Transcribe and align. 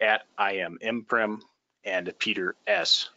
at 0.00 0.22
I 0.36 0.64
and 1.84 2.18
Peter 2.18 2.56
S. 2.66 3.10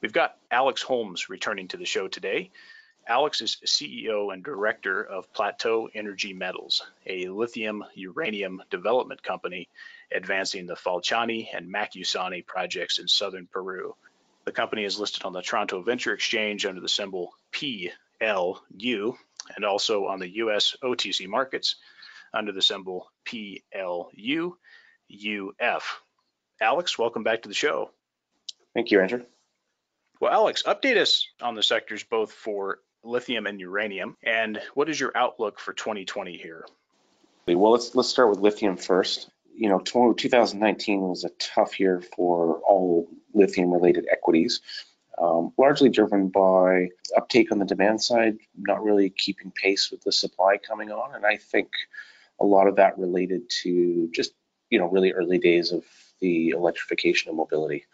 We've 0.00 0.12
got 0.12 0.36
Alex 0.50 0.82
Holmes 0.82 1.28
returning 1.28 1.68
to 1.68 1.76
the 1.76 1.84
show 1.84 2.08
today. 2.08 2.50
Alex 3.06 3.40
is 3.40 3.58
CEO 3.66 4.32
and 4.32 4.44
director 4.44 5.02
of 5.02 5.32
Plateau 5.32 5.88
Energy 5.94 6.32
Metals, 6.32 6.82
a 7.06 7.28
lithium 7.28 7.84
uranium 7.94 8.62
development 8.70 9.22
company 9.22 9.68
advancing 10.12 10.66
the 10.66 10.74
Falchani 10.74 11.48
and 11.52 11.72
Macusani 11.72 12.46
projects 12.46 12.98
in 12.98 13.08
southern 13.08 13.46
Peru. 13.46 13.94
The 14.44 14.52
company 14.52 14.84
is 14.84 14.98
listed 14.98 15.24
on 15.24 15.32
the 15.32 15.42
Toronto 15.42 15.82
Venture 15.82 16.14
Exchange 16.14 16.66
under 16.66 16.80
the 16.80 16.88
symbol 16.88 17.32
PLU 17.52 19.16
and 19.56 19.64
also 19.64 20.06
on 20.06 20.18
the 20.18 20.36
US 20.36 20.76
OTC 20.82 21.26
markets 21.26 21.76
under 22.32 22.52
the 22.52 22.62
symbol 22.62 23.10
PLU 23.24 24.56
UF. 25.10 26.00
Alex, 26.60 26.98
welcome 26.98 27.22
back 27.22 27.42
to 27.42 27.48
the 27.48 27.54
show. 27.54 27.90
Thank 28.74 28.90
you, 28.90 29.00
Andrew. 29.00 29.24
Well, 30.20 30.32
Alex, 30.32 30.62
update 30.64 30.96
us 30.96 31.26
on 31.40 31.54
the 31.54 31.62
sectors 31.62 32.04
both 32.04 32.32
for 32.32 32.78
lithium 33.02 33.46
and 33.46 33.58
uranium, 33.58 34.16
and 34.22 34.60
what 34.74 34.88
is 34.88 35.00
your 35.00 35.12
outlook 35.16 35.58
for 35.58 35.72
2020 35.72 36.36
here? 36.36 36.66
Well, 37.46 37.72
let's 37.72 37.94
let's 37.94 38.08
start 38.08 38.30
with 38.30 38.38
lithium 38.38 38.76
first. 38.76 39.30
You 39.54 39.68
know, 39.68 39.80
2019 39.80 41.00
was 41.00 41.24
a 41.24 41.30
tough 41.38 41.80
year 41.80 42.02
for 42.16 42.60
all 42.66 43.08
lithium-related 43.34 44.06
equities, 44.10 44.60
um, 45.18 45.52
largely 45.58 45.88
driven 45.88 46.28
by 46.28 46.88
uptake 47.16 47.50
on 47.50 47.58
the 47.58 47.64
demand 47.64 48.02
side, 48.02 48.36
not 48.56 48.82
really 48.82 49.10
keeping 49.10 49.50
pace 49.50 49.90
with 49.90 50.02
the 50.02 50.12
supply 50.12 50.58
coming 50.58 50.92
on, 50.92 51.14
and 51.14 51.26
I 51.26 51.36
think 51.36 51.68
a 52.40 52.44
lot 52.44 52.68
of 52.68 52.76
that 52.76 52.98
related 52.98 53.50
to 53.62 54.08
just 54.12 54.32
you 54.70 54.78
know 54.78 54.86
really 54.86 55.12
early 55.12 55.38
days 55.38 55.72
of 55.72 55.84
the 56.20 56.50
electrification 56.50 57.30
of 57.30 57.36
mobility. 57.36 57.84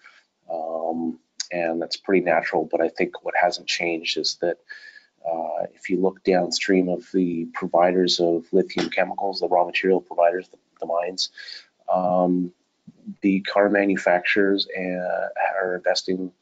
Um, 0.52 1.18
and 1.52 1.80
that's 1.80 1.96
pretty 1.96 2.24
natural, 2.24 2.68
but 2.70 2.80
I 2.80 2.88
think 2.88 3.24
what 3.24 3.34
hasn't 3.40 3.68
changed 3.68 4.18
is 4.18 4.36
that 4.40 4.58
uh, 5.26 5.66
if 5.74 5.90
you 5.90 6.00
look 6.00 6.22
downstream 6.24 6.88
of 6.88 7.06
the 7.12 7.46
providers 7.54 8.20
of 8.20 8.46
lithium 8.52 8.90
chemicals, 8.90 9.40
the 9.40 9.48
raw 9.48 9.64
material 9.64 10.00
providers, 10.00 10.48
the, 10.48 10.58
the 10.80 10.86
mines, 10.86 11.30
um, 11.92 12.52
the 13.22 13.40
car 13.40 13.68
manufacturers 13.68 14.68
uh, 14.76 15.28
are 15.60 15.76
investing 15.76 16.32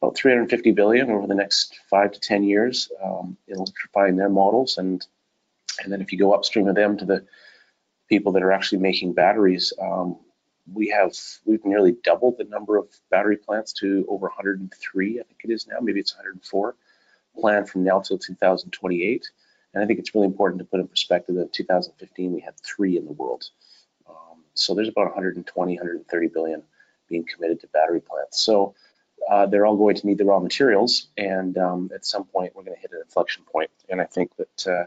about 0.00 0.16
350 0.16 0.72
billion 0.72 1.10
over 1.10 1.26
the 1.26 1.34
next 1.34 1.78
five 1.88 2.12
to 2.12 2.20
10 2.20 2.42
years 2.42 2.90
um, 3.02 3.36
in 3.46 3.56
electrifying 3.56 4.16
their 4.16 4.28
models. 4.28 4.78
And, 4.78 5.04
and 5.82 5.92
then 5.92 6.00
if 6.00 6.12
you 6.12 6.18
go 6.18 6.32
upstream 6.32 6.66
of 6.66 6.74
them 6.74 6.96
to 6.98 7.04
the 7.04 7.24
people 8.12 8.32
that 8.32 8.42
are 8.42 8.52
actually 8.52 8.76
making 8.76 9.14
batteries, 9.14 9.72
um, 9.80 10.18
we 10.70 10.86
have 10.90 11.16
we've 11.46 11.64
nearly 11.64 11.96
doubled 12.04 12.36
the 12.36 12.44
number 12.44 12.76
of 12.76 12.86
battery 13.10 13.38
plants 13.38 13.72
to 13.72 14.04
over 14.06 14.26
103. 14.26 15.18
I 15.18 15.22
think 15.22 15.40
it 15.42 15.50
is 15.50 15.66
now. 15.66 15.78
Maybe 15.80 15.98
it's 15.98 16.14
104 16.14 16.76
planned 17.40 17.70
from 17.70 17.84
now 17.84 18.00
till 18.00 18.18
2028. 18.18 19.30
And 19.72 19.82
I 19.82 19.86
think 19.86 19.98
it's 19.98 20.14
really 20.14 20.26
important 20.26 20.58
to 20.58 20.66
put 20.66 20.80
in 20.80 20.88
perspective 20.88 21.36
that 21.36 21.40
in 21.40 21.48
2015 21.52 22.34
we 22.34 22.40
had 22.42 22.52
three 22.60 22.98
in 22.98 23.06
the 23.06 23.12
world. 23.12 23.44
Um, 24.06 24.44
so 24.52 24.74
there's 24.74 24.90
about 24.90 25.06
120, 25.06 25.72
130 25.72 26.28
billion 26.28 26.62
being 27.08 27.24
committed 27.24 27.60
to 27.60 27.66
battery 27.68 28.02
plants. 28.02 28.42
So 28.42 28.74
uh, 29.30 29.46
they're 29.46 29.64
all 29.64 29.78
going 29.78 29.96
to 29.96 30.06
need 30.06 30.18
the 30.18 30.26
raw 30.26 30.38
materials, 30.38 31.06
and 31.16 31.56
um, 31.56 31.90
at 31.94 32.04
some 32.04 32.24
point 32.24 32.54
we're 32.54 32.64
going 32.64 32.76
to 32.76 32.82
hit 32.82 32.92
an 32.92 33.00
inflection 33.02 33.44
point. 33.50 33.70
And 33.88 34.02
I 34.02 34.04
think 34.04 34.36
that 34.36 34.66
uh, 34.66 34.84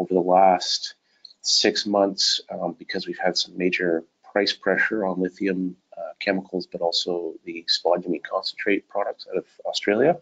over 0.00 0.14
the 0.14 0.20
last 0.20 0.94
six 1.42 1.86
months, 1.86 2.40
um, 2.50 2.74
because 2.78 3.06
we've 3.06 3.18
had 3.18 3.36
some 3.36 3.56
major 3.56 4.04
price 4.32 4.52
pressure 4.52 5.04
on 5.04 5.20
lithium 5.20 5.76
uh, 5.96 6.12
chemicals, 6.20 6.66
but 6.66 6.80
also 6.80 7.34
the 7.44 7.64
spodumene 7.68 8.22
concentrate 8.22 8.88
products 8.88 9.26
out 9.30 9.38
of 9.38 9.46
Australia, 9.66 10.18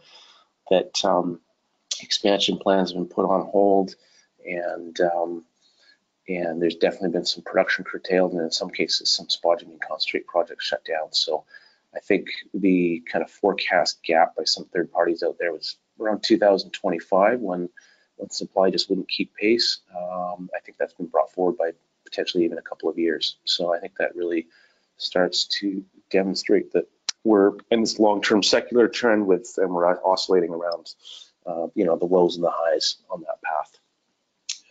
that 0.71 1.05
um, 1.05 1.41
expansion 2.01 2.59
plans 2.59 2.91
have 2.91 2.99
been 2.99 3.07
put 3.07 3.27
on 3.27 3.47
hold, 3.47 3.95
and 4.47 4.99
um, 5.01 5.45
and 6.29 6.61
there's 6.61 6.77
definitely 6.77 7.11
been 7.11 7.25
some 7.25 7.43
production 7.43 7.85
curtailed, 7.85 8.33
and 8.33 8.43
in 8.43 8.51
some 8.51 8.71
cases, 8.71 9.11
some 9.11 9.27
spodumene 9.27 9.81
concentrate 9.81 10.27
projects 10.27 10.67
shut 10.67 10.85
down. 10.85 11.13
So 11.13 11.45
I 11.95 12.01
think 12.01 12.29
the 12.53 13.03
kind 13.11 13.25
of 13.25 13.31
forecast 13.31 14.03
gap 14.03 14.37
by 14.37 14.45
some 14.45 14.67
third 14.67 14.93
parties 14.93 15.23
out 15.23 15.37
there 15.39 15.53
was 15.53 15.77
around 15.99 16.23
2025 16.23 17.41
when 17.41 17.69
when 18.19 18.31
supply 18.31 18.71
just 18.71 18.89
wouldn't 18.89 19.09
keep 19.09 19.35
pace. 19.35 19.81
Um, 19.97 20.51
I 20.55 20.61
think 20.61 20.79
that's 20.79 20.95
been 20.95 21.07
brought 21.07 21.33
forward 21.33 21.57
by 21.57 21.73
potentially 22.05 22.45
even 22.45 22.59
a 22.59 22.63
couple 22.63 22.89
of 22.89 22.99
years. 22.99 23.37
So 23.45 23.75
I 23.75 23.79
think 23.79 23.97
that 23.99 24.17
really 24.17 24.49
starts 24.97 25.45
to 25.61 25.85
demonstrate 26.11 26.73
that 26.73 26.89
we're 27.25 27.53
in 27.71 27.81
this 27.81 27.99
long-term 27.99 28.43
secular 28.43 28.89
trend 28.89 29.27
with, 29.27 29.55
and 29.59 29.71
we're 29.71 29.87
oscillating 29.87 30.51
around, 30.51 30.95
uh, 31.47 31.67
you 31.75 31.85
know, 31.85 31.97
the 31.97 32.07
lows 32.07 32.37
and 32.37 32.45
the 32.45 32.53
highs 32.53 32.97
on 33.11 33.23
that 33.23 33.43
path. 33.43 33.79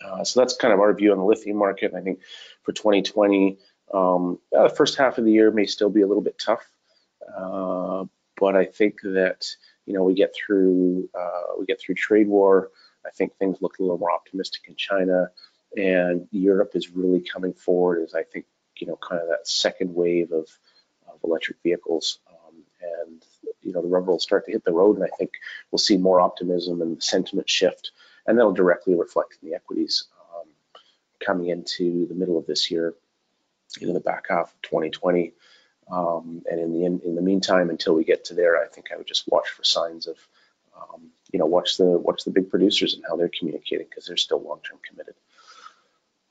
Uh, 0.03 0.24
so 0.24 0.40
that's 0.40 0.56
kind 0.56 0.74
of 0.74 0.80
our 0.80 0.94
view 0.94 1.12
on 1.12 1.18
the 1.18 1.24
lithium 1.24 1.57
market. 1.57 1.94
I 1.96 2.02
think 2.02 2.19
for 2.63 2.72
2020, 2.72 3.57
um, 3.94 4.40
the 4.52 4.69
first 4.75 4.97
half 4.97 5.18
of 5.18 5.25
the 5.25 5.31
year 5.31 5.52
may 5.52 5.66
still 5.66 5.90
be 5.90 6.02
a 6.02 6.07
little 6.07 6.24
bit 6.24 6.40
tough, 6.44 6.66
uh, 7.38 8.06
but 8.40 8.56
I 8.56 8.66
think 8.66 9.02
that 9.03 9.46
you 9.86 9.94
know 9.94 10.03
we 10.03 10.13
get 10.13 10.36
through 10.36 11.09
uh, 11.18 11.53
we 11.57 11.66
get 11.66 11.80
through 11.80 11.96
trade 11.96 12.28
war. 12.28 12.69
I 13.07 13.12
think 13.12 13.35
things 13.35 13.62
look 13.62 13.79
a 13.79 13.81
little 13.81 13.97
more 13.97 14.12
optimistic 14.12 14.63
in 14.68 14.75
China 14.75 15.31
and 15.75 16.28
Europe 16.31 16.72
is 16.75 16.91
really 16.91 17.22
coming 17.22 17.53
forward 17.53 18.03
as 18.03 18.13
I 18.13 18.23
think 18.23 18.45
you 18.78 18.88
know 18.88 18.97
kind 18.97 19.22
of 19.22 19.28
that 19.29 19.47
second 19.47 19.94
wave 19.94 20.31
of, 20.31 20.47
of 21.07 21.19
electric 21.23 21.57
vehicles, 21.63 22.19
um, 22.29 22.56
and 22.81 23.25
you 23.62 23.73
know 23.73 23.81
the 23.81 23.88
rubber 23.88 24.12
will 24.12 24.19
start 24.19 24.45
to 24.45 24.51
hit 24.51 24.63
the 24.63 24.72
road, 24.72 24.95
and 24.95 25.06
I 25.06 25.16
think 25.18 25.31
we'll 25.72 25.79
see 25.79 25.97
more 25.97 26.22
optimism 26.22 26.81
and 26.81 27.01
sentiment 27.01 27.50
shift, 27.50 27.91
and 28.25 28.38
that'll 28.38 28.53
directly 28.53 28.95
reflect 28.95 29.38
in 29.41 29.50
the 29.50 29.56
equities 29.56 30.06
um, 30.35 30.47
coming 31.24 31.50
into 31.50 32.07
the 32.07 32.16
middle 32.16 32.38
of 32.38 32.45
this 32.45 32.72
year, 32.72 32.94
in 33.81 33.94
the 33.94 34.00
back 34.00 34.25
half 34.29 34.53
of 34.53 34.62
2020. 34.62 35.34
Um, 35.89 36.44
and 36.51 36.59
in 36.59 36.74
the 36.74 36.84
in, 36.85 37.00
in, 37.06 37.16
the 37.16 37.22
meantime, 37.22 37.69
until 37.69 37.95
we 37.95 38.03
get 38.03 38.25
to 38.25 38.34
there, 38.34 38.62
I 38.62 38.68
think 38.68 38.88
I 38.91 38.97
would 38.97 39.07
just 39.07 39.25
watch 39.29 39.47
for 39.47 39.63
signs 39.63 40.06
of, 40.07 40.18
um, 40.77 41.09
you 41.31 41.39
know, 41.39 41.45
watch 41.45 41.77
the 41.77 41.85
watch 41.85 42.23
the 42.23 42.31
big 42.31 42.49
producers 42.49 42.93
and 42.93 43.03
how 43.07 43.15
they're 43.15 43.31
communicating 43.38 43.88
because 43.89 44.05
they're 44.05 44.17
still 44.17 44.41
long-term 44.41 44.79
committed. 44.88 45.15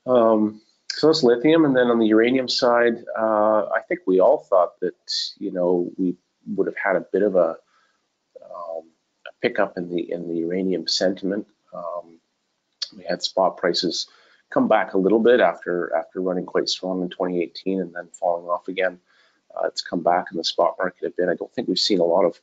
Um, 0.07 0.61
so 0.89 1.11
it's 1.11 1.23
lithium, 1.23 1.65
and 1.65 1.77
then 1.77 1.89
on 1.89 1.99
the 1.99 2.07
uranium 2.07 2.49
side, 2.49 3.05
uh, 3.19 3.67
I 3.67 3.81
think 3.87 4.01
we 4.07 4.21
all 4.21 4.39
thought 4.39 4.81
that 4.81 4.95
you 5.39 5.53
know 5.53 5.91
we 5.99 6.17
would 6.55 6.67
have 6.67 6.77
had 6.77 6.97
a 6.97 7.07
bit 7.13 7.23
of 7.23 7.35
a, 7.35 7.57
um, 8.43 8.89
a 9.27 9.33
pickup 9.43 9.77
in 9.77 9.91
the 9.91 10.11
in 10.11 10.29
the 10.29 10.37
uranium 10.37 10.89
sentiment. 10.89 11.47
Um, 11.75 12.19
we 12.97 13.05
had 13.05 13.23
spot 13.23 13.57
prices 13.57 14.09
come 14.51 14.69
back 14.69 14.95
a 14.95 14.99
little 14.99 15.19
bit 15.19 15.41
after 15.41 15.95
after 15.95 16.21
running 16.21 16.47
quite 16.47 16.69
strong 16.69 17.03
in 17.03 17.11
2018 17.11 17.81
and 17.81 17.95
then 17.95 18.09
falling 18.13 18.47
off 18.47 18.69
again. 18.69 18.99
Uh, 19.55 19.67
it's 19.67 19.83
come 19.83 20.03
back 20.03 20.27
in 20.31 20.39
the 20.39 20.45
spot 20.45 20.77
market 20.79 21.07
a 21.07 21.11
bit. 21.11 21.29
I 21.29 21.35
don't 21.35 21.53
think 21.53 21.69
we've 21.69 21.79
seen 21.79 22.01
a 22.01 22.05
lot 22.05 22.25
of 22.25 22.41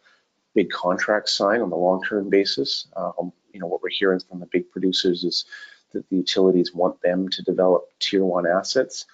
big 0.54 0.70
contracts 0.70 1.34
signed 1.34 1.62
on 1.62 1.70
the 1.70 1.76
long-term 1.76 2.30
basis. 2.30 2.88
Um, 2.96 3.32
you 3.54 3.60
know 3.60 3.68
what 3.68 3.82
we're 3.82 3.90
hearing 3.90 4.20
from 4.20 4.40
the 4.40 4.46
big 4.48 4.70
producers 4.72 5.24
is 5.24 5.46
that 5.92 6.08
the 6.10 6.18
utilities 6.18 6.74
want 6.74 7.02
them 7.02 7.30
to 7.30 7.42
develop 7.44 7.88
tier 8.00 8.26
one 8.26 8.48
assets. 8.48 9.06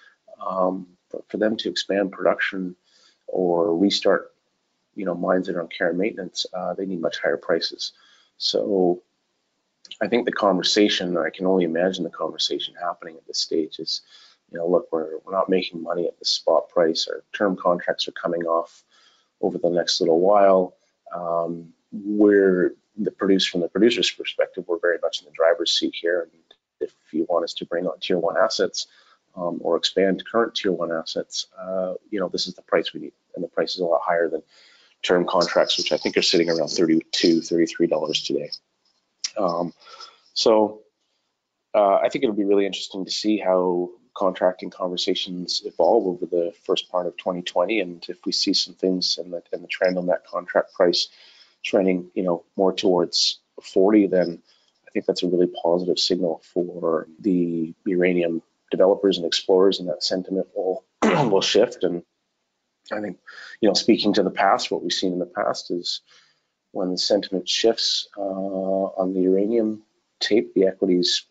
Um, 0.46 0.88
for 1.28 1.38
them 1.38 1.58
to 1.58 1.70
expand 1.70 2.12
production 2.12 2.76
or 3.28 3.76
restart, 3.76 4.32
you 4.96 5.06
know, 5.06 5.16
mines 5.16 5.48
that 5.48 5.56
are 5.56 5.62
on 5.62 5.68
care 5.68 5.90
and 5.90 5.98
maintenance, 5.98 6.46
uh, 6.54 6.74
they 6.74 6.86
need 6.86 7.02
much 7.02 7.20
higher 7.20 7.38
prices. 7.38 7.94
So 8.38 9.02
I 10.02 10.08
think 10.08 10.26
the 10.26 10.32
conversation, 10.32 11.18
I 11.18 11.30
can 11.30 11.46
only 11.46 11.66
imagine 11.66 12.04
the 12.04 12.10
conversation 12.10 12.74
happening 12.80 13.16
at 13.16 13.26
this 13.28 13.40
stage 13.40 13.80
is, 13.80 14.02
you 14.52 14.58
know, 14.58 14.68
look, 14.68 14.88
we're, 14.92 15.18
we're 15.26 15.34
not 15.34 15.50
making 15.50 15.82
money 15.82 16.08
at 16.08 16.18
the 16.20 16.26
spot 16.26 16.70
price. 16.70 17.08
Our 17.08 17.24
term 17.34 17.56
contracts 17.56 18.08
are 18.08 18.14
coming 18.14 18.44
off 18.44 18.84
over 19.42 19.58
the 19.58 19.70
next 19.70 20.00
little 20.00 20.20
while. 20.20 20.76
Um, 21.16 21.74
we're 21.92 22.76
the 22.98 23.12
producer 23.12 23.52
from 23.52 23.62
the 23.62 23.70
producer's 23.70 24.12
perspective, 24.12 24.66
we're 24.68 24.80
very 24.80 24.98
much 25.02 25.22
in 25.22 25.26
the 25.26 25.32
driver's 25.32 25.72
seat 25.72 25.96
here. 26.00 26.30
And 26.32 26.42
if 26.82 26.94
you 27.12 27.26
want 27.30 27.46
us 27.46 27.54
to 27.56 27.66
bring 27.66 27.88
on 27.88 28.00
tier 28.00 28.20
one 28.20 28.38
assets, 28.38 28.88
um, 29.36 29.60
or 29.62 29.78
expand 29.78 30.24
current 30.30 30.56
tier 30.56 30.72
one 30.72 30.92
assets, 30.92 31.48
uh, 31.58 31.94
you 32.10 32.20
know, 32.20 32.30
this 32.30 32.48
is 32.48 32.56
the 32.56 32.62
price 32.64 32.94
we 32.94 33.00
need. 33.00 33.14
And 33.36 33.44
the 33.44 33.48
price 33.48 33.76
is 33.76 33.80
a 33.80 33.86
lot 33.86 34.02
higher 34.04 34.30
than 34.30 34.42
term 35.02 35.26
contracts, 35.26 35.78
which 35.78 35.92
I 35.92 35.98
think 35.98 36.18
are 36.18 36.22
sitting 36.22 36.50
around 36.50 36.70
32 36.70 37.42
$33 37.42 38.26
today. 38.26 38.50
Um, 39.38 39.74
so 40.34 40.82
uh, 41.74 41.96
I 41.96 42.10
think 42.10 42.24
it'll 42.24 42.36
be 42.36 42.44
really 42.44 42.66
interesting 42.66 43.06
to 43.06 43.12
see 43.12 43.38
how 43.38 43.92
contracting 44.14 44.70
conversations 44.70 45.62
evolve 45.66 46.08
over 46.08 46.26
the 46.26 46.54
first 46.64 46.90
part 46.92 47.08
of 47.08 47.18
2020, 47.18 47.80
and 47.80 48.06
if 48.10 48.26
we 48.26 48.32
see 48.32 48.54
some 48.54 48.74
things 48.74 49.18
and 49.18 49.34
the, 49.34 49.42
the 49.52 49.68
trend 49.68 49.98
on 49.98 50.08
that 50.08 50.26
contract 50.26 50.74
price 50.74 51.10
trending, 51.64 52.10
you 52.14 52.24
know, 52.24 52.44
more 52.56 52.74
towards 52.74 53.40
40, 53.62 54.08
then 54.08 54.42
I 54.88 54.92
think 54.92 55.06
that's 55.06 55.24
a 55.24 55.28
really 55.28 55.48
positive 55.48 56.00
signal 56.00 56.42
for 56.54 57.08
the 57.20 57.74
uranium 57.86 58.42
developers 58.72 59.18
and 59.18 59.26
explorers, 59.26 59.80
and 59.80 59.90
that 59.90 60.04
sentiment 60.04 60.48
will 60.56 60.84
will 61.04 61.42
shift. 61.42 61.84
And 61.84 62.04
I 62.92 63.02
think, 63.02 63.18
you 63.62 63.70
know, 63.70 63.74
speaking 63.74 64.14
to 64.14 64.24
the 64.24 64.32
past, 64.32 64.72
what 64.72 64.82
we've 64.82 64.92
seen 64.92 65.14
in 65.14 65.20
the 65.20 65.26
past 65.26 65.72
is 65.72 66.02
when 66.72 66.92
the 66.92 66.98
sentiment 66.98 67.48
shifts 67.48 68.08
uh, 68.18 68.22
on 68.22 69.14
the 69.14 69.22
uranium 69.22 69.84
tape, 70.20 70.54
the 70.54 70.68
equities, 70.68 71.26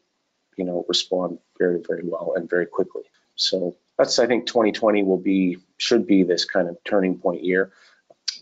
you 0.58 0.64
know, 0.64 0.84
respond 0.88 1.38
very, 1.56 1.81
very 1.87 2.02
well 2.05 2.34
and 2.37 2.50
very 2.50 2.66
quickly. 2.66 3.05
So 3.37 3.76
that's, 3.96 4.19
I 4.19 4.26
think, 4.26 4.46
2020 4.46 5.05
will 5.05 5.16
be 5.19 5.58
should 5.78 6.06
be 6.06 6.25
this 6.25 6.44
kind 6.44 6.69
of 6.69 6.76
turning 6.84 7.19
point 7.19 7.44
year. 7.44 7.72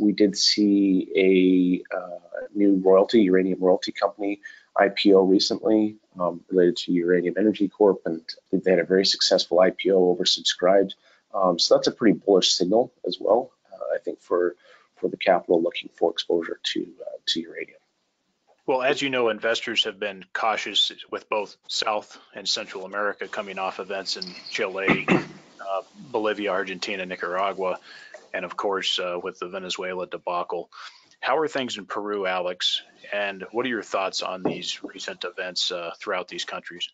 We 0.00 0.12
did 0.12 0.36
see 0.36 1.84
a 1.90 1.96
uh, 1.96 2.18
new 2.54 2.82
royalty, 2.84 3.22
uranium 3.22 3.60
royalty 3.60 3.92
company 3.92 4.40
IPO 4.78 5.28
recently 5.28 5.96
um, 6.18 6.40
related 6.50 6.76
to 6.78 6.92
Uranium 6.92 7.34
Energy 7.38 7.68
Corp, 7.68 8.00
and 8.06 8.22
they 8.52 8.70
had 8.70 8.80
a 8.80 8.84
very 8.84 9.06
successful 9.06 9.58
IPO 9.58 10.16
oversubscribed. 10.16 10.92
Um, 11.34 11.58
so 11.58 11.74
that's 11.74 11.86
a 11.86 11.92
pretty 11.92 12.18
bullish 12.18 12.52
signal 12.52 12.92
as 13.06 13.18
well, 13.20 13.52
uh, 13.72 13.94
I 13.94 13.98
think, 13.98 14.20
for 14.20 14.56
for 14.96 15.08
the 15.08 15.16
capital 15.18 15.62
looking 15.62 15.90
for 15.94 16.10
exposure 16.10 16.58
to 16.72 16.86
uh, 17.06 17.18
to 17.26 17.40
uranium. 17.40 17.78
Well, 18.66 18.82
as 18.82 19.00
you 19.00 19.10
know, 19.10 19.28
investors 19.28 19.84
have 19.84 20.00
been 20.00 20.24
cautious 20.32 20.90
with 21.08 21.28
both 21.28 21.56
South 21.68 22.18
and 22.34 22.48
Central 22.48 22.84
America 22.84 23.28
coming 23.28 23.60
off 23.60 23.78
events 23.78 24.16
in 24.16 24.24
Chile, 24.50 25.06
uh, 25.08 25.82
Bolivia, 26.10 26.50
Argentina, 26.50 27.06
Nicaragua, 27.06 27.78
and 28.34 28.44
of 28.44 28.56
course 28.56 28.98
uh, 28.98 29.20
with 29.22 29.38
the 29.38 29.46
Venezuela 29.46 30.08
debacle. 30.08 30.68
How 31.20 31.38
are 31.38 31.46
things 31.46 31.78
in 31.78 31.86
Peru, 31.86 32.26
Alex? 32.26 32.82
And 33.12 33.44
what 33.52 33.64
are 33.66 33.68
your 33.68 33.84
thoughts 33.84 34.22
on 34.22 34.42
these 34.42 34.82
recent 34.82 35.22
events 35.22 35.70
uh, 35.70 35.92
throughout 36.00 36.26
these 36.26 36.44
countries? 36.44 36.88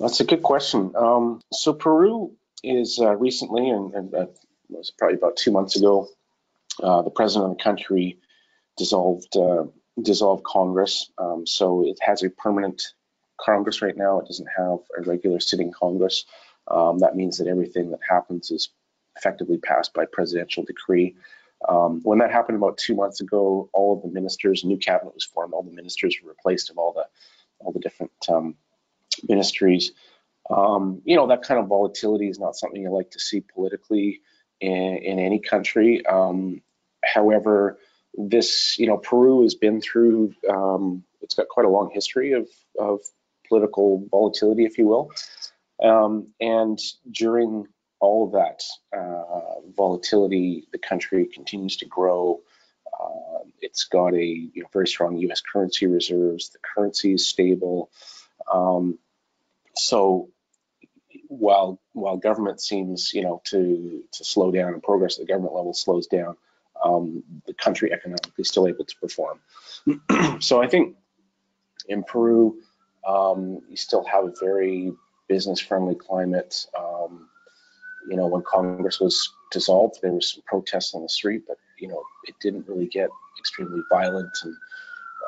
That's 0.00 0.18
a 0.18 0.24
good 0.24 0.42
question. 0.42 0.92
Um, 0.96 1.40
so 1.52 1.72
Peru 1.74 2.32
is 2.64 2.98
uh, 3.00 3.14
recently, 3.14 3.70
and, 3.70 3.94
and 3.94 4.14
uh, 4.14 4.26
was 4.68 4.90
probably 4.90 5.16
about 5.16 5.36
two 5.36 5.52
months 5.52 5.76
ago, 5.76 6.08
uh, 6.82 7.02
the 7.02 7.10
president 7.10 7.52
of 7.52 7.58
the 7.58 7.62
country 7.62 8.18
dissolved 8.76 9.36
dissolved 10.00 10.44
Congress. 10.44 11.10
Um, 11.18 11.46
so 11.46 11.86
it 11.86 11.98
has 12.00 12.22
a 12.22 12.30
permanent 12.30 12.94
Congress 13.40 13.82
right 13.82 13.96
now. 13.96 14.20
It 14.20 14.26
doesn't 14.26 14.48
have 14.56 14.78
a 14.96 15.02
regular 15.02 15.40
sitting 15.40 15.72
Congress. 15.72 16.24
Um, 16.68 16.98
that 17.00 17.16
means 17.16 17.38
that 17.38 17.48
everything 17.48 17.90
that 17.90 18.00
happens 18.08 18.50
is 18.50 18.70
effectively 19.16 19.58
passed 19.58 19.92
by 19.92 20.06
presidential 20.06 20.64
decree. 20.64 21.16
Um, 21.68 22.00
when 22.02 22.18
that 22.18 22.32
happened 22.32 22.56
about 22.56 22.78
two 22.78 22.94
months 22.94 23.20
ago, 23.20 23.68
all 23.72 23.96
of 23.96 24.02
the 24.02 24.08
ministers, 24.08 24.64
new 24.64 24.78
cabinet 24.78 25.14
was 25.14 25.24
formed. 25.24 25.52
All 25.52 25.62
the 25.62 25.70
ministers 25.70 26.16
were 26.22 26.30
replaced 26.30 26.70
of 26.70 26.78
all 26.78 26.92
the 26.92 27.06
all 27.58 27.72
the 27.72 27.78
different 27.80 28.12
um, 28.28 28.56
ministries. 29.28 29.92
Um, 30.50 31.02
you 31.04 31.16
know 31.16 31.28
that 31.28 31.42
kind 31.42 31.60
of 31.60 31.68
volatility 31.68 32.28
is 32.28 32.38
not 32.38 32.56
something 32.56 32.82
you 32.82 32.90
like 32.90 33.12
to 33.12 33.20
see 33.20 33.40
politically 33.40 34.22
in, 34.60 34.96
in 34.96 35.18
any 35.18 35.38
country. 35.38 36.04
Um, 36.04 36.62
however, 37.04 37.78
this 38.14 38.78
you 38.78 38.86
know 38.86 38.98
Peru 38.98 39.42
has 39.42 39.54
been 39.54 39.80
through. 39.80 40.34
Um, 40.48 41.04
it's 41.20 41.34
got 41.34 41.48
quite 41.48 41.66
a 41.66 41.70
long 41.70 41.90
history 41.92 42.32
of 42.32 42.48
of 42.78 43.00
political 43.48 44.06
volatility, 44.10 44.64
if 44.64 44.78
you 44.78 44.86
will. 44.86 45.10
Um, 45.82 46.28
and 46.40 46.78
during 47.10 47.66
all 48.00 48.26
of 48.26 48.32
that 48.32 48.62
uh, 48.96 49.60
volatility, 49.76 50.66
the 50.72 50.78
country 50.78 51.26
continues 51.26 51.76
to 51.78 51.86
grow. 51.86 52.40
Uh, 52.86 53.44
it's 53.60 53.84
got 53.84 54.14
a 54.14 54.24
you 54.24 54.62
know, 54.62 54.68
very 54.72 54.86
strong 54.86 55.16
U.S. 55.18 55.40
currency 55.40 55.86
reserves. 55.86 56.50
The 56.50 56.58
currency 56.74 57.14
is 57.14 57.28
stable. 57.28 57.90
Um, 58.52 58.98
so 59.74 60.30
while 61.28 61.80
while 61.92 62.16
government 62.16 62.60
seems 62.60 63.12
you 63.14 63.22
know 63.22 63.40
to 63.46 64.02
to 64.12 64.24
slow 64.24 64.50
down 64.50 64.74
and 64.74 64.82
progress 64.82 65.18
at 65.18 65.26
the 65.26 65.32
government 65.32 65.54
level 65.54 65.74
slows 65.74 66.06
down, 66.06 66.36
um, 66.84 67.22
the 67.46 67.54
country 67.54 67.92
economically 67.92 68.44
still 68.44 68.66
able 68.66 68.84
to 68.84 68.96
perform. 68.96 69.40
so 70.40 70.62
I 70.62 70.68
think 70.68 70.96
in 71.88 72.02
Peru, 72.02 72.58
um, 73.06 73.60
you 73.68 73.76
still 73.76 74.04
have 74.04 74.24
a 74.24 74.32
very 74.40 74.92
business 75.28 75.60
friendly 75.60 75.94
climate. 75.94 76.66
Um, 76.78 77.28
you 78.08 78.16
know, 78.16 78.26
when 78.26 78.42
Congress 78.42 79.00
was 79.00 79.32
dissolved, 79.50 79.98
there 80.02 80.12
was 80.12 80.32
some 80.32 80.42
protests 80.46 80.94
on 80.94 81.02
the 81.02 81.08
street, 81.08 81.42
but 81.46 81.56
you 81.78 81.88
know, 81.88 82.02
it 82.24 82.34
didn't 82.40 82.68
really 82.68 82.86
get 82.86 83.10
extremely 83.38 83.80
violent, 83.90 84.30
and 84.44 84.54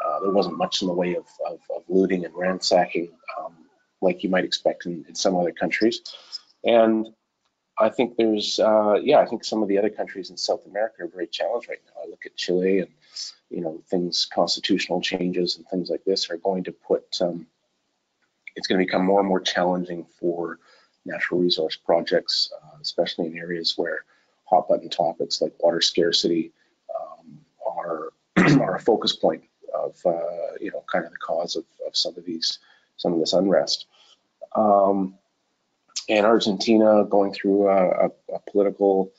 uh, 0.05 0.21
there 0.21 0.33
wasn't 0.33 0.57
much 0.57 0.83
in 0.83 0.89
the 0.89 0.95
way 0.95 1.15
of, 1.15 1.27
of, 1.47 1.59
of 1.75 1.83
looting 1.89 2.25
and 2.25 2.35
ransacking 2.35 3.11
um, 3.39 3.55
like 4.01 4.23
you 4.23 4.29
might 4.29 4.45
expect 4.45 4.87
in, 4.87 5.05
in, 5.09 5.15
some 5.15 5.37
other 5.37 5.53
countries. 5.53 6.01
And 6.63 7.09
I 7.79 7.89
think 7.89 8.17
there's, 8.17 8.61
uh, 8.61 9.01
yeah, 9.03 9.19
I 9.19 9.27
think 9.27 9.45
some 9.45 9.63
of 9.63 9.69
the 9.69 9.79
other 9.79 9.91
countries 9.91 10.31
in 10.31 10.37
South 10.37 10.65
America 10.67 11.03
are 11.03 11.09
very 11.09 11.27
challenged 11.27 11.69
right 11.69 11.81
now. 11.87 12.03
I 12.05 12.09
look 12.09 12.25
at 12.25 12.37
Chile, 12.37 12.81
and 12.81 12.91
you 13.51 13.61
know, 13.61 13.83
things, 13.89 14.27
constitutional 14.33 15.01
changes 15.01 15.57
and 15.57 15.67
things 15.67 15.91
like 15.91 16.05
this 16.05 16.31
are 16.31 16.37
going 16.37 16.65
to 16.65 16.73
put. 16.73 17.05
Um, 17.21 17.47
it's 18.57 18.69
going 18.69 18.79
to 18.79 18.87
become 18.87 19.05
more 19.05 19.21
and 19.21 19.29
more 19.29 19.41
challenging 19.41 20.07
for 20.21 20.61
natural 21.05 21.41
resource 21.41 21.77
projects, 21.77 22.53
uh, 22.63 22.79
especially 22.81 23.27
in 23.27 23.37
areas 23.37 23.75
where 23.77 24.05
hot 24.45 24.69
button 24.69 24.89
topics 24.89 25.41
like 25.41 25.53
water 25.61 25.81
scarcity 25.81 26.53
um, 26.95 27.41
are 27.67 28.13
are 28.61 28.77
a 28.77 28.81
focus 28.81 29.17
point 29.17 29.43
of 29.75 30.01
uh, 30.07 30.55
you 30.61 30.71
know 30.71 30.85
kind 30.91 31.05
of 31.05 31.11
the 31.11 31.19
cause 31.19 31.57
of, 31.57 31.65
of 31.87 31.97
some 31.97 32.17
of 32.17 32.25
these 32.25 32.59
some 32.97 33.13
of 33.13 33.19
this 33.19 33.33
unrest. 33.33 33.87
Um, 34.55 35.15
and 36.09 36.27
Argentina 36.27 37.05
going 37.05 37.33
through 37.33 37.69
a, 37.69 38.07
a, 38.07 38.11
a, 38.35 38.39
political 38.51 39.13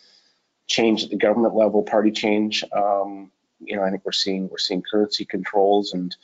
change 0.68 1.04
at 1.04 1.10
the 1.10 1.18
government 1.18 1.56
level, 1.56 1.84
party 1.84 2.12
change. 2.12 2.64
Um, 2.72 3.32
you 3.60 3.76
know, 3.76 3.84
I 3.84 3.90
think 3.90 4.04
we're 4.06 4.12
seeing 4.12 4.50
we're 4.50 4.58
seeing 4.58 4.84
currency 4.84 5.26
controls 5.26 5.94
and 5.94 6.16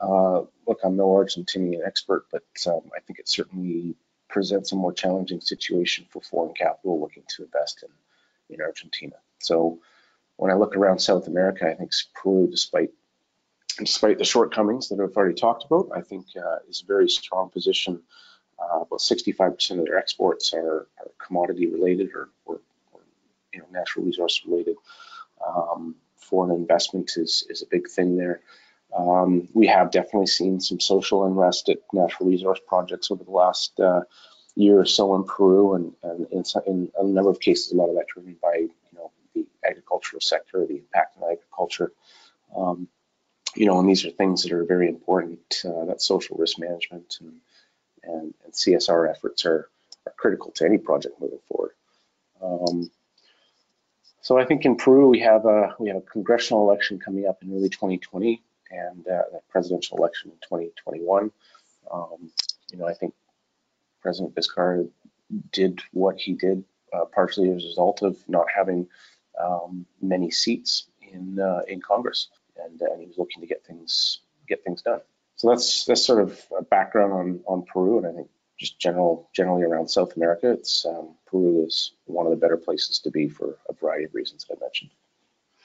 uh, 0.00 0.42
look, 0.66 0.80
I'm 0.82 0.96
no 0.96 1.08
Argentinian 1.08 1.86
expert, 1.86 2.26
but 2.32 2.42
um, 2.66 2.90
I 2.96 3.00
think 3.00 3.20
it 3.20 3.28
certainly 3.28 3.94
presents 4.28 4.72
a 4.72 4.76
more 4.76 4.92
challenging 4.92 5.40
situation 5.40 6.06
for 6.10 6.20
foreign 6.22 6.54
capital 6.54 7.00
looking 7.00 7.22
to 7.28 7.44
invest 7.44 7.84
in, 7.84 8.54
in 8.54 8.60
Argentina. 8.60 9.14
So 9.38 9.78
when 10.36 10.50
I 10.50 10.54
look 10.54 10.76
around 10.76 10.98
South 10.98 11.28
America, 11.28 11.70
I 11.70 11.74
think 11.74 11.92
Peru, 12.14 12.48
despite 12.50 12.90
despite 13.78 14.18
the 14.18 14.24
shortcomings 14.24 14.88
that 14.88 15.00
I've 15.00 15.16
already 15.16 15.34
talked 15.34 15.64
about, 15.64 15.88
I 15.94 16.02
think 16.02 16.26
uh, 16.36 16.58
is 16.68 16.82
a 16.82 16.86
very 16.86 17.08
strong 17.08 17.48
position. 17.48 18.02
Uh, 18.62 18.80
about 18.80 19.00
65% 19.00 19.78
of 19.78 19.86
their 19.86 19.98
exports 19.98 20.54
are, 20.54 20.86
are 20.98 21.10
commodity 21.18 21.66
related 21.66 22.10
or, 22.14 22.28
or, 22.44 22.60
or, 22.92 23.00
you 23.52 23.60
know 23.60 23.66
natural 23.72 24.04
resource 24.04 24.42
related. 24.46 24.76
Um, 25.46 25.96
foreign 26.16 26.52
investment 26.52 27.12
is 27.16 27.44
is 27.50 27.62
a 27.62 27.66
big 27.66 27.88
thing 27.88 28.16
there. 28.16 28.40
Um, 28.96 29.48
we 29.54 29.66
have 29.68 29.90
definitely 29.90 30.26
seen 30.26 30.60
some 30.60 30.78
social 30.78 31.24
unrest 31.24 31.68
at 31.68 31.78
natural 31.92 32.28
resource 32.28 32.60
projects 32.66 33.10
over 33.10 33.24
the 33.24 33.30
last 33.30 33.78
uh, 33.80 34.02
year 34.54 34.78
or 34.78 34.84
so 34.84 35.14
in 35.14 35.24
Peru, 35.24 35.74
and, 35.74 35.92
and 36.02 36.26
in, 36.30 36.44
in, 36.66 36.92
a 36.98 37.04
number 37.04 37.30
of 37.30 37.40
cases, 37.40 37.72
a 37.72 37.76
lot 37.76 37.88
of 37.88 37.94
that 37.94 38.06
driven 38.08 38.36
by 38.42 38.54
you 38.56 38.70
know 38.94 39.10
the 39.34 39.46
agricultural 39.66 40.20
sector, 40.20 40.66
the 40.66 40.76
impact 40.76 41.16
on 41.20 41.32
agriculture. 41.32 41.92
Um, 42.54 42.88
you 43.54 43.66
know, 43.66 43.78
and 43.78 43.88
these 43.88 44.04
are 44.04 44.10
things 44.10 44.42
that 44.42 44.52
are 44.52 44.64
very 44.64 44.88
important. 44.88 45.62
Uh, 45.64 45.86
that 45.86 46.02
social 46.02 46.36
risk 46.38 46.58
management 46.58 47.18
and, 47.20 47.40
and, 48.04 48.34
and 48.44 48.52
CSR 48.52 49.10
efforts 49.10 49.44
are, 49.46 49.68
are 50.06 50.12
critical 50.16 50.50
to 50.52 50.64
any 50.64 50.78
project 50.78 51.20
moving 51.20 51.40
forward. 51.48 51.72
Um, 52.42 52.90
so 54.20 54.38
I 54.38 54.44
think 54.44 54.64
in 54.64 54.76
Peru 54.76 55.08
we 55.08 55.20
have 55.20 55.44
a 55.46 55.74
we 55.78 55.88
have 55.88 55.98
a 55.98 56.02
congressional 56.02 56.68
election 56.68 56.98
coming 56.98 57.26
up 57.26 57.42
in 57.42 57.52
early 57.52 57.68
2020 57.68 58.40
and 58.70 59.06
uh, 59.06 59.22
the 59.32 59.40
presidential 59.50 59.98
election 59.98 60.30
in 60.30 60.36
2021. 60.36 61.30
Um, 61.92 62.30
you 62.70 62.78
know, 62.78 62.86
I 62.86 62.94
think 62.94 63.14
President 64.00 64.34
Vizcarra 64.34 64.88
did 65.50 65.80
what 65.92 66.18
he 66.18 66.32
did 66.32 66.64
uh, 66.92 67.04
partially 67.06 67.50
as 67.50 67.64
a 67.64 67.66
result 67.66 68.02
of 68.02 68.16
not 68.28 68.46
having 68.54 68.86
um, 69.40 69.86
many 70.00 70.30
seats 70.30 70.84
in 71.00 71.38
uh, 71.38 71.62
in 71.68 71.80
Congress, 71.80 72.28
and, 72.64 72.80
uh, 72.82 72.86
and, 72.92 73.00
he 73.00 73.06
was 73.06 73.18
looking 73.18 73.40
to 73.40 73.46
get 73.46 73.64
things 73.64 74.20
get 74.48 74.62
things 74.64 74.82
done. 74.82 75.00
So 75.42 75.48
that's 75.48 75.86
that's 75.86 76.06
sort 76.06 76.22
of 76.22 76.40
a 76.56 76.62
background 76.62 77.12
on 77.12 77.40
on 77.48 77.64
Peru, 77.64 77.98
and 77.98 78.06
I 78.06 78.12
think 78.12 78.28
just 78.60 78.78
general 78.78 79.28
generally 79.34 79.64
around 79.64 79.88
South 79.88 80.14
America, 80.14 80.52
it's 80.52 80.86
um, 80.86 81.16
Peru 81.26 81.64
is 81.66 81.94
one 82.04 82.26
of 82.26 82.30
the 82.30 82.36
better 82.36 82.56
places 82.56 83.00
to 83.00 83.10
be 83.10 83.28
for 83.28 83.58
a 83.68 83.72
variety 83.72 84.04
of 84.04 84.14
reasons 84.14 84.44
that 84.44 84.58
I 84.58 84.64
mentioned. 84.64 84.92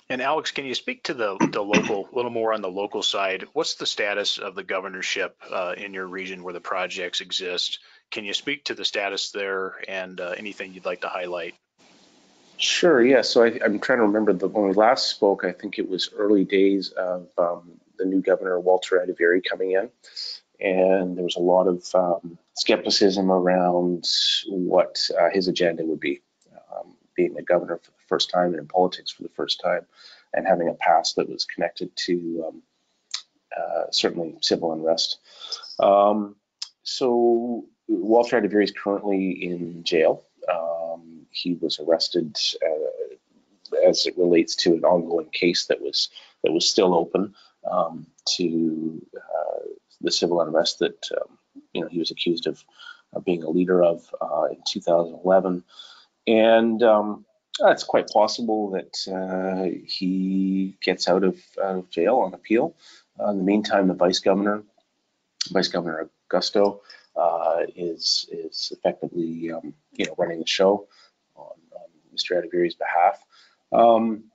And 0.10 0.20
Alex, 0.20 0.50
can 0.50 0.66
you 0.66 0.74
speak 0.74 1.04
to 1.04 1.14
the, 1.14 1.38
the 1.52 1.62
local, 1.62 2.10
a 2.12 2.16
little 2.16 2.32
more 2.32 2.54
on 2.54 2.64
the 2.64 2.72
local 2.72 3.04
side? 3.04 3.46
What's 3.54 3.76
the 3.76 3.86
status 3.86 4.40
of 4.40 4.56
the 4.56 4.64
governorship 4.64 5.38
uh, 5.52 5.76
in 5.78 5.94
your 5.94 6.08
region 6.08 6.42
where 6.42 6.54
the 6.54 6.60
projects 6.60 7.22
exist? 7.22 7.78
Can 8.10 8.26
you 8.26 8.34
speak 8.34 8.66
to 8.66 8.74
the 8.74 8.86
status 8.86 9.30
there 9.30 9.76
and 9.88 10.20
uh, 10.20 10.34
anything 10.36 10.74
you'd 10.74 10.86
like 10.86 11.02
to 11.02 11.10
highlight? 11.10 11.54
Sure, 12.58 13.06
yeah. 13.06 13.22
So 13.22 13.44
I, 13.44 13.60
am 13.64 13.80
trying 13.80 14.00
to 14.00 14.06
remember 14.06 14.34
the, 14.34 14.48
when 14.48 14.68
we 14.68 14.74
last 14.74 15.10
spoke, 15.10 15.44
I 15.46 15.52
think 15.52 15.78
it 15.78 15.88
was 15.88 16.10
early 16.16 16.44
days 16.44 16.90
of 16.90 17.30
um, 17.38 17.80
the 17.98 18.06
new 18.06 18.22
governor, 18.22 18.60
Walter 18.60 18.98
Aduviri, 19.06 19.44
coming 19.48 19.72
in. 19.72 19.90
And 20.60 21.16
there 21.16 21.24
was 21.24 21.36
a 21.36 21.42
lot 21.42 21.68
of 21.68 21.86
um, 21.94 22.38
skepticism 22.56 23.32
around 23.32 24.06
what 24.48 25.00
uh, 25.20 25.30
his 25.32 25.48
agenda 25.48 25.86
would 25.86 26.00
be. 26.00 26.22
Um, 26.76 26.96
being 27.16 27.38
a 27.38 27.44
governor 27.44 27.78
for 27.78 27.92
the 27.92 28.08
first 28.08 28.32
time 28.32 28.48
and 28.48 28.60
in 28.60 28.68
politics 28.68 29.12
for 29.12 29.24
the 29.24 29.30
first 29.30 29.62
time, 29.64 29.86
and 30.34 30.48
having 30.48 30.68
a 30.68 30.74
past 30.74 31.16
that 31.16 31.30
was 31.30 31.46
connected 31.46 31.96
to 31.96 32.46
um, 32.48 32.64
uh, 33.56 33.84
certainly 33.92 34.36
civil 34.42 34.74
unrest. 34.74 35.20
Um, 35.80 36.36
so 36.84 37.66
Walter 37.88 38.42
Aduviri 38.42 38.64
is 38.64 38.72
currently 38.72 39.32
in 39.32 39.84
jail. 39.84 40.24
Um, 40.52 41.17
he 41.38 41.54
was 41.54 41.80
arrested 41.80 42.36
uh, 42.66 43.78
as 43.88 44.06
it 44.06 44.18
relates 44.18 44.56
to 44.56 44.74
an 44.74 44.84
ongoing 44.84 45.30
case 45.30 45.66
that 45.66 45.82
was 45.82 46.10
that 46.44 46.52
was 46.52 46.70
still 46.70 46.94
open 46.94 47.36
um, 47.70 48.08
to 48.26 49.06
uh, 49.16 49.68
the 50.02 50.12
civil 50.12 50.42
unrest 50.42 50.80
that 50.80 51.08
um, 51.20 51.38
you 51.74 51.82
know 51.82 51.88
he 51.88 52.00
was 52.00 52.12
accused 52.12 52.48
of, 52.48 52.64
of 53.14 53.26
being 53.26 53.44
a 53.44 53.50
leader 53.50 53.84
of 53.84 54.14
uh, 54.22 54.46
in 54.52 54.62
2011. 54.68 55.64
And 56.28 56.84
um, 56.84 57.26
it's 57.60 57.84
quite 57.84 58.10
possible 58.10 58.72
that 58.72 58.98
uh, 59.08 59.78
he 59.86 60.78
gets 60.84 61.08
out 61.08 61.24
of, 61.24 61.40
out 61.64 61.78
of 61.78 61.90
jail 61.90 62.18
on 62.18 62.34
appeal. 62.34 62.76
Uh, 63.20 63.32
in 63.32 63.38
the 63.38 63.44
meantime, 63.44 63.88
the 63.88 63.94
vice 63.94 64.20
governor, 64.20 64.64
Vice 65.52 65.70
Governor 65.70 66.10
Augusto, 66.30 66.82
uh, 67.16 67.62
is 67.76 68.30
is 68.32 68.72
effectively 68.76 69.52
um, 69.52 69.74
you 69.94 70.06
know 70.06 70.14
running 70.18 70.40
the 70.40 70.46
show 70.46 70.88
Mr. 72.18 72.78
Behalf. 72.78 73.24
Um, 73.72 74.26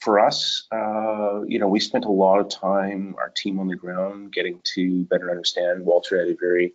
for 0.00 0.20
us, 0.20 0.66
uh, 0.70 1.42
you 1.46 1.58
know, 1.58 1.68
we 1.68 1.80
spent 1.80 2.04
a 2.04 2.10
lot 2.10 2.38
of 2.38 2.50
time, 2.50 3.14
our 3.18 3.30
team 3.30 3.58
on 3.58 3.68
the 3.68 3.76
ground, 3.76 4.32
getting 4.32 4.60
to 4.74 5.04
better 5.04 5.30
understand 5.30 5.84
Walter 5.84 6.16
Aduviri, 6.16 6.72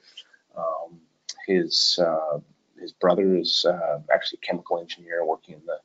um, 0.57 0.99
his 1.45 1.99
uh, 2.01 2.39
his 2.79 2.91
brother 2.91 3.35
is 3.35 3.65
uh, 3.65 3.99
actually 4.13 4.39
a 4.41 4.45
chemical 4.45 4.79
engineer 4.79 5.25
working 5.25 5.55
in 5.55 5.65
the 5.65 5.79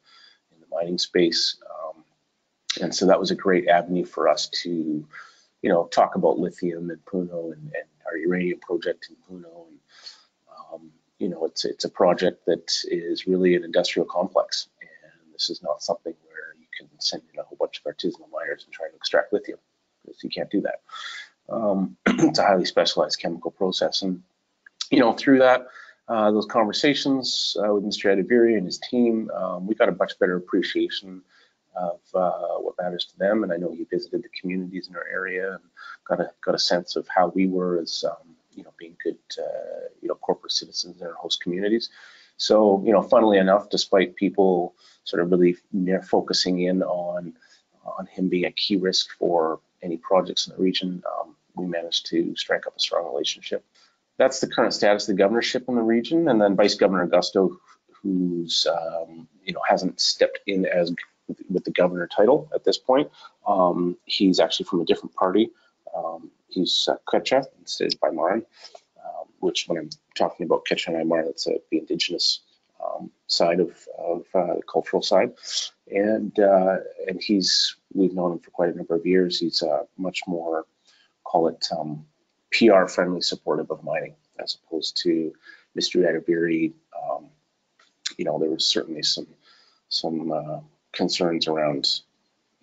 in 0.53 0.61
the 0.61 0.67
mining 0.71 0.99
space, 0.99 1.57
um, 1.71 2.05
and 2.81 2.95
so 2.95 3.07
that 3.07 3.21
was 3.21 3.31
a 3.31 3.35
great 3.35 3.69
avenue 3.69 4.05
for 4.05 4.29
us 4.29 4.49
to, 4.63 5.07
you 5.63 5.69
know, 5.69 5.87
talk 5.87 6.15
about 6.15 6.39
lithium 6.39 6.91
and 6.91 7.05
Puno 7.05 7.53
and, 7.53 7.63
and 7.63 7.89
our 8.07 8.17
uranium 8.17 8.61
project 8.61 9.09
in 9.11 9.17
Puno, 9.17 9.67
you 11.25 11.31
know, 11.31 11.47
it's 11.47 11.65
it's 11.65 11.87
a 11.87 11.89
project 11.89 12.45
that 12.45 12.71
is 12.85 13.27
really 13.27 13.57
an 13.57 13.65
industrial 13.65 14.07
complex, 14.07 14.69
and 14.83 15.33
this 15.33 15.49
is 15.49 15.63
not 15.63 15.83
something 15.83 16.15
where 16.27 16.55
you 16.61 16.67
can 16.77 16.89
send 17.01 17.23
in 17.33 17.41
a 17.41 17.43
whole 17.43 17.57
bunch 17.59 17.81
of 17.81 17.91
artisanal 17.91 18.31
miners 18.31 18.65
and 18.65 18.73
try 18.75 18.89
to 18.89 18.95
extract 18.95 19.33
lithium 19.33 19.59
because 20.05 20.23
you 20.23 20.29
can't 20.29 20.51
do 20.51 20.61
that. 20.61 20.81
Um, 21.49 21.97
it's 22.07 22.39
a 22.39 22.43
highly 22.43 22.67
specialized 22.67 23.19
chemical 23.21 23.51
process, 23.51 24.03
and 24.03 24.23
you 24.91 25.01
know, 25.01 25.15
through 25.15 25.39
that 25.39 25.67
uh, 26.09 26.31
those 26.31 26.47
conversations 26.47 27.57
uh, 27.59 27.73
with 27.73 27.85
Mr. 27.85 28.15
Aduviri 28.15 28.59
and 28.59 28.67
his 28.67 28.79
team, 28.79 29.31
um, 29.35 29.67
we 29.67 29.75
got 29.75 29.89
a 29.89 29.93
much 29.93 30.19
better 30.19 30.37
appreciation 30.37 31.23
of 31.75 32.01
uh, 32.15 32.59
what 32.59 32.75
matters 32.79 33.07
to 33.07 33.19
them. 33.19 33.43
And 33.43 33.53
I 33.53 33.57
know 33.57 33.73
he 33.73 33.85
visited 33.85 34.23
the 34.23 34.29
communities 34.39 34.89
in 34.89 34.97
our 34.97 35.07
area 35.11 35.55
and 35.55 35.65
got 36.07 36.21
a 36.21 36.31
got 36.45 36.55
a 36.55 36.59
sense 36.59 36.97
of 36.97 37.09
how 37.09 37.29
we 37.29 37.49
were 37.49 37.81
as 37.81 38.05
um, 38.07 38.37
you 38.55 38.65
know 38.65 38.73
being 38.79 38.97
good 39.03 39.19
uh, 39.39 39.89
you 40.01 40.09
know 40.09 40.15
corporate 40.15 40.53
citizens 40.53 41.01
in 41.01 41.07
our 41.07 41.15
host 41.15 41.43
communities. 41.43 41.91
So 42.37 42.83
you 42.85 42.93
know, 42.93 43.03
funnily 43.03 43.39
enough, 43.39 43.71
despite 43.71 44.17
people 44.17 44.75
sort 45.05 45.23
of 45.23 45.31
really 45.31 45.57
focusing 46.03 46.61
in 46.63 46.83
on 46.83 47.35
on 47.85 48.07
him 48.07 48.29
being 48.29 48.47
a 48.47 48.53
key 48.53 48.77
risk 48.77 49.11
for 49.19 49.61
any 49.83 49.99
projects 49.99 50.47
in 50.47 50.57
the 50.57 50.63
region, 50.63 51.03
um, 51.21 51.37
we 51.55 51.67
managed 51.67 52.07
to 52.07 52.35
strike 52.37 52.67
up 52.67 52.75
a 52.77 52.81
strong 52.81 53.07
relationship 53.07 53.65
that's 54.17 54.41
the 54.41 54.47
current 54.47 54.73
status 54.75 55.09
of 55.09 55.17
the 55.17 55.23
governorship 55.23 55.65
in 55.69 55.75
the 55.75 55.83
region. 55.83 56.29
And 56.29 56.41
then 56.41 56.57
Vice 56.57 56.75
Governor 56.75 57.07
Augusto, 57.07 57.57
who's 58.03 58.67
um, 58.67 59.29
you 59.45 59.53
know 59.53 59.61
hasn't 59.69 60.01
stepped 60.01 60.41
in 60.47 60.67
as 60.67 60.93
with 61.49 61.65
the 61.65 61.71
governor 61.71 62.07
title 62.07 62.51
at 62.55 62.65
this 62.65 62.79
point. 62.79 63.11
Um, 63.47 63.97
he's 64.05 64.41
actually 64.41 64.67
from 64.67 64.81
a 64.81 64.85
different 64.85 65.15
party. 65.15 65.51
Um, 65.97 66.31
he's 66.55 66.89
uh, 66.91 66.97
Quechua 67.07 67.45
instead 67.61 67.93
of 67.93 68.01
Aymara, 68.01 68.37
um, 68.37 69.27
which 69.41 69.67
when 69.67 69.79
I'm 69.79 69.91
talking 70.17 70.47
about 70.47 70.65
Quechua 70.65 71.01
and 71.01 71.11
Aymara, 71.11 71.27
that's 71.27 71.45
the 71.45 71.61
indigenous 71.79 72.41
um, 72.85 73.11
side 73.27 73.61
of, 73.61 73.71
of 73.99 74.27
uh, 74.35 74.55
the 74.55 74.63
cultural 74.71 75.03
side. 75.03 75.33
And 75.91 76.39
uh, 76.39 76.77
and 77.07 77.21
he's 77.21 77.77
we've 77.93 78.15
known 78.15 78.33
him 78.33 78.39
for 78.39 78.51
quite 78.51 78.73
a 78.73 78.77
number 78.77 78.95
of 78.95 79.07
years. 79.07 79.39
He's 79.39 79.63
uh, 79.63 79.85
much 79.99 80.23
more 80.27 80.67
call 81.25 81.49
it 81.49 81.67
um, 81.77 82.07
PR 82.53 82.87
friendly 82.87 83.21
supportive 83.21 83.71
of 83.71 83.83
mining 83.83 84.15
as 84.39 84.57
opposed 84.57 84.97
to 85.03 85.33
Mr. 85.79 86.03
Aduviri. 86.03 86.73
Um, 86.97 87.27
you 88.17 88.25
know, 88.25 88.39
there 88.39 88.51
was 88.51 88.67
certainly 88.67 89.03
some 89.03 89.27
some 89.89 90.33
uh, 90.33 90.61
concerns 90.93 91.49
around 91.49 92.01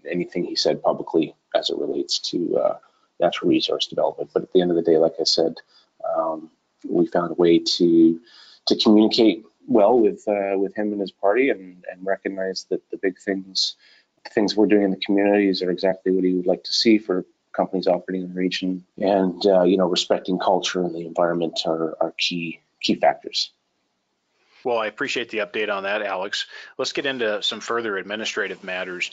anything 0.09 0.43
he 0.43 0.55
said 0.55 0.81
publicly 0.81 1.35
as 1.55 1.69
it 1.69 1.77
relates 1.77 2.19
to 2.19 2.57
uh, 2.57 2.77
natural 3.21 3.49
resource 3.49 3.87
development. 3.87 4.31
But 4.33 4.43
at 4.43 4.51
the 4.51 4.61
end 4.61 4.71
of 4.71 4.75
the 4.75 4.83
day, 4.83 4.97
like 4.97 5.15
I 5.19 5.23
said, 5.23 5.55
um, 6.15 6.49
we 6.87 7.07
found 7.07 7.31
a 7.31 7.35
way 7.35 7.59
to 7.59 8.19
to 8.67 8.75
communicate 8.75 9.45
well 9.67 9.97
with 9.97 10.27
uh, 10.27 10.57
with 10.57 10.75
him 10.75 10.91
and 10.91 11.01
his 11.01 11.11
party, 11.11 11.49
and 11.49 11.83
and 11.89 12.05
recognize 12.05 12.65
that 12.69 12.89
the 12.89 12.97
big 12.97 13.17
things 13.19 13.75
the 14.23 14.29
things 14.31 14.55
we're 14.55 14.67
doing 14.67 14.83
in 14.83 14.91
the 14.91 14.97
communities 15.05 15.61
are 15.61 15.71
exactly 15.71 16.11
what 16.11 16.23
he 16.23 16.33
would 16.33 16.47
like 16.47 16.63
to 16.63 16.73
see 16.73 16.97
for 16.97 17.25
companies 17.53 17.87
operating 17.87 18.23
in 18.23 18.33
the 18.33 18.39
region, 18.39 18.85
and 18.97 19.45
uh, 19.45 19.63
you 19.63 19.77
know, 19.77 19.87
respecting 19.87 20.39
culture 20.39 20.83
and 20.83 20.95
the 20.95 21.05
environment 21.05 21.59
are, 21.65 21.95
are 22.01 22.13
key 22.17 22.59
key 22.81 22.95
factors. 22.95 23.51
Well, 24.63 24.77
I 24.77 24.87
appreciate 24.87 25.29
the 25.29 25.39
update 25.39 25.73
on 25.73 25.83
that, 25.83 26.03
Alex. 26.03 26.45
Let's 26.77 26.91
get 26.91 27.05
into 27.05 27.41
some 27.41 27.61
further 27.61 27.97
administrative 27.97 28.63
matters. 28.63 29.11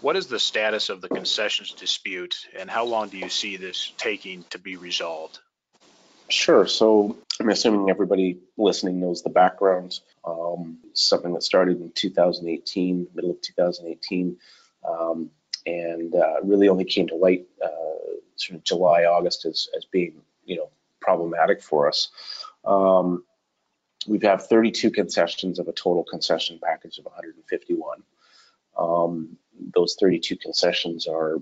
What 0.00 0.16
is 0.16 0.26
the 0.26 0.38
status 0.38 0.88
of 0.88 1.00
the 1.00 1.08
concessions 1.08 1.72
dispute, 1.72 2.46
and 2.58 2.70
how 2.70 2.84
long 2.84 3.08
do 3.08 3.18
you 3.18 3.28
see 3.28 3.56
this 3.56 3.92
taking 3.98 4.44
to 4.50 4.58
be 4.58 4.76
resolved? 4.76 5.38
Sure. 6.28 6.66
So 6.66 7.16
I'm 7.40 7.48
assuming 7.48 7.90
everybody 7.90 8.38
listening 8.56 9.00
knows 9.00 9.22
the 9.22 9.30
background. 9.30 9.98
Um, 10.24 10.78
something 10.94 11.34
that 11.34 11.42
started 11.42 11.80
in 11.80 11.92
2018, 11.94 13.08
middle 13.14 13.30
of 13.30 13.40
2018. 13.42 14.36
Um, 14.88 15.30
and 15.66 16.14
uh, 16.14 16.40
really 16.42 16.68
only 16.68 16.84
came 16.84 17.08
to 17.08 17.16
light 17.16 17.46
uh, 17.62 17.68
sort 18.36 18.58
of 18.58 18.64
July, 18.64 19.04
August 19.04 19.44
as, 19.44 19.68
as 19.76 19.84
being, 19.84 20.22
you 20.44 20.56
know, 20.56 20.70
problematic 21.00 21.62
for 21.62 21.88
us. 21.88 22.08
Um, 22.64 23.24
we 24.06 24.18
have 24.20 24.46
32 24.46 24.90
concessions 24.90 25.58
of 25.58 25.68
a 25.68 25.72
total 25.72 26.04
concession 26.04 26.58
package 26.62 26.98
of 26.98 27.04
151. 27.04 28.02
Um, 28.78 29.36
those 29.74 29.96
32 30.00 30.36
concessions 30.36 31.06
are 31.06 31.38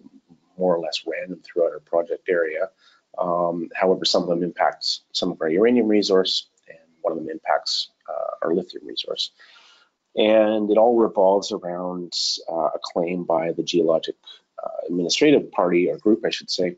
more 0.57 0.77
or 0.77 0.81
less 0.81 1.05
random 1.07 1.41
throughout 1.43 1.73
our 1.73 1.81
project 1.81 2.29
area. 2.29 2.69
Um, 3.19 3.69
however, 3.75 4.05
some 4.05 4.23
of 4.23 4.29
them 4.29 4.43
impacts 4.43 5.03
some 5.13 5.33
of 5.33 5.41
our 5.41 5.49
uranium 5.49 5.89
resource, 5.89 6.49
and 6.69 6.79
one 7.03 7.13
of 7.13 7.19
them 7.19 7.31
impacts 7.31 7.91
uh, 8.09 8.47
our 8.47 8.55
lithium 8.55 8.87
resource 8.87 9.31
and 10.19 10.71
it 10.71 10.79
all 10.79 10.97
revolves 10.97 11.53
around 11.53 12.13
uh, 12.51 12.71
a 12.75 12.79
claim 12.83 13.25
by 13.25 13.53
the 13.53 13.63
Geologic 13.63 14.17
uh, 14.63 14.87
Administrative 14.89 15.51
Party 15.53 15.89
or 15.89 15.97
group, 15.97 16.25
I 16.27 16.31
should 16.31 16.51
say, 16.51 16.77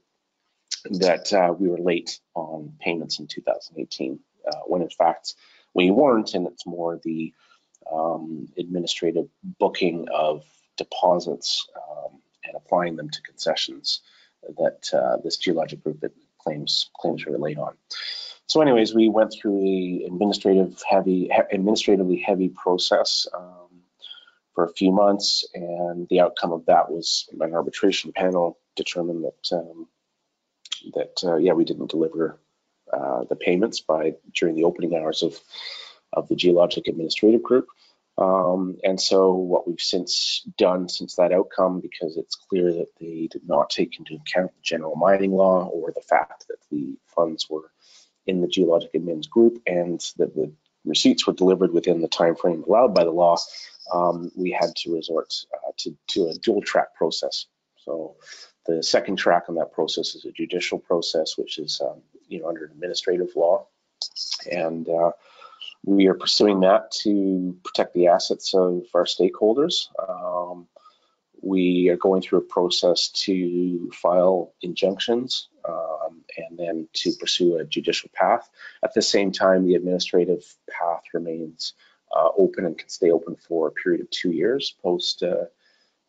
that 0.84 1.32
uh, 1.32 1.54
we 1.58 1.68
were 1.68 1.78
late 1.78 2.20
on 2.34 2.74
payments 2.80 3.18
in 3.18 3.26
2018, 3.26 4.20
uh, 4.46 4.56
when 4.66 4.82
in 4.82 4.90
fact 4.90 5.34
we 5.74 5.90
weren't, 5.90 6.34
and 6.34 6.46
it's 6.46 6.66
more 6.66 7.00
the 7.02 7.32
um, 7.90 8.48
administrative 8.58 9.28
booking 9.58 10.08
of 10.12 10.44
deposits 10.84 11.68
um, 11.76 12.20
and 12.44 12.56
applying 12.56 12.96
them 12.96 13.08
to 13.08 13.22
concessions 13.22 14.00
that 14.58 14.80
uh, 14.92 15.16
this 15.22 15.36
geologic 15.36 15.82
group 15.84 16.00
that 16.00 16.12
claims 16.38 16.90
claims 16.96 17.24
late 17.26 17.58
on. 17.58 17.74
So 18.46 18.60
anyways, 18.60 18.94
we 18.94 19.08
went 19.08 19.32
through 19.32 19.60
a 19.62 20.04
administrative 20.06 20.82
heavy, 20.88 21.30
he 21.30 21.32
administratively 21.52 22.18
heavy 22.18 22.48
process 22.48 23.28
um, 23.32 23.82
for 24.54 24.64
a 24.64 24.72
few 24.72 24.90
months, 24.90 25.46
and 25.54 26.08
the 26.08 26.20
outcome 26.20 26.52
of 26.52 26.66
that 26.66 26.90
was 26.90 27.28
an 27.32 27.54
arbitration 27.54 28.12
panel 28.12 28.58
determined 28.74 29.24
that 29.24 29.56
um, 29.56 29.86
that 30.94 31.16
uh, 31.22 31.36
yeah 31.36 31.52
we 31.52 31.64
didn't 31.64 31.90
deliver 31.90 32.40
uh, 32.92 33.24
the 33.28 33.36
payments 33.36 33.80
by 33.80 34.14
during 34.34 34.56
the 34.56 34.64
opening 34.64 34.96
hours 34.96 35.22
of 35.22 35.38
of 36.12 36.26
the 36.28 36.34
geologic 36.34 36.88
administrative 36.88 37.42
group. 37.42 37.68
Um, 38.20 38.76
and 38.84 39.00
so 39.00 39.32
what 39.34 39.66
we've 39.66 39.80
since 39.80 40.42
done 40.58 40.88
since 40.88 41.16
that 41.16 41.32
outcome, 41.32 41.80
because 41.80 42.18
it's 42.18 42.36
clear 42.36 42.72
that 42.72 42.88
they 43.00 43.28
did 43.30 43.48
not 43.48 43.70
take 43.70 43.98
into 43.98 44.14
account 44.14 44.52
the 44.52 44.62
general 44.62 44.94
mining 44.94 45.32
law 45.32 45.64
or 45.64 45.90
the 45.90 46.02
fact 46.02 46.44
that 46.48 46.58
the 46.70 46.96
funds 47.16 47.48
were 47.48 47.70
in 48.26 48.42
the 48.42 48.48
geologic 48.48 48.92
admins 48.92 49.28
group 49.28 49.62
and 49.66 50.00
that 50.18 50.34
the 50.34 50.52
receipts 50.84 51.26
were 51.26 51.32
delivered 51.32 51.72
within 51.72 52.02
the 52.02 52.08
time 52.08 52.36
frame 52.36 52.62
allowed 52.66 52.94
by 52.94 53.04
the 53.04 53.10
law, 53.10 53.36
um, 53.92 54.30
we 54.36 54.50
had 54.50 54.74
to 54.76 54.94
resort 54.94 55.32
uh, 55.54 55.72
to, 55.78 55.96
to 56.08 56.28
a 56.28 56.34
dual 56.34 56.60
track 56.60 56.94
process. 56.94 57.46
So 57.84 58.16
the 58.66 58.82
second 58.82 59.16
track 59.16 59.44
on 59.48 59.54
that 59.56 59.72
process 59.72 60.14
is 60.14 60.24
a 60.26 60.32
judicial 60.32 60.78
process, 60.78 61.36
which 61.36 61.58
is 61.58 61.80
um, 61.80 62.02
you 62.28 62.40
know 62.40 62.48
under 62.48 62.66
administrative 62.66 63.34
law, 63.34 63.66
and 64.50 64.88
uh, 64.88 65.12
we 65.84 66.06
are 66.06 66.14
pursuing 66.14 66.60
that 66.60 66.90
to 66.90 67.56
protect 67.64 67.94
the 67.94 68.08
assets 68.08 68.54
of 68.54 68.84
our 68.94 69.04
stakeholders. 69.04 69.88
Um, 70.08 70.66
we 71.42 71.88
are 71.88 71.96
going 71.96 72.20
through 72.20 72.40
a 72.40 72.42
process 72.42 73.08
to 73.08 73.90
file 73.92 74.52
injunctions 74.60 75.48
um, 75.66 76.22
and 76.36 76.58
then 76.58 76.88
to 76.92 77.12
pursue 77.18 77.56
a 77.56 77.64
judicial 77.64 78.10
path. 78.12 78.48
At 78.84 78.92
the 78.94 79.02
same 79.02 79.32
time, 79.32 79.66
the 79.66 79.74
administrative 79.74 80.44
path 80.68 81.02
remains 81.14 81.72
uh, 82.14 82.28
open 82.36 82.66
and 82.66 82.76
can 82.76 82.88
stay 82.88 83.10
open 83.10 83.36
for 83.36 83.68
a 83.68 83.72
period 83.72 84.02
of 84.02 84.10
two 84.10 84.32
years 84.32 84.74
post 84.82 85.22
uh, 85.22 85.44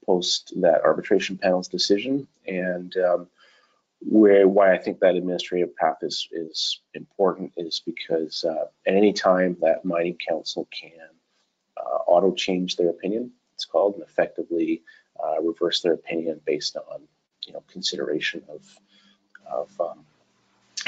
post 0.05 0.51
that 0.61 0.83
arbitration 0.83 1.37
panel's 1.37 1.67
decision. 1.67 2.27
And 2.47 2.95
um, 2.97 3.27
where 4.01 4.47
why 4.47 4.73
I 4.73 4.77
think 4.77 4.99
that 4.99 5.15
administrative 5.15 5.75
path 5.75 5.97
is 6.01 6.27
is 6.31 6.81
important 6.93 7.53
is 7.57 7.81
because 7.85 8.43
uh, 8.43 8.65
at 8.87 8.95
any 8.95 9.13
time 9.13 9.57
that 9.61 9.85
mining 9.85 10.17
council 10.27 10.67
can 10.71 11.09
uh, 11.77 11.97
auto 12.07 12.33
change 12.33 12.75
their 12.75 12.89
opinion, 12.89 13.31
it's 13.53 13.65
called, 13.65 13.95
and 13.95 14.03
effectively 14.03 14.81
uh, 15.23 15.41
reverse 15.41 15.81
their 15.81 15.93
opinion 15.93 16.41
based 16.45 16.75
on 16.75 17.01
you 17.45 17.53
know 17.53 17.63
consideration 17.71 18.43
of 18.49 18.65
of 19.51 19.81
um, 19.81 20.05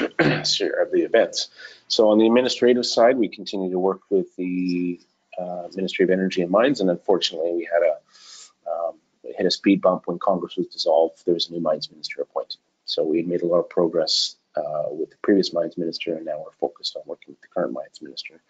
of 0.00 0.90
the 0.90 1.02
events. 1.04 1.48
So 1.86 2.08
on 2.08 2.18
the 2.18 2.26
administrative 2.26 2.86
side, 2.86 3.16
we 3.16 3.28
continue 3.28 3.70
to 3.70 3.78
work 3.78 4.00
with 4.10 4.34
the 4.36 5.00
uh, 5.38 5.68
Ministry 5.74 6.04
of 6.04 6.10
Energy 6.10 6.42
and 6.42 6.50
Mines, 6.50 6.80
and 6.80 6.90
unfortunately, 6.90 7.52
we 7.52 7.68
had 7.72 7.82
a 7.82 8.70
um, 8.70 8.94
hit 9.36 9.46
a 9.46 9.50
speed 9.50 9.80
bump 9.80 10.02
when 10.06 10.18
Congress 10.18 10.56
was 10.56 10.66
dissolved. 10.66 11.24
There 11.24 11.34
was 11.34 11.48
a 11.48 11.52
new 11.52 11.60
mines 11.60 11.90
minister 11.90 12.22
appointed. 12.22 12.58
So 12.84 13.02
we 13.04 13.22
made 13.22 13.42
a 13.42 13.46
lot 13.46 13.60
of 13.60 13.68
progress 13.68 14.36
uh, 14.56 14.84
with 14.90 15.10
the 15.10 15.16
previous 15.22 15.52
mines 15.52 15.76
minister, 15.76 16.14
and 16.14 16.24
now 16.24 16.38
we're 16.38 16.52
focused 16.52 16.96
on 16.96 17.02
working 17.06 17.32
with 17.32 17.40
the 17.40 17.48
current 17.48 17.72
mines 17.72 18.00
minister. 18.00 18.40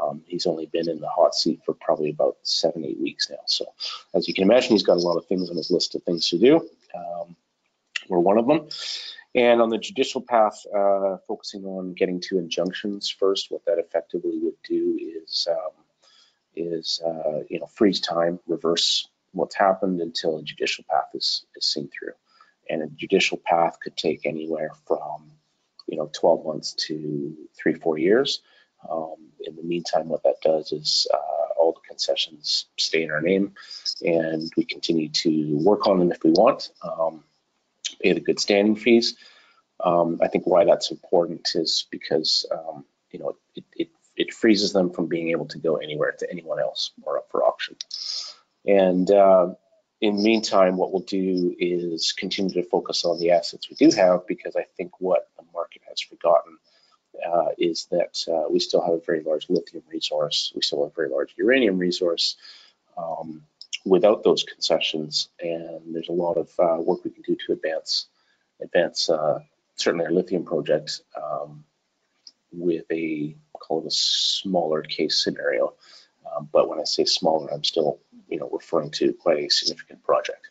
Um, 0.00 0.22
he's 0.26 0.46
only 0.46 0.66
been 0.66 0.88
in 0.88 1.00
the 1.00 1.08
hot 1.08 1.34
seat 1.34 1.60
for 1.64 1.74
probably 1.74 2.10
about 2.10 2.36
seven, 2.42 2.84
eight 2.84 3.00
weeks 3.00 3.30
now. 3.30 3.38
So 3.46 3.66
as 4.14 4.28
you 4.28 4.34
can 4.34 4.44
imagine, 4.44 4.70
he's 4.70 4.82
got 4.82 4.96
a 4.96 5.00
lot 5.00 5.16
of 5.16 5.26
things 5.26 5.50
on 5.50 5.56
his 5.56 5.70
list 5.70 5.94
of 5.94 6.02
things 6.02 6.28
to 6.28 6.38
do. 6.38 6.68
Um, 6.94 7.36
we're 8.08 8.18
one 8.18 8.38
of 8.38 8.46
them. 8.46 8.68
And 9.34 9.60
on 9.60 9.68
the 9.68 9.78
judicial 9.78 10.20
path, 10.20 10.64
uh, 10.74 11.18
focusing 11.26 11.64
on 11.64 11.94
getting 11.94 12.20
to 12.22 12.38
injunctions 12.38 13.10
first, 13.10 13.50
what 13.50 13.64
that 13.66 13.78
effectively 13.78 14.38
would 14.38 14.56
do 14.66 14.98
is, 15.22 15.46
um, 15.50 15.84
is 16.56 17.00
uh, 17.04 17.40
you 17.48 17.60
know, 17.60 17.66
freeze 17.66 18.00
time, 18.00 18.40
reverse 18.46 19.08
what's 19.32 19.54
happened 19.54 20.00
until 20.00 20.38
a 20.38 20.42
judicial 20.42 20.84
path 20.90 21.08
is, 21.14 21.44
is 21.56 21.66
seen 21.66 21.88
through 21.88 22.12
and 22.68 22.82
a 22.82 22.86
judicial 22.88 23.38
path 23.38 23.78
could 23.82 23.96
take 23.96 24.26
anywhere 24.26 24.70
from 24.86 25.30
you 25.86 25.96
know 25.96 26.10
12 26.12 26.44
months 26.44 26.72
to 26.86 27.36
three 27.56 27.74
four 27.74 27.98
years. 27.98 28.40
Um, 28.88 29.16
in 29.40 29.56
the 29.56 29.62
meantime 29.62 30.08
what 30.08 30.22
that 30.22 30.40
does 30.40 30.70
is 30.70 31.08
uh, 31.12 31.52
all 31.58 31.72
the 31.72 31.88
concessions 31.88 32.66
stay 32.78 33.02
in 33.02 33.10
our 33.10 33.20
name 33.20 33.54
and 34.02 34.52
we 34.56 34.64
continue 34.64 35.08
to 35.08 35.58
work 35.64 35.88
on 35.88 35.98
them 35.98 36.12
if 36.12 36.22
we 36.22 36.30
want 36.30 36.70
um, 36.82 37.24
pay 38.00 38.12
the 38.12 38.20
good 38.20 38.38
standing 38.38 38.76
fees. 38.76 39.16
Um, 39.84 40.18
i 40.22 40.28
think 40.28 40.44
why 40.44 40.64
that's 40.64 40.90
important 40.90 41.48
is 41.54 41.86
because 41.90 42.46
um, 42.52 42.84
you 43.10 43.18
know 43.18 43.36
it, 43.54 43.64
it, 43.76 43.88
it 44.16 44.34
freezes 44.34 44.72
them 44.72 44.90
from 44.90 45.06
being 45.06 45.30
able 45.30 45.46
to 45.46 45.58
go 45.58 45.76
anywhere 45.76 46.12
to 46.18 46.30
anyone 46.30 46.60
else 46.60 46.90
or 47.02 47.18
up 47.18 47.28
for 47.30 47.44
auction. 47.44 47.76
And 48.66 49.10
uh, 49.10 49.54
in 50.00 50.16
the 50.16 50.22
meantime, 50.22 50.76
what 50.76 50.92
we'll 50.92 51.02
do 51.02 51.54
is 51.58 52.12
continue 52.12 52.54
to 52.54 52.62
focus 52.62 53.04
on 53.04 53.18
the 53.18 53.32
assets 53.32 53.68
we 53.68 53.76
do 53.76 53.94
have 53.96 54.26
because 54.26 54.54
I 54.54 54.64
think 54.76 54.92
what 55.00 55.28
the 55.36 55.44
market 55.52 55.82
has 55.88 56.00
forgotten 56.00 56.58
uh, 57.26 57.48
is 57.58 57.88
that 57.90 58.24
uh, 58.32 58.48
we 58.48 58.60
still 58.60 58.80
have 58.80 58.94
a 58.94 59.00
very 59.04 59.22
large 59.22 59.48
lithium 59.48 59.82
resource. 59.90 60.52
We 60.54 60.62
still 60.62 60.84
have 60.84 60.92
a 60.92 60.94
very 60.94 61.08
large 61.08 61.34
uranium 61.36 61.78
resource 61.78 62.36
um, 62.96 63.42
without 63.84 64.22
those 64.22 64.44
concessions. 64.44 65.28
And 65.40 65.94
there's 65.94 66.08
a 66.08 66.12
lot 66.12 66.36
of 66.36 66.50
uh, 66.60 66.80
work 66.80 67.04
we 67.04 67.10
can 67.10 67.22
do 67.22 67.36
to 67.46 67.52
advance, 67.52 68.06
advance 68.62 69.10
uh, 69.10 69.40
certainly 69.74 70.06
our 70.06 70.12
lithium 70.12 70.44
project 70.44 71.00
um, 71.16 71.64
with 72.52 72.84
a 72.92 73.36
call 73.52 73.80
it 73.80 73.86
a 73.86 73.90
smaller 73.90 74.82
case 74.82 75.22
scenario. 75.22 75.74
Um, 76.38 76.48
but 76.52 76.68
when 76.68 76.80
I 76.80 76.84
say 76.84 77.04
smaller, 77.04 77.52
I'm 77.52 77.64
still 77.64 78.00
you 78.28 78.38
know, 78.38 78.48
referring 78.52 78.90
to 78.92 79.12
quite 79.12 79.38
a 79.38 79.48
significant 79.48 80.02
project. 80.02 80.50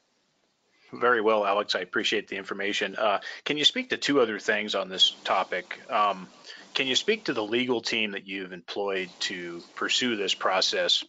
Very 0.94 1.22
well, 1.22 1.46
Alex. 1.46 1.76
I 1.76 1.82
appreciate 1.82 2.28
the 2.28 2.38
information. 2.38 2.96
Uh, 2.96 3.20
can 3.44 3.58
you 3.58 3.66
speak 3.66 3.90
to 3.90 3.98
two 3.98 4.22
other 4.22 4.40
things 4.40 4.74
on 4.74 4.90
this 4.90 5.16
topic? 5.24 5.80
Um, 5.92 6.28
can 6.74 6.88
you 6.88 6.96
speak 6.96 7.26
to 7.26 7.34
the 7.34 7.44
legal 7.44 7.82
team 7.82 8.12
that 8.12 8.28
you've 8.28 8.54
employed 8.54 9.10
to 9.22 9.62
pursue 9.76 10.16
this 10.16 10.34
process? 10.34 11.04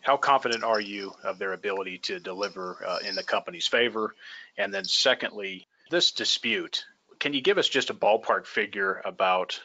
How 0.00 0.16
confident 0.16 0.64
are 0.64 0.80
you 0.80 1.12
of 1.22 1.38
their 1.38 1.52
ability 1.52 1.98
to 1.98 2.18
deliver 2.18 2.78
uh, 2.84 2.98
in 3.06 3.14
the 3.14 3.22
company's 3.22 3.68
favor? 3.68 4.14
And 4.58 4.74
then, 4.74 4.84
secondly, 4.84 5.68
this 5.90 6.10
dispute, 6.10 6.84
can 7.20 7.32
you 7.32 7.40
give 7.40 7.58
us 7.58 7.68
just 7.68 7.90
a 7.90 7.94
ballpark 7.94 8.46
figure 8.46 9.00
about 9.04 9.60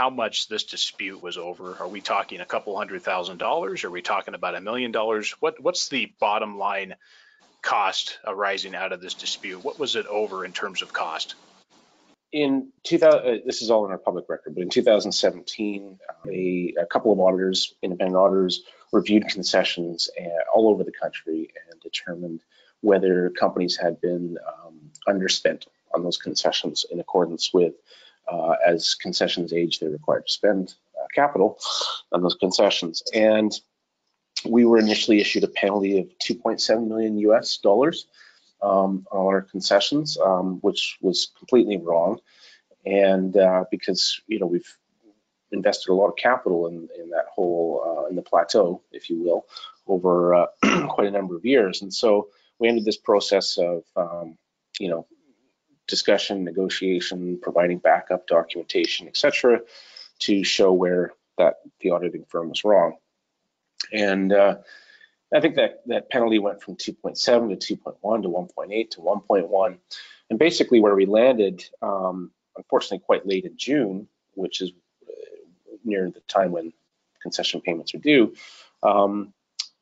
how 0.00 0.08
much 0.08 0.48
this 0.48 0.64
dispute 0.64 1.22
was 1.22 1.36
over. 1.36 1.76
Are 1.78 1.86
we 1.86 2.00
talking 2.00 2.40
a 2.40 2.46
couple 2.46 2.74
hundred 2.74 3.02
thousand 3.02 3.36
dollars? 3.36 3.84
Are 3.84 3.90
we 3.90 4.00
talking 4.00 4.32
about 4.32 4.54
a 4.54 4.60
million 4.62 4.92
dollars? 4.92 5.32
What 5.40 5.62
what's 5.62 5.90
the 5.90 6.10
bottom 6.18 6.56
line 6.56 6.94
cost 7.60 8.18
arising 8.26 8.74
out 8.74 8.92
of 8.92 9.02
this 9.02 9.12
dispute? 9.12 9.62
What 9.62 9.78
was 9.78 9.96
it 9.96 10.06
over 10.06 10.46
in 10.46 10.52
terms 10.52 10.80
of 10.80 10.90
cost? 10.90 11.34
In 12.32 12.68
2000, 12.84 13.20
uh, 13.20 13.38
this 13.44 13.60
is 13.60 13.70
all 13.70 13.84
in 13.84 13.90
our 13.90 13.98
public 13.98 14.24
record, 14.30 14.54
but 14.54 14.62
in 14.62 14.70
2017, 14.70 15.98
a, 16.32 16.74
a 16.80 16.86
couple 16.86 17.12
of 17.12 17.20
auditors, 17.20 17.74
independent 17.82 18.16
auditors, 18.16 18.62
reviewed 18.92 19.28
concessions 19.28 20.08
uh, 20.18 20.24
all 20.54 20.70
over 20.70 20.82
the 20.82 20.92
country 20.92 21.50
and 21.70 21.78
determined 21.82 22.40
whether 22.80 23.28
companies 23.38 23.76
had 23.76 24.00
been 24.00 24.38
um, 24.48 24.80
underspent 25.06 25.66
on 25.94 26.02
those 26.02 26.16
concessions 26.16 26.86
in 26.90 27.00
accordance 27.00 27.52
with 27.52 27.74
uh, 28.30 28.54
as 28.66 28.94
concessions 28.94 29.52
age, 29.52 29.78
they're 29.78 29.90
required 29.90 30.26
to 30.26 30.32
spend 30.32 30.74
uh, 31.00 31.06
capital 31.14 31.58
on 32.12 32.22
those 32.22 32.34
concessions. 32.34 33.02
And 33.14 33.52
we 34.48 34.64
were 34.64 34.78
initially 34.78 35.20
issued 35.20 35.44
a 35.44 35.48
penalty 35.48 35.98
of 35.98 36.06
2.7 36.18 36.86
million 36.86 37.18
US 37.18 37.58
dollars 37.58 38.06
um, 38.62 39.06
on 39.10 39.26
our 39.26 39.42
concessions, 39.42 40.18
um, 40.18 40.58
which 40.60 40.98
was 41.00 41.32
completely 41.38 41.76
wrong. 41.76 42.20
And 42.86 43.36
uh, 43.36 43.64
because 43.70 44.20
you 44.26 44.38
know 44.38 44.46
we've 44.46 44.76
invested 45.52 45.90
a 45.90 45.94
lot 45.94 46.08
of 46.08 46.16
capital 46.16 46.66
in, 46.66 46.88
in 46.98 47.10
that 47.10 47.26
whole 47.30 47.82
uh, 47.86 48.08
in 48.08 48.16
the 48.16 48.22
plateau, 48.22 48.82
if 48.92 49.10
you 49.10 49.22
will, 49.22 49.46
over 49.86 50.34
uh, 50.34 50.46
quite 50.88 51.06
a 51.06 51.10
number 51.10 51.36
of 51.36 51.44
years, 51.44 51.82
and 51.82 51.92
so 51.92 52.28
we 52.58 52.68
ended 52.68 52.84
this 52.84 52.96
process 52.96 53.58
of 53.58 53.82
um, 53.96 54.38
you 54.78 54.88
know 54.88 55.06
discussion, 55.90 56.44
negotiation, 56.44 57.38
providing 57.42 57.78
backup 57.78 58.26
documentation, 58.26 59.08
etc., 59.08 59.60
to 60.20 60.44
show 60.44 60.72
where 60.72 61.12
that 61.38 61.56
the 61.80 61.90
auditing 61.90 62.24
firm 62.28 62.48
was 62.48 62.64
wrong. 62.64 62.96
And 63.92 64.32
uh, 64.32 64.56
I 65.34 65.40
think 65.40 65.56
that 65.56 65.82
that 65.86 66.10
penalty 66.10 66.38
went 66.38 66.62
from 66.62 66.76
2.7 66.76 67.60
to 67.60 67.76
2.1 67.76 68.22
to 68.22 68.28
1.8 68.28 68.90
to 68.90 69.00
1.1, 69.00 69.78
and 70.30 70.38
basically 70.38 70.80
where 70.80 70.94
we 70.94 71.06
landed, 71.06 71.64
um, 71.82 72.30
unfortunately, 72.56 73.00
quite 73.00 73.26
late 73.26 73.44
in 73.44 73.56
June, 73.56 74.08
which 74.34 74.60
is 74.60 74.70
uh, 75.08 75.76
near 75.84 76.10
the 76.10 76.20
time 76.20 76.52
when 76.52 76.72
concession 77.22 77.60
payments 77.60 77.94
are 77.94 77.98
due. 77.98 78.34
Um, 78.82 79.32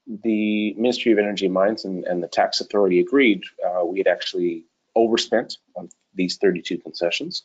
the 0.06 0.74
Ministry 0.74 1.12
of 1.12 1.18
Energy 1.18 1.46
and 1.46 1.54
Mines 1.54 1.84
and, 1.84 2.04
and 2.04 2.22
the 2.22 2.28
tax 2.28 2.60
authority 2.60 3.00
agreed 3.00 3.42
uh, 3.64 3.84
we 3.84 3.98
had 3.98 4.06
actually 4.06 4.64
overspent 4.98 5.58
on 5.76 5.88
these 6.14 6.36
32 6.36 6.78
concessions. 6.78 7.42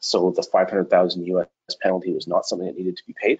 So 0.00 0.30
the 0.30 0.42
500,000 0.42 1.26
US 1.26 1.46
penalty 1.82 2.12
was 2.12 2.26
not 2.26 2.46
something 2.46 2.66
that 2.66 2.76
needed 2.76 2.96
to 2.96 3.06
be 3.06 3.14
paid. 3.20 3.38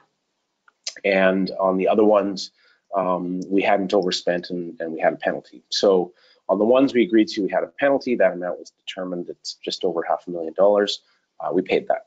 And 1.04 1.50
on 1.58 1.76
the 1.76 1.88
other 1.88 2.04
ones, 2.04 2.50
um, 2.94 3.40
we 3.48 3.62
hadn't 3.62 3.94
overspent 3.94 4.50
and, 4.50 4.80
and, 4.80 4.92
we 4.92 5.00
had 5.00 5.12
a 5.12 5.16
penalty. 5.16 5.64
So 5.70 6.12
on 6.48 6.58
the 6.58 6.64
ones 6.64 6.94
we 6.94 7.02
agreed 7.02 7.28
to, 7.28 7.42
we 7.42 7.50
had 7.50 7.64
a 7.64 7.72
penalty. 7.78 8.14
That 8.14 8.32
amount 8.32 8.58
was 8.58 8.70
determined. 8.70 9.28
It's 9.28 9.54
just 9.54 9.84
over 9.84 10.02
half 10.08 10.24
a 10.26 10.30
million 10.30 10.54
dollars. 10.54 11.02
Uh, 11.40 11.50
we 11.52 11.62
paid 11.62 11.88
that. 11.88 12.06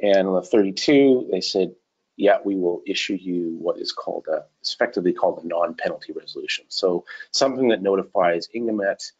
And 0.00 0.28
on 0.28 0.34
the 0.34 0.42
32, 0.42 1.28
they 1.32 1.40
said, 1.40 1.74
yeah, 2.16 2.38
we 2.44 2.56
will 2.56 2.82
issue 2.86 3.14
you 3.14 3.56
what 3.60 3.78
is 3.78 3.92
called 3.92 4.26
a, 4.28 4.44
effectively 4.62 5.12
called 5.12 5.42
a 5.42 5.46
non-penalty 5.46 6.12
resolution. 6.12 6.64
So 6.68 7.04
something 7.30 7.68
that 7.68 7.80
notifies 7.80 8.48
INGEMMET, 8.54 9.12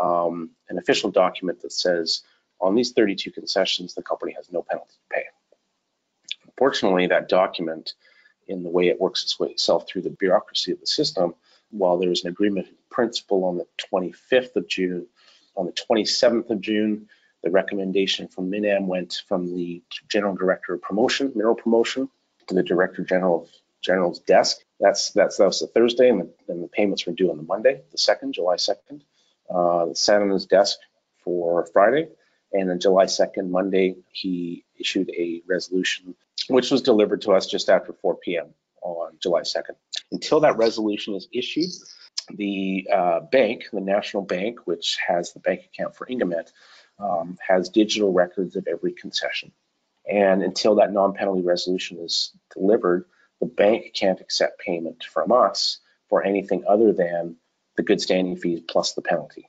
um, 0.00 0.50
an 0.68 0.78
official 0.78 1.10
document 1.10 1.62
that 1.62 1.72
says 1.72 2.22
on 2.60 2.74
these 2.74 2.92
32 2.92 3.30
concessions, 3.30 3.94
the 3.94 4.02
company 4.02 4.32
has 4.32 4.50
no 4.50 4.62
penalty 4.62 4.92
to 4.92 5.14
pay. 5.14 5.24
Unfortunately, 6.46 7.06
that 7.06 7.28
document, 7.28 7.94
in 8.48 8.62
the 8.62 8.70
way 8.70 8.88
it 8.88 9.00
works 9.00 9.22
its 9.22 9.38
way 9.38 9.48
itself 9.48 9.86
through 9.86 10.02
the 10.02 10.10
bureaucracy 10.10 10.72
of 10.72 10.80
the 10.80 10.86
system, 10.86 11.34
while 11.70 11.98
there 11.98 12.08
was 12.08 12.24
an 12.24 12.30
agreement 12.30 12.66
in 12.66 12.74
principle 12.90 13.44
on 13.44 13.58
the 13.58 13.66
25th 13.92 14.56
of 14.56 14.66
June, 14.68 15.06
on 15.56 15.66
the 15.66 15.72
27th 15.72 16.50
of 16.50 16.60
June, 16.60 17.08
the 17.42 17.50
recommendation 17.50 18.26
from 18.26 18.50
MINEM 18.50 18.86
went 18.86 19.22
from 19.28 19.54
the 19.54 19.82
General 20.08 20.34
Director 20.34 20.74
of 20.74 20.82
Promotion, 20.82 21.32
Mineral 21.34 21.54
Promotion, 21.54 22.08
to 22.48 22.54
the 22.54 22.62
Director 22.62 23.04
General 23.04 23.42
of 23.42 23.50
General's 23.80 24.18
desk. 24.20 24.58
That's 24.80 25.10
that's 25.12 25.36
that 25.36 25.46
was 25.46 25.60
the 25.60 25.68
Thursday, 25.68 26.08
and 26.08 26.20
the, 26.20 26.52
and 26.52 26.62
the 26.62 26.68
payments 26.68 27.06
were 27.06 27.12
due 27.12 27.30
on 27.30 27.36
the 27.36 27.44
Monday, 27.44 27.82
the 27.92 27.98
second, 27.98 28.32
July 28.34 28.56
2nd. 28.56 29.02
Uh, 29.52 29.86
sat 29.94 30.22
on 30.22 30.30
his 30.30 30.46
desk 30.46 30.78
for 31.24 31.66
Friday, 31.72 32.08
and 32.52 32.70
on 32.70 32.80
July 32.80 33.04
2nd, 33.04 33.48
Monday, 33.50 33.96
he 34.12 34.64
issued 34.78 35.10
a 35.10 35.42
resolution 35.46 36.14
which 36.48 36.70
was 36.70 36.82
delivered 36.82 37.22
to 37.22 37.32
us 37.32 37.46
just 37.46 37.68
after 37.68 37.92
4 37.92 38.16
p.m. 38.16 38.48
on 38.82 39.12
July 39.20 39.42
2nd. 39.42 39.76
Until 40.12 40.40
that 40.40 40.56
resolution 40.56 41.14
is 41.14 41.28
issued, 41.32 41.70
the 42.30 42.86
uh, 42.92 43.20
bank, 43.20 43.64
the 43.72 43.80
National 43.80 44.22
Bank, 44.22 44.60
which 44.66 44.98
has 45.06 45.32
the 45.32 45.40
bank 45.40 45.68
account 45.72 45.94
for 45.94 46.06
INGEMMET, 46.06 46.50
um, 46.98 47.38
has 47.46 47.68
digital 47.68 48.12
records 48.12 48.56
of 48.56 48.66
every 48.66 48.92
concession. 48.92 49.52
And 50.10 50.42
until 50.42 50.76
that 50.76 50.92
non-penalty 50.92 51.42
resolution 51.42 51.98
is 51.98 52.32
delivered, 52.54 53.04
the 53.40 53.46
bank 53.46 53.92
can't 53.94 54.20
accept 54.20 54.58
payment 54.58 55.04
from 55.04 55.32
us 55.32 55.78
for 56.08 56.24
anything 56.24 56.64
other 56.66 56.92
than 56.92 57.36
the 57.78 57.84
good 57.84 58.00
standing 58.00 58.36
fees 58.36 58.60
plus 58.68 58.92
the 58.92 59.02
penalty, 59.02 59.48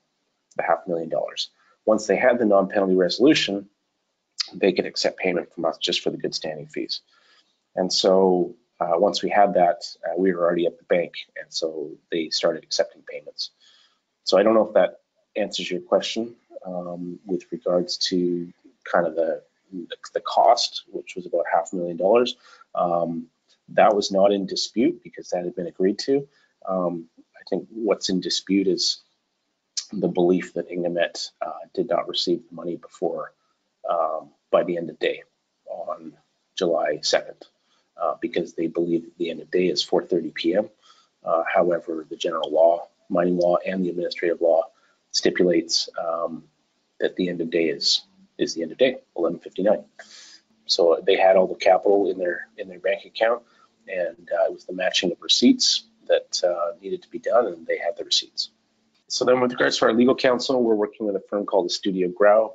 the 0.56 0.64
half 0.64 0.88
million 0.88 1.10
dollars. 1.10 1.50
Once 1.86 2.06
they 2.06 2.16
had 2.16 2.38
the 2.38 2.46
non-penalty 2.46 2.94
resolution, 2.94 3.68
they 4.54 4.72
could 4.72 4.86
accept 4.86 5.18
payment 5.18 5.52
from 5.52 5.66
us 5.66 5.80
just 5.80 6.02
for 6.02 6.12
the 6.12 6.18
good 6.18 6.36
standing 6.36 6.68
fees. 6.68 7.02
And 7.76 7.92
so 7.92 8.56
uh, 8.80 8.94
once 8.98 9.24
we 9.24 9.32
had 9.32 9.56
that, 9.56 9.82
uh, 10.06 10.14
we 10.16 10.32
were 10.32 10.46
already 10.46 10.68
at 10.68 10.78
the 10.78 10.84
bank, 10.84 11.14
and 11.42 11.52
so 11.52 11.90
they 12.12 12.30
started 12.30 12.64
accepting 12.64 13.02
payments. 13.12 13.50
So 14.26 14.38
I 14.38 14.44
don't 14.44 14.54
know 14.54 14.68
if 14.68 14.76
that 14.76 15.00
answers 15.36 15.70
your 15.72 15.82
question 15.82 16.36
um, 16.64 17.20
with 17.26 17.46
regards 17.52 17.98
to 18.10 18.54
kind 18.92 19.08
of 19.08 19.16
the, 19.16 19.42
the 20.14 20.22
cost, 20.22 20.84
which 20.92 21.16
was 21.16 21.26
about 21.26 21.46
half 21.52 21.74
a 21.74 21.76
million 21.76 21.98
dollars. 21.98 22.36
Um, 22.76 23.26
that 23.70 23.96
was 23.96 24.12
not 24.12 24.32
in 24.32 24.46
dispute 24.46 25.02
because 25.04 25.30
that 25.30 25.46
had 25.46 25.56
been 25.56 25.68
agreed 25.68 25.98
to. 26.00 26.28
Um, 26.68 27.10
think 27.50 27.68
what's 27.72 28.10
in 28.10 28.20
dispute 28.20 28.68
is 28.68 29.02
the 29.92 30.08
belief 30.08 30.54
that 30.54 30.70
INGEMMET 30.70 31.32
uh, 31.42 31.52
did 31.74 31.90
not 31.90 32.08
receive 32.08 32.42
the 32.48 32.56
money 32.56 32.76
before 32.78 33.34
um, 33.90 34.30
by 34.52 34.64
the 34.64 34.78
end 34.78 34.90
of 34.90 35.00
day 35.00 35.24
on 35.68 36.14
July 36.56 37.00
2nd 37.02 37.42
uh, 38.02 38.16
because 38.22 38.54
they 38.54 38.68
believe 38.68 39.06
the 39.18 39.30
end 39.30 39.42
of 39.42 39.52
day 39.52 39.68
is 39.68 39.86
4.30 39.86 40.34
p.m. 40.34 40.70
Uh, 41.24 41.44
however, 41.52 42.06
the 42.10 42.16
general 42.16 42.52
law, 42.52 42.88
mining 43.10 43.38
law, 43.38 43.58
and 43.66 43.84
the 43.84 43.90
administrative 43.90 44.42
law 44.42 44.64
stipulates 45.12 45.90
um, 46.00 46.44
that 47.00 47.16
the 47.16 47.30
end 47.30 47.42
of 47.42 47.50
day 47.50 47.66
is 47.66 48.02
is 48.38 48.54
the 48.54 48.62
end 48.62 48.72
of 48.72 48.78
day, 48.78 48.98
11:59. 49.18 49.84
So 50.66 51.02
they 51.06 51.18
had 51.18 51.36
all 51.36 51.48
the 51.48 51.56
capital 51.56 52.10
in 52.10 52.18
their 52.18 52.48
in 52.58 52.70
their 52.70 52.80
bank 52.80 53.06
account, 53.06 53.44
and 53.88 54.30
uh, 54.32 54.46
it 54.46 54.54
was 54.54 54.66
the 54.66 54.74
matching 54.74 55.12
of 55.12 55.18
receipts 55.22 55.89
that 56.10 56.42
uh, 56.44 56.76
needed 56.82 57.02
to 57.04 57.10
be 57.10 57.20
done, 57.20 57.48
and 57.48 57.66
they 57.66 57.78
had 57.78 57.96
the 57.98 58.04
receipts. 58.04 58.50
So 59.08 59.26
then, 59.26 59.40
with 59.40 59.52
regards 59.52 59.78
to 59.78 59.86
our 59.86 59.94
legal 59.94 60.16
counsel, 60.16 60.62
we're 60.62 60.76
working 60.76 61.08
with 61.08 61.16
a 61.16 61.24
firm 61.30 61.46
called 61.46 61.66
the 61.66 61.72
Studio 61.72 62.10
Grau. 62.10 62.54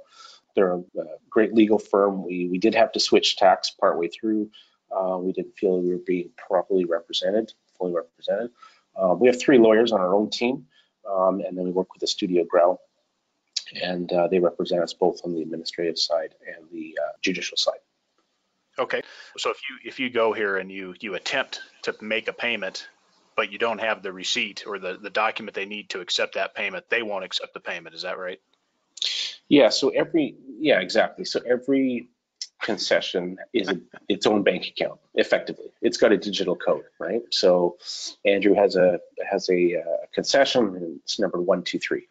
They're 0.54 0.74
a, 0.74 0.82
great 1.28 1.52
legal 1.52 1.80
firm. 1.80 2.24
We 2.24 2.48
we 2.48 2.58
did 2.58 2.74
have 2.76 2.92
to 2.92 3.00
switch 3.00 3.36
tax 3.36 3.70
partway 3.70 4.08
through. 4.08 4.50
Uh, 4.94 5.18
we 5.18 5.32
didn't 5.32 5.56
feel 5.56 5.80
we 5.80 5.90
were 5.90 6.02
being 6.06 6.30
properly 6.36 6.84
represented, 6.84 7.52
fully 7.76 7.92
represented. 7.92 8.50
Uh, 8.94 9.14
we 9.18 9.26
have 9.26 9.40
three 9.40 9.58
lawyers 9.58 9.90
on 9.90 10.00
our 10.00 10.14
own 10.14 10.30
team, 10.30 10.66
um, 11.10 11.40
and 11.40 11.58
then 11.58 11.64
we 11.64 11.72
work 11.72 11.92
with 11.92 12.00
the 12.00 12.06
Studio 12.06 12.44
Grau, 12.44 12.78
and 13.82 14.12
uh, 14.12 14.28
they 14.28 14.38
represent 14.38 14.82
us 14.82 14.92
both 14.92 15.20
on 15.24 15.34
the 15.34 15.42
administrative 15.42 15.98
side 15.98 16.36
and 16.46 16.66
the 16.70 16.96
uh, 17.02 17.12
judicial 17.20 17.56
side. 17.56 17.80
Okay, 18.78 19.02
so 19.36 19.50
if 19.50 19.58
you 19.68 19.88
if 19.88 20.00
you 20.00 20.10
go 20.10 20.32
here 20.32 20.56
and 20.56 20.70
you 20.70 20.94
you 21.00 21.14
attempt 21.14 21.60
to 21.82 21.94
make 22.00 22.28
a 22.28 22.32
payment, 22.32 22.88
but 23.36 23.50
you 23.50 23.58
don't 23.58 23.80
have 23.80 24.02
the 24.02 24.12
receipt 24.12 24.64
or 24.66 24.78
the 24.78 24.98
the 25.00 25.10
document 25.10 25.54
they 25.54 25.64
need 25.64 25.90
to 25.90 26.00
accept 26.00 26.34
that 26.34 26.54
payment, 26.54 26.86
they 26.88 27.02
won't 27.02 27.24
accept 27.24 27.54
the 27.54 27.60
payment. 27.60 27.94
Is 27.94 28.02
that 28.02 28.18
right? 28.18 28.40
Yeah. 29.48 29.68
So 29.68 29.90
every 29.90 30.36
yeah 30.58 30.80
exactly. 30.80 31.24
So 31.24 31.40
every 31.48 32.08
concession 32.64 33.36
is 33.52 33.68
a, 33.68 33.78
its 34.08 34.26
own 34.26 34.42
bank 34.42 34.66
account 34.66 34.98
effectively 35.14 35.66
it's 35.82 35.98
got 35.98 36.12
a 36.12 36.16
digital 36.16 36.56
code 36.56 36.84
right 36.98 37.22
so 37.30 37.76
andrew 38.24 38.54
has 38.54 38.74
a 38.76 38.98
has 39.30 39.50
a 39.50 39.76
uh, 39.76 40.06
concession 40.14 40.74
and 40.76 41.00
it's 41.02 41.18
number 41.18 41.42
one 41.42 41.62
two 41.62 41.78
three 41.78 42.06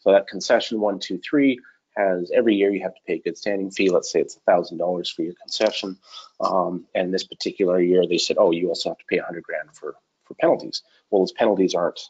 so 0.00 0.10
that 0.12 0.26
concession 0.26 0.80
one 0.80 0.98
two 0.98 1.18
three 1.18 1.60
has 1.94 2.30
every 2.34 2.54
year 2.54 2.70
you 2.70 2.80
have 2.80 2.94
to 2.94 3.00
pay 3.06 3.14
a 3.14 3.18
good 3.18 3.36
standing 3.36 3.70
fee 3.70 3.90
let's 3.90 4.10
say 4.10 4.20
it's 4.20 4.36
a 4.36 4.40
thousand 4.40 4.78
dollars 4.78 5.10
for 5.10 5.22
your 5.22 5.34
concession 5.34 5.98
um, 6.40 6.86
and 6.94 7.12
this 7.12 7.24
particular 7.24 7.78
year 7.78 8.06
they 8.08 8.18
said 8.18 8.36
oh 8.38 8.50
you 8.50 8.68
also 8.68 8.88
have 8.88 8.98
to 8.98 9.04
pay 9.10 9.18
a 9.18 9.24
hundred 9.24 9.42
grand 9.42 9.68
for 9.74 9.94
for 10.28 10.34
penalties 10.34 10.82
well 11.10 11.22
those 11.22 11.32
penalties 11.32 11.74
aren't 11.74 12.00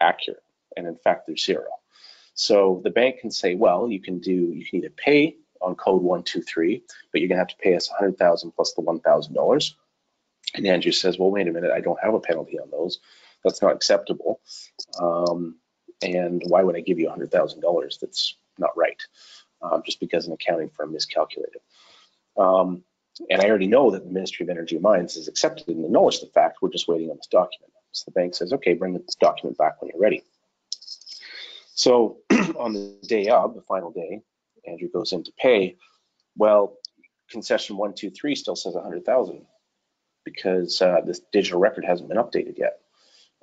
accurate 0.00 0.42
and 0.76 0.86
in 0.86 0.96
fact 0.96 1.26
they're 1.26 1.36
zero 1.36 1.68
so 2.34 2.80
the 2.82 2.90
bank 2.90 3.20
can 3.20 3.30
say 3.30 3.54
well 3.54 3.88
you 3.90 4.00
can 4.00 4.18
do 4.18 4.32
you 4.32 4.64
can 4.64 4.78
either 4.78 4.90
pay 4.90 5.36
on 5.60 5.74
code 5.74 6.02
123, 6.02 6.82
but 7.12 7.20
you're 7.20 7.28
gonna 7.28 7.40
have 7.40 7.48
to 7.48 7.56
pay 7.56 7.74
us 7.74 7.90
100,000 7.90 8.52
plus 8.52 8.72
the 8.74 8.82
$1,000. 8.82 9.72
And 10.54 10.66
Andrew 10.66 10.92
says, 10.92 11.18
well, 11.18 11.30
wait 11.30 11.48
a 11.48 11.52
minute, 11.52 11.72
I 11.72 11.80
don't 11.80 12.02
have 12.02 12.14
a 12.14 12.20
penalty 12.20 12.58
on 12.58 12.70
those. 12.70 13.00
That's 13.44 13.60
not 13.62 13.74
acceptable. 13.74 14.40
Um, 15.00 15.56
and 16.02 16.42
why 16.46 16.62
would 16.62 16.76
I 16.76 16.80
give 16.80 16.98
you 16.98 17.08
$100,000? 17.08 18.00
That's 18.00 18.36
not 18.58 18.76
right, 18.76 19.00
um, 19.62 19.82
just 19.84 20.00
because 20.00 20.26
an 20.26 20.32
accounting 20.32 20.70
firm 20.70 20.92
miscalculated. 20.92 21.60
Um, 22.36 22.84
and 23.30 23.40
I 23.40 23.48
already 23.48 23.66
know 23.66 23.90
that 23.90 24.04
the 24.04 24.10
Ministry 24.10 24.44
of 24.44 24.50
Energy 24.50 24.76
and 24.76 24.82
Mines 24.82 25.14
has 25.14 25.28
accepted 25.28 25.68
and 25.68 25.84
acknowledged 25.84 26.22
the 26.22 26.26
fact. 26.26 26.58
We're 26.60 26.70
just 26.70 26.88
waiting 26.88 27.10
on 27.10 27.16
this 27.16 27.28
document. 27.28 27.72
So 27.92 28.04
the 28.06 28.12
bank 28.12 28.34
says, 28.34 28.52
okay, 28.52 28.74
bring 28.74 28.94
this 28.94 29.14
document 29.14 29.56
back 29.56 29.80
when 29.80 29.90
you're 29.90 30.02
ready. 30.02 30.22
So 31.74 32.18
on 32.58 32.72
the 32.74 32.98
day 33.06 33.28
of, 33.28 33.54
the 33.54 33.62
final 33.62 33.90
day, 33.90 34.22
Andrew 34.66 34.88
goes 34.90 35.12
in 35.12 35.24
to 35.24 35.32
pay. 35.38 35.76
Well, 36.36 36.76
concession 37.30 37.76
one, 37.76 37.94
two, 37.94 38.10
three 38.10 38.34
still 38.34 38.56
says 38.56 38.74
100,000 38.74 39.46
because 40.24 40.82
uh, 40.82 41.00
this 41.06 41.20
digital 41.32 41.60
record 41.60 41.84
hasn't 41.84 42.08
been 42.08 42.18
updated 42.18 42.58
yet. 42.58 42.80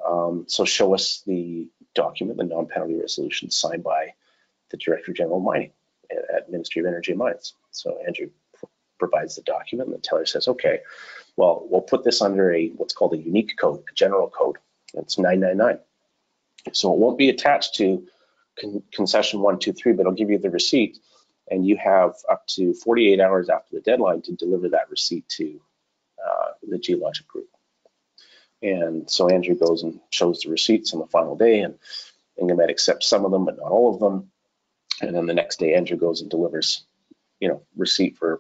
Um, 0.06 0.46
so 0.48 0.66
show 0.66 0.94
us 0.94 1.24
the 1.26 1.70
document, 1.96 2.38
the 2.38 2.44
non-penalty 2.44 2.96
resolution 3.00 3.50
signed 3.50 3.84
by 3.84 4.14
the 4.70 4.78
Director 4.78 5.14
General 5.14 5.38
of 5.38 5.44
Mining 5.44 5.72
at, 6.12 6.50
Ministry 6.50 6.82
of 6.82 6.88
Energy 6.88 7.12
and 7.12 7.20
Mines. 7.20 7.54
So 7.72 7.98
Andrew 8.06 8.30
provides 9.08 9.36
the 9.36 9.42
document 9.42 9.90
and 9.90 9.98
the 9.98 10.02
teller 10.02 10.26
says, 10.26 10.48
okay, 10.48 10.80
well, 11.36 11.66
we'll 11.70 11.82
put 11.82 12.04
this 12.04 12.22
under 12.22 12.54
a 12.54 12.70
what's 12.70 12.94
called 12.94 13.14
a 13.14 13.18
unique 13.18 13.54
code, 13.60 13.84
a 13.92 13.96
general 13.96 14.30
code. 14.30 14.58
It's 14.94 15.18
999. 15.18 15.80
So 16.72 16.94
it 16.94 17.00
won't 17.00 17.18
be 17.18 17.30
attached 17.30 17.76
to 17.76 18.08
con 18.60 18.84
concession 18.94 19.42
one, 19.42 19.60
two, 19.60 19.74
three, 19.74 19.94
but 19.94 20.02
it'll 20.02 20.14
give 20.14 20.30
you 20.30 20.38
the 20.38 20.50
receipt 20.50 21.00
and 21.50 21.66
you 21.66 21.76
have 21.78 22.14
up 22.30 22.46
to 22.48 22.74
48 22.74 23.20
hours 23.20 23.50
after 23.50 23.76
the 23.76 23.82
deadline 23.82 24.22
to 24.24 24.34
deliver 24.34 24.70
that 24.70 24.90
receipt 24.90 25.28
to 25.30 25.60
uh, 26.26 26.52
the 26.68 26.78
geologic 26.78 27.28
group. 27.28 27.50
And 28.62 29.10
so 29.12 29.28
Andrew 29.28 29.56
goes 29.56 29.84
and 29.84 30.00
shows 30.10 30.40
the 30.40 30.50
receipts 30.50 30.94
on 30.94 31.00
the 31.02 31.08
final 31.08 31.36
day, 31.36 31.60
and 31.60 31.78
INGEMMET 32.42 32.70
accepts 32.70 33.10
some 33.10 33.26
of 33.26 33.32
them, 33.32 33.44
but 33.44 33.58
not 33.58 33.72
all 33.72 33.94
of 33.94 34.00
them. 34.00 34.32
And 35.02 35.14
then 35.14 35.26
the 35.26 35.34
next 35.34 35.60
day, 35.60 35.74
Andrew 35.74 35.98
goes 35.98 36.22
and 36.22 36.30
delivers, 36.30 36.86
you 37.42 37.50
know, 37.50 37.64
receipt 37.76 38.18
for 38.18 38.40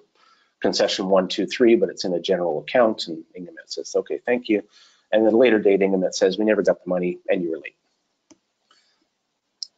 concession 0.64 1.10
one, 1.10 1.28
two, 1.28 1.46
three, 1.46 1.76
but 1.76 1.90
it's 1.90 2.06
in 2.06 2.14
a 2.14 2.20
general 2.20 2.60
account. 2.60 3.08
And 3.08 3.24
INGEMMET 3.38 3.68
says, 3.68 3.96
okay, 3.96 4.20
thank 4.26 4.50
you. 4.50 4.64
And 5.12 5.28
then 5.28 5.36
later 5.36 5.60
date, 5.60 5.82
INGEMMET 5.82 6.16
says, 6.16 6.40
we 6.40 6.46
never 6.46 6.64
got 6.64 6.84
the 6.84 6.90
money 6.90 7.20
and 7.30 7.44
you 7.44 7.52
were 7.52 7.58
late. 7.58 7.76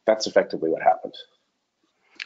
That's 0.06 0.26
effectively 0.26 0.70
what 0.70 0.82
happened. 0.82 1.14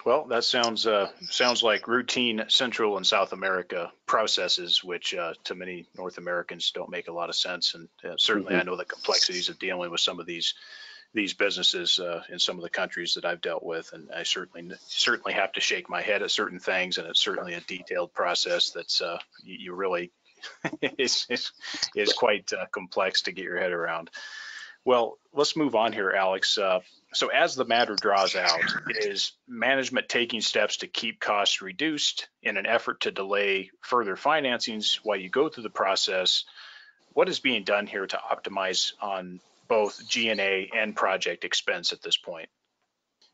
Well, 0.04 0.26
that 0.26 0.44
sounds 0.44 0.86
uh, 0.86 1.08
sounds 1.28 1.62
like 1.62 1.88
routine 1.88 2.44
Central 2.48 2.96
and 2.96 3.06
South 3.06 3.32
America 3.32 3.92
processes, 4.06 4.84
which 4.84 5.14
uh, 5.14 5.34
to 5.44 5.54
many 5.54 5.86
North 5.96 6.18
Americans 6.18 6.70
don't 6.70 6.90
make 6.90 7.08
a 7.08 7.12
lot 7.12 7.28
of 7.28 7.36
sense. 7.36 7.74
And 7.74 7.88
uh, 8.04 8.14
certainly, 8.16 8.52
mm-hmm. 8.52 8.60
I 8.60 8.64
know 8.64 8.76
the 8.76 8.84
complexities 8.84 9.48
of 9.48 9.58
dealing 9.58 9.90
with 9.90 10.00
some 10.00 10.20
of 10.20 10.26
these 10.26 10.54
these 11.12 11.34
businesses 11.34 11.98
uh, 11.98 12.22
in 12.28 12.38
some 12.38 12.56
of 12.56 12.62
the 12.62 12.70
countries 12.70 13.14
that 13.14 13.24
I've 13.24 13.40
dealt 13.40 13.64
with, 13.64 13.92
and 13.92 14.10
I 14.14 14.22
certainly 14.22 14.76
certainly 14.86 15.32
have 15.32 15.52
to 15.52 15.60
shake 15.60 15.88
my 15.88 16.02
head 16.02 16.22
at 16.22 16.30
certain 16.30 16.60
things, 16.60 16.98
and 16.98 17.08
it's 17.08 17.20
certainly 17.20 17.54
a 17.54 17.60
detailed 17.60 18.12
process 18.12 18.70
that's 18.70 19.00
uh, 19.00 19.18
you, 19.42 19.56
you 19.58 19.74
really 19.74 20.12
is 20.98 21.26
is, 21.28 21.52
is 21.96 22.12
quite 22.12 22.52
uh, 22.52 22.66
complex 22.72 23.22
to 23.22 23.32
get 23.32 23.44
your 23.44 23.58
head 23.58 23.72
around. 23.72 24.10
Well, 24.84 25.18
let's 25.34 25.56
move 25.56 25.74
on 25.74 25.92
here, 25.92 26.10
Alex. 26.10 26.56
Uh, 26.56 26.80
so 27.12 27.28
as 27.28 27.54
the 27.54 27.66
matter 27.66 27.96
draws 27.96 28.34
out, 28.34 28.60
is 28.88 29.32
management 29.46 30.08
taking 30.08 30.40
steps 30.40 30.78
to 30.78 30.86
keep 30.86 31.20
costs 31.20 31.60
reduced 31.60 32.28
in 32.42 32.56
an 32.56 32.64
effort 32.64 33.00
to 33.00 33.10
delay 33.10 33.70
further 33.82 34.16
financings 34.16 34.96
while 35.02 35.18
you 35.18 35.28
go 35.28 35.48
through 35.48 35.64
the 35.64 35.70
process? 35.70 36.44
What 37.12 37.28
is 37.28 37.40
being 37.40 37.64
done 37.64 37.86
here 37.86 38.06
to 38.06 38.16
optimize 38.16 38.92
on 39.02 39.40
both 39.70 40.06
G&A 40.08 40.68
and 40.76 40.94
project 40.94 41.44
expense 41.44 41.92
at 41.92 42.02
this 42.02 42.16
point? 42.16 42.48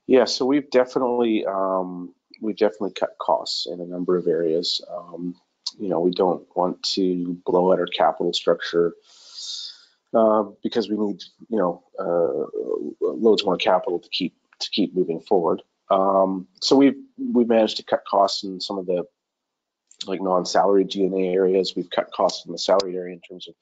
Yeah, 0.06 0.26
so 0.26 0.44
we've 0.44 0.70
definitely 0.70 1.44
um, 1.46 2.14
we've 2.40 2.56
definitely 2.56 2.92
cut 2.92 3.16
costs 3.18 3.66
in 3.66 3.80
a 3.80 3.86
number 3.86 4.16
of 4.16 4.28
areas. 4.28 4.80
Um, 4.88 5.34
you 5.80 5.88
know, 5.88 5.98
we 5.98 6.12
don't 6.12 6.46
want 6.54 6.80
to 6.94 7.40
blow 7.44 7.72
out 7.72 7.80
our 7.80 7.86
capital 7.86 8.32
structure 8.32 8.94
uh, 10.14 10.44
because 10.62 10.88
we 10.88 10.96
need, 10.96 11.22
you 11.48 11.58
know, 11.58 11.82
uh, 11.98 12.46
loads 13.00 13.44
more 13.44 13.56
capital 13.56 13.98
to 13.98 14.08
keep 14.10 14.36
to 14.60 14.70
keep 14.70 14.94
moving 14.94 15.20
forward. 15.20 15.62
Um, 15.90 16.46
so 16.60 16.76
we've 16.76 16.96
we've 17.18 17.48
managed 17.48 17.78
to 17.78 17.82
cut 17.82 18.04
costs 18.08 18.44
in 18.44 18.60
some 18.60 18.78
of 18.78 18.86
the 18.86 19.04
like 20.06 20.20
non-salary 20.20 20.84
G&A 20.84 21.32
areas. 21.32 21.74
We've 21.74 21.90
cut 21.90 22.12
costs 22.12 22.44
in 22.44 22.52
the 22.52 22.58
salary 22.58 22.96
area 22.96 23.14
in 23.14 23.20
terms 23.20 23.48
of 23.48 23.54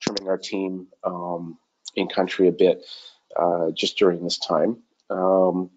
trimming 0.00 0.28
our 0.28 0.38
team 0.38 0.86
um, 1.04 1.58
in 1.96 2.08
country 2.08 2.48
a 2.48 2.52
bit 2.52 2.84
uh, 3.36 3.70
just 3.70 3.98
during 3.98 4.22
this 4.22 4.38
time. 4.38 4.78
Um, 5.08 5.70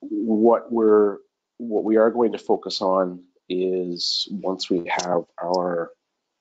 what 0.00 0.70
we're 0.72 1.18
what 1.58 1.84
we 1.84 1.96
are 1.96 2.10
going 2.10 2.32
to 2.32 2.38
focus 2.38 2.82
on 2.82 3.22
is 3.48 4.28
once 4.30 4.68
we 4.68 4.84
have 4.88 5.24
our 5.42 5.90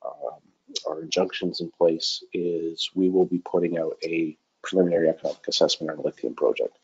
um, 0.05 0.39
our 0.87 1.01
injunctions 1.01 1.61
in 1.61 1.69
place 1.71 2.23
is 2.33 2.89
we 2.95 3.09
will 3.09 3.25
be 3.25 3.39
putting 3.39 3.77
out 3.77 3.97
a 4.03 4.37
preliminary 4.63 5.09
economic 5.09 5.47
assessment 5.47 5.91
on 5.91 5.97
the 5.97 6.03
lithium 6.03 6.35
project. 6.35 6.77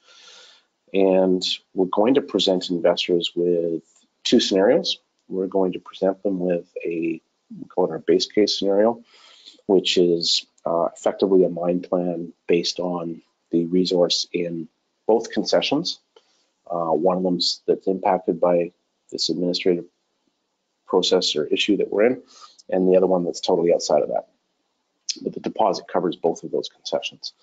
And 0.94 1.44
we're 1.74 1.86
going 1.86 2.16
to 2.16 2.22
present 2.22 2.70
investors 2.70 3.32
with 3.36 3.84
two 4.24 4.40
scenarios. 4.40 5.00
We're 5.28 5.48
going 5.48 5.74
to 5.74 5.80
present 5.80 6.24
them 6.24 6.40
with 6.40 6.66
a, 6.86 7.22
we 7.58 7.68
call 7.68 7.86
it 7.86 7.92
our 7.92 8.00
base 8.00 8.26
case 8.26 8.58
scenario, 8.58 9.04
which 9.66 9.98
is 9.98 10.46
uh, 10.68 10.90
effectively 10.96 11.46
a 11.46 11.50
mine 11.50 11.82
plan 11.82 12.34
based 12.48 12.80
on 12.80 13.22
the 13.52 13.66
resource 13.66 14.28
in 14.34 14.68
both 15.08 15.32
concessions. 15.32 16.00
Uh, 16.70 16.92
one 16.92 17.18
of 17.18 17.24
them 17.24 17.40
that's 17.66 17.88
impacted 17.88 18.42
by 18.42 18.72
this 19.10 19.30
administrative 19.30 19.86
process 20.86 21.36
or 21.36 21.46
issue 21.46 21.78
that 21.78 21.90
we're 21.90 22.06
in, 22.06 22.22
and 22.70 22.92
the 22.92 22.98
other 22.98 23.08
one 23.08 23.24
that's 23.24 23.40
totally 23.40 23.74
outside 23.74 24.02
of 24.02 24.10
that. 24.10 24.28
But 25.22 25.34
the 25.34 25.40
deposit 25.40 25.86
covers 25.88 26.18
both 26.18 26.44
of 26.44 26.52
those 26.52 26.68
concessions. 26.68 27.34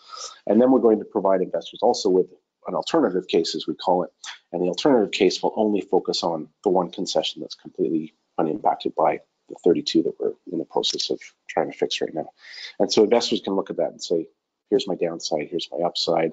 And 0.47 0.61
then 0.61 0.71
we're 0.71 0.81
going 0.81 0.99
to 0.99 1.05
provide 1.07 1.41
investors 1.41 1.81
also 1.83 2.11
with 2.11 2.27
an 2.67 2.75
alternative 2.75 3.27
case, 3.27 3.55
as 3.55 3.67
we 3.67 3.75
call 3.75 4.05
it. 4.05 4.11
And 4.53 4.63
the 4.63 4.69
alternative 4.69 5.13
case 5.13 5.43
will 5.43 5.55
only 5.57 5.81
focus 5.81 6.23
on 6.23 6.49
the 6.63 6.71
one 6.71 6.91
concession 6.91 7.41
that's 7.41 7.55
completely 7.55 8.15
unimpacted 8.39 8.95
by 8.95 9.21
the 9.49 9.57
32 9.65 10.05
that 10.05 10.15
we're 10.19 10.33
in 10.51 10.59
the 10.59 10.65
process 10.65 11.11
of 11.11 11.21
trying 11.49 11.71
to 11.71 11.77
fix 11.77 12.01
right 12.01 12.15
now. 12.15 12.31
And 12.79 12.93
so 12.93 13.05
investors 13.05 13.41
can 13.43 13.55
look 13.55 13.71
at 13.71 13.77
that 13.77 13.91
and 13.91 14.03
say, 14.03 14.29
here's 14.71 14.89
my 14.89 14.95
downside, 14.95 15.49
here's 15.51 15.69
my 15.71 15.85
upside. 15.85 16.33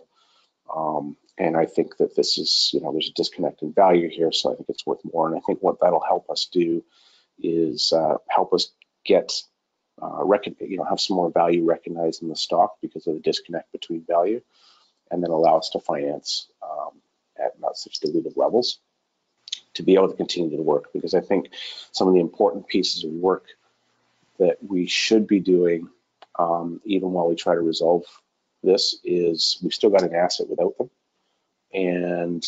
Um, 0.74 1.18
and 1.38 1.58
I 1.58 1.66
think 1.66 1.98
that 1.98 2.16
this 2.16 2.38
is, 2.38 2.70
you 2.74 2.82
know, 2.82 2.92
there's 2.92 3.10
a 3.10 3.14
disconnect 3.14 3.62
in 3.62 3.74
value 3.74 4.10
here, 4.10 4.32
so 4.32 4.52
I 4.52 4.56
think 4.56 4.70
it's 4.70 4.86
worth 4.86 5.02
more. 5.04 5.28
And 5.28 5.36
I 5.36 5.42
think 5.42 5.60
what 5.62 5.80
that'll 5.82 6.00
help 6.00 6.30
us 6.30 6.48
do 6.52 6.84
is 7.40 7.92
uh, 7.94 8.18
help 8.30 8.54
us 8.54 8.72
get 9.06 9.42
uh, 10.02 10.24
you 10.60 10.78
know 10.78 10.84
have 10.84 11.00
some 11.00 11.16
more 11.16 11.32
value 11.32 11.64
recognized 11.64 12.22
in 12.22 12.30
the 12.30 12.36
stock 12.36 12.78
because 12.82 13.06
of 13.08 13.16
the 13.16 13.20
disconnect 13.20 13.72
between 13.72 14.04
value, 14.06 14.42
and 15.10 15.22
then 15.22 15.32
allow 15.32 15.58
us 15.58 15.70
to 15.70 15.80
finance 15.80 16.48
um, 16.64 17.02
at 17.38 17.60
not 17.60 17.78
such 17.78 18.00
dilutive 18.00 18.38
levels 18.38 18.80
to 19.76 19.84
be 19.84 19.96
able 19.96 20.10
to 20.10 20.16
continue 20.16 20.56
to 20.56 20.62
work. 20.62 20.92
Because 20.94 21.14
I 21.14 21.22
think 21.22 21.50
some 21.92 22.08
of 22.08 22.14
the 22.14 22.20
important 22.20 22.68
pieces 22.68 23.04
of 23.04 23.12
work 23.12 23.46
that 24.40 24.58
we 24.62 24.88
should 24.88 25.28
be 25.28 25.40
doing, 25.40 25.88
um, 26.38 26.82
even 26.86 27.12
while 27.12 27.28
we 27.28 27.36
try 27.36 27.54
to 27.54 27.62
resolve 27.62 28.04
this, 28.64 28.98
is 29.04 29.58
we've 29.62 29.74
still 29.74 29.90
got 29.90 30.04
an 30.04 30.16
asset 30.16 30.50
without 30.50 30.78
them, 30.78 30.90
and 31.74 32.46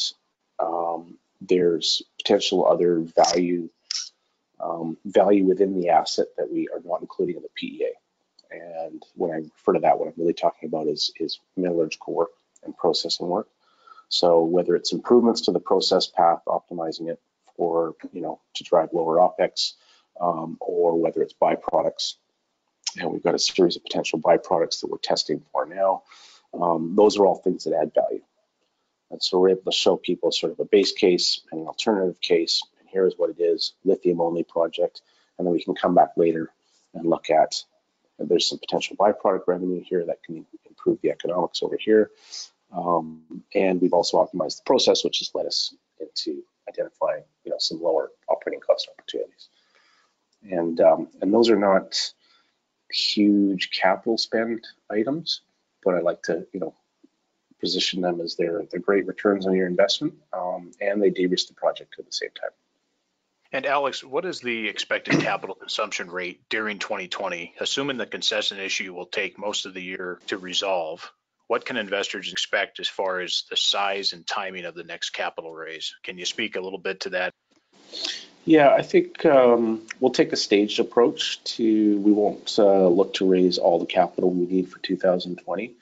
um, 0.59 1.17
there's 1.41 2.03
potential 2.17 2.65
other 2.65 2.99
value 2.99 3.69
um, 4.59 4.97
value 5.05 5.45
within 5.45 5.79
the 5.79 5.89
asset 5.89 6.27
that 6.37 6.51
we 6.51 6.69
are 6.69 6.81
not 6.85 7.01
including 7.01 7.35
in 7.35 7.41
the 7.41 7.49
PEA. 7.55 7.91
And 8.51 9.03
when 9.15 9.31
I 9.31 9.35
refer 9.37 9.73
to 9.73 9.79
that, 9.79 9.99
what 9.99 10.07
I'm 10.07 10.13
really 10.17 10.33
talking 10.33 10.69
about 10.69 10.87
is, 10.87 11.11
is 11.19 11.39
metallurgical 11.57 12.13
work 12.13 12.29
and 12.63 12.77
processing 12.77 13.27
work. 13.27 13.47
So 14.13 14.43
whether 14.43 14.75
it's 14.75 14.93
improvements 14.93 15.41
to 15.41 15.51
the 15.51 15.59
process 15.59 16.05
path, 16.05 16.43
optimizing 16.47 17.09
it 17.09 17.19
for, 17.57 17.95
you 18.11 18.21
know, 18.21 18.41
to 18.53 18.63
drive 18.63 18.89
lower 18.93 19.17
OPEX, 19.17 19.73
um, 20.21 20.57
or 20.61 21.01
whether 21.01 21.23
it's 21.23 21.33
byproducts. 21.33 22.17
And 22.99 23.11
we've 23.11 23.23
got 23.23 23.33
a 23.33 23.39
series 23.39 23.75
of 23.75 23.83
potential 23.83 24.19
byproducts 24.19 24.81
that 24.81 24.91
we're 24.91 24.99
testing 24.99 25.41
for 25.51 25.65
now. 25.65 26.03
Um, 26.53 26.93
those 26.95 27.17
are 27.17 27.25
all 27.25 27.37
things 27.37 27.63
that 27.63 27.73
add 27.73 27.91
value. 27.95 28.21
And 29.09 29.21
so 29.21 29.39
we're 29.39 29.49
able 29.49 29.63
to 29.63 29.71
show 29.71 29.97
people 29.97 30.31
sort 30.31 30.51
of 30.51 30.59
a 30.59 30.65
base 30.65 30.91
case 30.91 31.41
and 31.51 31.61
an 31.61 31.65
alternative 31.65 32.21
case 32.21 32.61
and 32.79 32.87
here's 32.87 33.15
what 33.17 33.31
it 33.31 33.41
is, 33.41 33.73
lithium 33.83 34.21
only 34.21 34.43
project, 34.43 35.01
and 35.39 35.47
then 35.47 35.53
we 35.53 35.63
can 35.63 35.73
come 35.73 35.95
back 35.95 36.11
later 36.17 36.53
and 36.93 37.09
look 37.09 37.31
at 37.31 37.63
there's 38.19 38.47
some 38.47 38.59
potential 38.59 38.95
byproduct 38.95 39.47
revenue 39.47 39.83
here 39.83 40.05
that 40.05 40.21
can 40.23 40.45
improve 40.69 40.99
the 41.01 41.09
economics 41.09 41.63
over 41.63 41.77
here. 41.79 42.11
Um, 42.75 43.43
and 43.53 43.81
we've 43.81 43.93
also 43.93 44.17
optimized 44.17 44.57
the 44.57 44.63
process, 44.65 45.03
which 45.03 45.19
has 45.19 45.31
led 45.33 45.45
us 45.45 45.75
into 45.99 46.43
identifying, 46.67 47.23
you 47.43 47.51
know, 47.51 47.57
some 47.59 47.81
lower 47.81 48.11
operating 48.29 48.61
cost 48.61 48.89
opportunities. 48.91 49.49
And 50.49 50.79
um, 50.81 51.07
and 51.21 51.33
those 51.33 51.49
are 51.49 51.59
not 51.59 52.13
huge 52.91 53.71
capital 53.71 54.17
spend 54.17 54.65
items, 54.89 55.41
but 55.83 55.95
I 55.95 55.99
like 55.99 56.23
to, 56.23 56.45
you 56.53 56.59
know, 56.59 56.73
position 57.59 58.01
them 58.01 58.19
as 58.19 58.35
they're 58.35 58.63
they're 58.69 58.79
great 58.79 59.07
returns 59.07 59.47
on 59.47 59.53
your 59.53 59.67
investment, 59.67 60.15
um, 60.33 60.71
and 60.81 61.01
they 61.01 61.09
de-risk 61.09 61.47
the 61.47 61.53
project 61.53 61.95
at 61.99 62.05
the 62.05 62.11
same 62.11 62.31
time. 62.31 62.51
And 63.53 63.67
Alex, 63.67 64.03
what 64.03 64.25
is 64.25 64.41
the 64.41 64.67
expected 64.67 65.19
capital 65.19 65.53
consumption 65.53 66.09
rate 66.09 66.41
during 66.49 66.79
2020, 66.79 67.53
assuming 67.59 67.97
the 67.97 68.07
concession 68.07 68.59
issue 68.59 68.93
will 68.95 69.05
take 69.05 69.37
most 69.37 69.67
of 69.67 69.75
the 69.75 69.81
year 69.81 70.19
to 70.27 70.39
resolve? 70.39 71.13
What 71.47 71.65
can 71.65 71.77
investors 71.77 72.31
expect 72.31 72.79
as 72.79 72.87
far 72.87 73.19
as 73.19 73.43
the 73.49 73.57
size 73.57 74.13
and 74.13 74.25
timing 74.25 74.65
of 74.65 74.75
the 74.75 74.83
next 74.83 75.11
capital 75.11 75.53
raise? 75.53 75.93
Can 76.03 76.17
you 76.17 76.25
speak 76.25 76.55
a 76.55 76.61
little 76.61 76.79
bit 76.79 77.01
to 77.01 77.09
that? 77.11 77.33
Yeah, 78.45 78.69
I 78.69 78.81
think 78.81 79.25
um, 79.25 79.83
we'll 79.99 80.11
take 80.11 80.33
a 80.33 80.37
staged 80.37 80.79
approach 80.79 81.43
to, 81.55 81.97
we 81.99 82.11
won't 82.11 82.55
uh, 82.59 82.87
look 82.87 83.13
to 83.15 83.29
raise 83.29 83.57
all 83.57 83.79
the 83.79 83.85
capital 83.85 84.31
we 84.31 84.45
need 84.45 84.69
for 84.69 84.79
2020. 84.79 85.73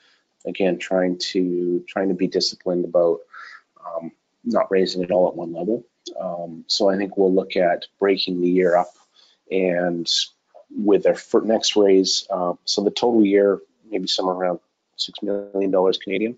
Again, 0.46 0.78
trying 0.78 1.18
to 1.18 1.84
trying 1.86 2.08
to 2.08 2.14
be 2.14 2.26
disciplined 2.26 2.84
about 2.84 3.20
um, 3.86 4.10
not 4.44 4.70
raising 4.72 5.02
it 5.02 5.12
all 5.12 5.28
at 5.28 5.36
one 5.36 5.52
level. 5.52 5.84
Um, 6.20 6.64
so 6.66 6.90
I 6.90 6.96
think 6.96 7.16
we'll 7.16 7.32
look 7.32 7.56
at 7.56 7.86
breaking 8.00 8.40
the 8.40 8.50
year 8.50 8.76
up 8.76 8.92
and 9.50 10.08
with 10.76 11.06
our 11.06 11.16
next 11.42 11.76
raise, 11.76 12.26
uh, 12.30 12.54
so 12.64 12.82
the 12.82 12.90
total 12.90 13.24
year, 13.24 13.60
maybe 13.88 14.06
somewhere 14.06 14.34
around 14.34 14.60
$6 14.98 15.52
million 15.54 15.92
Canadian. 16.02 16.36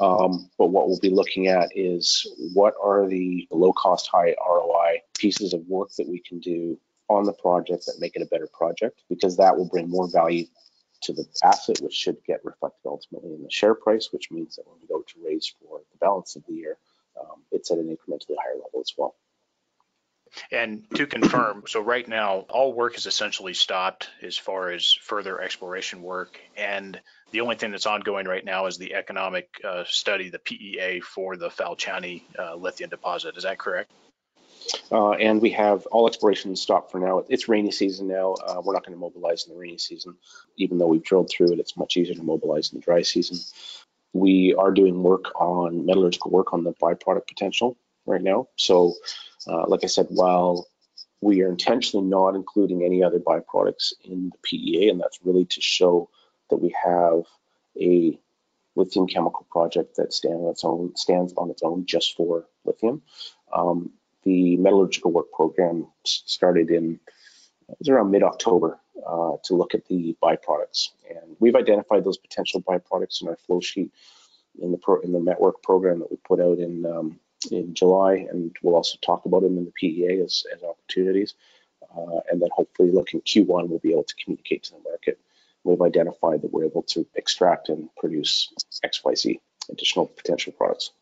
Um, 0.00 0.50
but 0.58 0.66
what 0.66 0.88
we'll 0.88 0.98
be 1.00 1.10
looking 1.10 1.48
at 1.48 1.70
is 1.74 2.26
what 2.54 2.74
are 2.82 3.08
the 3.08 3.46
low 3.50 3.72
cost, 3.72 4.08
high 4.12 4.34
ROI 4.46 5.02
pieces 5.18 5.52
of 5.52 5.66
work 5.66 5.90
that 5.98 6.08
we 6.08 6.20
can 6.20 6.38
do 6.40 6.78
on 7.08 7.24
the 7.24 7.32
project 7.32 7.86
that 7.86 8.00
make 8.00 8.16
it 8.16 8.22
a 8.22 8.26
better 8.26 8.48
project, 8.52 9.02
because 9.08 9.36
that 9.36 9.56
will 9.56 9.68
bring 9.68 9.88
more 9.88 10.10
value 10.10 10.44
to 11.02 11.12
the 11.12 11.24
asset, 11.44 11.78
which 11.80 11.94
should 11.94 12.16
get 12.26 12.44
reflected 12.44 12.86
ultimately 12.86 13.34
in 13.34 13.42
the 13.42 13.50
share 13.50 13.74
price, 13.74 14.08
which 14.12 14.30
means 14.30 14.56
that 14.56 14.66
when 14.66 14.76
we 14.80 14.88
go 14.88 15.02
to 15.02 15.24
raise 15.24 15.54
for 15.60 15.80
the 15.92 15.98
balance 15.98 16.36
of 16.36 16.42
the 16.48 16.54
year, 16.54 16.78
um, 17.20 17.42
it's 17.52 17.70
at 17.70 17.78
an 17.78 17.86
incrementally 17.86 18.34
higher 18.42 18.54
level 18.54 18.80
as 18.80 18.92
well. 18.96 19.14
And 20.50 20.84
to 20.94 21.06
confirm, 21.06 21.64
so 21.66 21.80
right 21.80 22.06
now, 22.06 22.46
all 22.50 22.72
work 22.72 22.96
is 22.96 23.06
essentially 23.06 23.54
stopped 23.54 24.10
as 24.22 24.36
far 24.36 24.70
as 24.70 24.92
further 24.92 25.40
exploration 25.40 26.02
work. 26.02 26.38
And 26.56 27.00
the 27.36 27.42
only 27.42 27.56
thing 27.56 27.70
that's 27.70 27.84
ongoing 27.84 28.24
right 28.24 28.46
now 28.46 28.64
is 28.64 28.78
the 28.78 28.94
economic 28.94 29.60
uh, 29.62 29.84
study, 29.86 30.30
the 30.30 30.38
PEA 30.38 31.00
for 31.00 31.36
the 31.36 31.50
Falchani 31.50 32.22
uh, 32.38 32.54
lithium 32.54 32.88
deposit. 32.88 33.36
Is 33.36 33.42
that 33.42 33.58
correct? 33.58 33.92
Uh, 34.90 35.10
and 35.10 35.42
we 35.42 35.50
have 35.50 35.84
all 35.92 36.08
exploration 36.08 36.56
stopped 36.56 36.90
for 36.90 36.98
now. 36.98 37.24
It's 37.28 37.46
rainy 37.46 37.72
season 37.72 38.08
now. 38.08 38.36
Uh, 38.42 38.62
we're 38.64 38.72
not 38.72 38.86
going 38.86 38.94
to 38.94 38.98
mobilize 38.98 39.46
in 39.46 39.52
the 39.52 39.60
rainy 39.60 39.76
season. 39.76 40.16
Even 40.56 40.78
though 40.78 40.86
we've 40.86 41.02
drilled 41.02 41.28
through 41.28 41.52
it, 41.52 41.58
it's 41.58 41.76
much 41.76 41.98
easier 41.98 42.14
to 42.14 42.22
mobilize 42.22 42.72
in 42.72 42.80
the 42.80 42.82
dry 42.82 43.02
season. 43.02 43.36
we 44.14 44.54
are 44.54 44.70
doing 44.70 45.02
work 45.02 45.38
on 45.38 45.84
metallurgical 45.84 46.30
work 46.30 46.54
on 46.54 46.64
the 46.64 46.72
byproduct 46.72 47.26
potential 47.28 47.76
right 48.06 48.22
now. 48.22 48.48
So, 48.56 48.94
uh, 49.46 49.66
like 49.68 49.84
I 49.84 49.88
said, 49.88 50.06
while 50.08 50.66
we 51.20 51.42
are 51.42 51.50
intentionally 51.50 52.06
not 52.06 52.34
including 52.34 52.82
any 52.82 53.02
other 53.02 53.18
byproducts 53.18 53.92
in 54.04 54.30
the 54.30 54.38
PEA, 54.42 54.88
and 54.88 54.98
that's 54.98 55.20
really 55.22 55.44
to 55.44 55.60
show 55.60 56.08
that 56.50 56.56
we 56.56 56.74
have 56.84 57.22
a 57.80 58.18
lithium 58.74 59.06
chemical 59.06 59.46
project 59.50 59.96
that 59.96 60.12
stands 60.12 60.42
on 60.42 60.50
its 60.50 60.64
own, 60.64 60.96
stands 60.96 61.32
on 61.36 61.50
its 61.50 61.62
own 61.62 61.86
just 61.86 62.16
for 62.16 62.46
lithium. 62.64 63.02
Um, 63.52 63.90
the 64.24 64.56
metallurgical 64.56 65.12
work 65.12 65.32
program 65.32 65.86
started 66.04 66.70
in 66.70 67.00
it 67.68 67.76
was 67.80 67.88
around 67.88 68.12
mid-October 68.12 68.78
uh, 69.06 69.32
to 69.44 69.54
look 69.54 69.74
at 69.74 69.86
the 69.86 70.16
byproducts, 70.22 70.90
and 71.10 71.36
we've 71.40 71.56
identified 71.56 72.04
those 72.04 72.16
potential 72.16 72.62
byproducts 72.62 73.22
in 73.22 73.28
our 73.28 73.36
flow 73.36 73.60
sheet 73.60 73.90
in 74.60 74.70
the 74.70 74.78
pro, 74.78 75.00
in 75.00 75.12
the 75.12 75.18
network 75.20 75.62
program 75.62 75.98
that 75.98 76.10
we 76.10 76.16
put 76.18 76.40
out 76.40 76.58
in 76.58 76.86
um, 76.86 77.18
in 77.50 77.74
July, 77.74 78.26
and 78.30 78.56
we'll 78.62 78.76
also 78.76 78.98
talk 79.02 79.24
about 79.26 79.42
them 79.42 79.58
in 79.58 79.64
the 79.64 79.72
PEA 79.72 80.20
as, 80.24 80.44
as 80.54 80.62
opportunities. 80.62 81.34
Uh, 81.96 82.20
and 82.30 82.40
then 82.40 82.48
hopefully, 82.52 82.90
looking 82.90 83.20
Q1, 83.20 83.68
we'll 83.68 83.78
be 83.78 83.92
able 83.92 84.04
to 84.04 84.14
communicate 84.22 84.64
to 84.64 84.72
the 84.72 84.88
market. 84.88 85.18
We've 85.66 85.82
identified 85.82 86.42
that 86.42 86.52
we're 86.52 86.64
able 86.64 86.84
to 86.84 87.06
extract 87.14 87.68
and 87.68 87.88
produce 87.96 88.52
XYZ 88.84 89.40
additional 89.68 90.06
potential 90.06 90.52
products. 90.52 90.92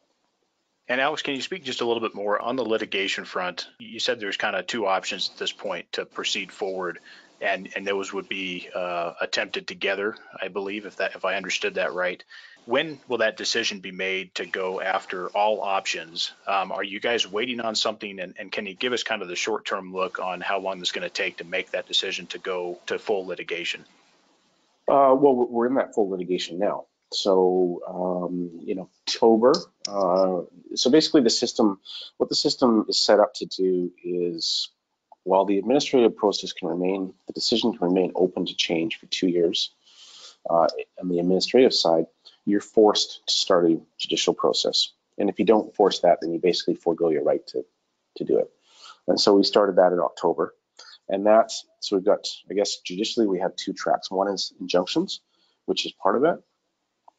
And 0.88 1.00
Alex, 1.00 1.22
can 1.22 1.34
you 1.34 1.42
speak 1.42 1.64
just 1.64 1.80
a 1.80 1.86
little 1.86 2.02
bit 2.02 2.14
more 2.14 2.40
on 2.40 2.56
the 2.56 2.64
litigation 2.64 3.24
front? 3.24 3.68
You 3.78 3.98
said 3.98 4.20
there's 4.20 4.36
kind 4.36 4.54
of 4.54 4.66
two 4.66 4.86
options 4.86 5.30
at 5.32 5.38
this 5.38 5.52
point 5.52 5.92
to 5.92 6.04
proceed 6.04 6.52
forward, 6.52 6.98
and 7.40 7.70
and 7.74 7.86
those 7.86 8.12
would 8.12 8.28
be 8.28 8.68
uh, 8.74 9.14
attempted 9.20 9.66
together, 9.66 10.16
I 10.40 10.48
believe, 10.48 10.84
if 10.84 10.96
that 10.96 11.14
if 11.14 11.24
I 11.24 11.36
understood 11.36 11.74
that 11.74 11.94
right. 11.94 12.22
When 12.66 12.98
will 13.08 13.18
that 13.18 13.36
decision 13.36 13.80
be 13.80 13.92
made 13.92 14.34
to 14.36 14.46
go 14.46 14.80
after 14.80 15.28
all 15.28 15.60
options? 15.60 16.32
Um, 16.46 16.72
are 16.72 16.84
you 16.84 17.00
guys 17.00 17.30
waiting 17.30 17.60
on 17.60 17.74
something, 17.74 18.18
and, 18.18 18.34
and 18.38 18.50
can 18.50 18.64
you 18.64 18.74
give 18.74 18.94
us 18.94 19.02
kind 19.02 19.20
of 19.20 19.28
the 19.28 19.36
short-term 19.36 19.92
look 19.92 20.18
on 20.18 20.40
how 20.40 20.60
long 20.60 20.80
it's 20.80 20.92
going 20.92 21.02
to 21.02 21.10
take 21.10 21.38
to 21.38 21.44
make 21.44 21.72
that 21.72 21.86
decision 21.86 22.26
to 22.28 22.38
go 22.38 22.80
to 22.86 22.98
full 22.98 23.26
litigation? 23.26 23.84
Uh, 24.88 25.14
well, 25.18 25.48
we're 25.48 25.66
in 25.66 25.74
that 25.74 25.94
full 25.94 26.10
litigation 26.10 26.58
now. 26.58 26.86
So 27.12 27.80
um, 27.88 28.60
in 28.66 28.80
October, 28.80 29.54
uh, 29.88 30.42
so 30.74 30.90
basically 30.90 31.22
the 31.22 31.30
system, 31.30 31.78
what 32.16 32.28
the 32.28 32.34
system 32.34 32.86
is 32.88 32.98
set 32.98 33.20
up 33.20 33.34
to 33.34 33.46
do 33.46 33.92
is 34.02 34.70
while 35.22 35.44
the 35.44 35.58
administrative 35.58 36.16
process 36.16 36.52
can 36.52 36.68
remain, 36.68 37.14
the 37.26 37.32
decision 37.32 37.72
can 37.72 37.88
remain 37.88 38.12
open 38.14 38.46
to 38.46 38.54
change 38.54 38.96
for 38.96 39.06
two 39.06 39.28
years. 39.28 39.70
Uh, 40.48 40.68
on 41.00 41.08
the 41.08 41.18
administrative 41.18 41.72
side, 41.72 42.04
you're 42.44 42.60
forced 42.60 43.26
to 43.26 43.34
start 43.34 43.70
a 43.70 43.80
judicial 43.98 44.34
process. 44.34 44.90
And 45.16 45.30
if 45.30 45.38
you 45.38 45.44
don't 45.44 45.74
force 45.74 46.00
that, 46.00 46.18
then 46.20 46.32
you 46.32 46.40
basically 46.40 46.74
forego 46.74 47.08
your 47.08 47.24
right 47.24 47.46
to, 47.48 47.64
to 48.16 48.24
do 48.24 48.38
it. 48.38 48.50
And 49.06 49.18
so 49.18 49.34
we 49.34 49.44
started 49.44 49.76
that 49.76 49.92
in 49.92 50.00
October. 50.00 50.54
And 51.08 51.26
that's, 51.26 51.66
so 51.80 51.96
we've 51.96 52.04
got, 52.04 52.26
I 52.50 52.54
guess, 52.54 52.78
judicially, 52.78 53.26
we 53.26 53.40
have 53.40 53.54
two 53.56 53.72
tracks. 53.72 54.10
One 54.10 54.28
is 54.28 54.52
injunctions, 54.60 55.20
which 55.66 55.86
is 55.86 55.92
part 55.92 56.16
of 56.16 56.24
it. 56.24 56.42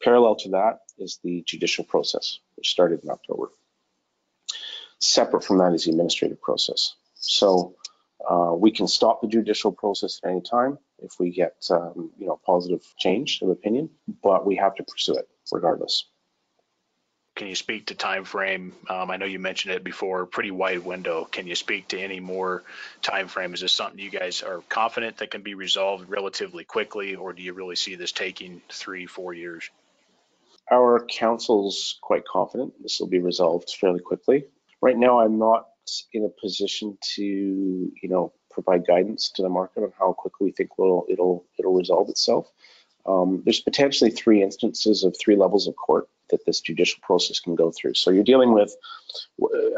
Parallel 0.02 0.36
to 0.36 0.50
that 0.50 0.80
is 0.98 1.18
the 1.22 1.42
judicial 1.46 1.84
process, 1.84 2.40
which 2.56 2.70
started 2.70 3.02
in 3.04 3.10
October. 3.10 3.50
Separate 4.98 5.44
from 5.44 5.58
that 5.58 5.72
is 5.72 5.84
the 5.84 5.90
administrative 5.90 6.40
process. 6.40 6.94
So 7.14 7.76
uh, 8.28 8.52
we 8.54 8.70
can 8.70 8.88
stop 8.88 9.20
the 9.20 9.28
judicial 9.28 9.72
process 9.72 10.20
at 10.24 10.30
any 10.30 10.40
time 10.40 10.78
if 10.98 11.18
we 11.20 11.30
get, 11.30 11.64
um, 11.70 12.10
you 12.18 12.26
know, 12.26 12.40
positive 12.44 12.82
change 12.98 13.40
of 13.42 13.50
opinion, 13.50 13.90
but 14.22 14.46
we 14.46 14.56
have 14.56 14.74
to 14.76 14.82
pursue 14.82 15.14
it 15.14 15.28
regardless. 15.52 16.06
Can 17.36 17.48
you 17.48 17.54
speak 17.54 17.86
to 17.86 17.94
time 17.94 18.24
frame? 18.24 18.72
Um, 18.88 19.10
I 19.10 19.18
know 19.18 19.26
you 19.26 19.38
mentioned 19.38 19.74
it 19.74 19.84
before, 19.84 20.24
pretty 20.24 20.50
wide 20.50 20.84
window. 20.84 21.26
Can 21.30 21.46
you 21.46 21.54
speak 21.54 21.88
to 21.88 22.00
any 22.00 22.18
more 22.18 22.62
time 23.02 23.28
frame? 23.28 23.52
Is 23.52 23.60
this 23.60 23.72
something 23.72 24.00
you 24.00 24.10
guys 24.10 24.42
are 24.42 24.62
confident 24.70 25.18
that 25.18 25.30
can 25.30 25.42
be 25.42 25.54
resolved 25.54 26.08
relatively 26.08 26.64
quickly, 26.64 27.14
or 27.14 27.34
do 27.34 27.42
you 27.42 27.52
really 27.52 27.76
see 27.76 27.94
this 27.94 28.10
taking 28.10 28.62
three, 28.72 29.04
four 29.04 29.34
years? 29.34 29.68
Our 30.72 31.04
counsel's 31.04 31.98
quite 32.00 32.26
confident 32.26 32.72
this 32.82 32.98
will 33.00 33.06
be 33.06 33.20
resolved 33.20 33.68
fairly 33.70 34.00
quickly. 34.00 34.46
Right 34.80 34.96
now, 34.96 35.20
I'm 35.20 35.38
not 35.38 35.68
in 36.14 36.24
a 36.24 36.40
position 36.40 36.96
to, 37.16 37.22
you 37.22 38.08
know, 38.08 38.32
provide 38.50 38.86
guidance 38.86 39.30
to 39.36 39.42
the 39.42 39.50
market 39.50 39.82
on 39.82 39.92
how 39.98 40.14
quickly 40.14 40.46
we 40.46 40.52
think 40.52 40.70
it'll 40.78 41.04
it'll 41.10 41.44
it'll 41.58 41.74
resolve 41.74 42.08
itself. 42.08 42.50
Um, 43.06 43.42
there's 43.44 43.60
potentially 43.60 44.10
three 44.10 44.42
instances 44.42 45.04
of 45.04 45.16
three 45.18 45.36
levels 45.36 45.68
of 45.68 45.76
court 45.76 46.08
that 46.30 46.44
this 46.44 46.60
judicial 46.60 47.00
process 47.02 47.38
can 47.38 47.54
go 47.54 47.70
through. 47.70 47.94
So 47.94 48.10
you're 48.10 48.24
dealing 48.24 48.52
with 48.52 48.74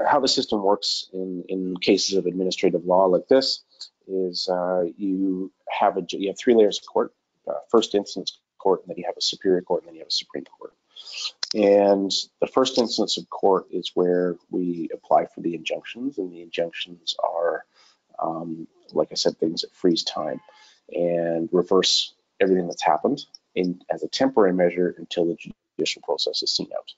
how 0.07 0.21
the 0.21 0.29
system 0.29 0.63
works 0.63 1.09
in, 1.13 1.45
in 1.49 1.77
cases 1.77 2.17
of 2.17 2.27
administrative 2.27 2.85
law 2.85 3.05
like 3.05 3.29
this 3.29 3.63
is 4.07 4.49
uh, 4.49 4.85
you 4.97 5.53
have 5.69 5.99
a 5.99 6.03
you 6.11 6.29
have 6.29 6.39
three 6.39 6.55
layers 6.55 6.79
of 6.79 6.87
court, 6.87 7.13
uh, 7.47 7.59
first 7.71 7.95
instance 7.95 8.39
court, 8.59 8.81
and 8.81 8.91
then 8.91 8.97
you 8.99 9.05
have 9.07 9.17
a 9.17 9.23
superior 9.23 9.61
court, 9.61 9.83
and 9.83 9.89
then 9.89 9.95
you 9.95 10.01
have 10.01 10.09
a 10.09 10.11
supreme 10.11 10.45
court. 10.45 10.73
And 11.55 12.11
the 12.41 12.47
first 12.47 12.79
instance 12.79 13.19
of 13.19 13.29
court 13.31 13.67
is 13.71 13.93
where 13.95 14.37
we 14.51 14.89
apply 14.93 15.27
for 15.27 15.41
the 15.41 15.55
injunctions, 15.55 16.19
and 16.19 16.33
the 16.33 16.43
injunctions 16.43 17.15
are, 17.23 17.65
um, 18.19 18.67
like 18.93 19.09
I 19.13 19.15
said, 19.15 19.39
things 19.39 19.63
that 19.63 19.75
freeze 19.75 20.03
time 20.03 20.41
and 20.91 21.49
reverse 21.53 22.15
everything 22.41 22.67
that's 22.67 22.83
happened 22.83 23.25
in 23.55 23.81
as 23.91 24.03
a 24.03 24.09
temporary 24.09 24.53
measure 24.53 24.95
until 24.99 25.27
the 25.27 25.37
judicial 25.77 26.03
process 26.03 26.43
is 26.43 26.51
seen 26.51 26.69
out. 26.77 26.93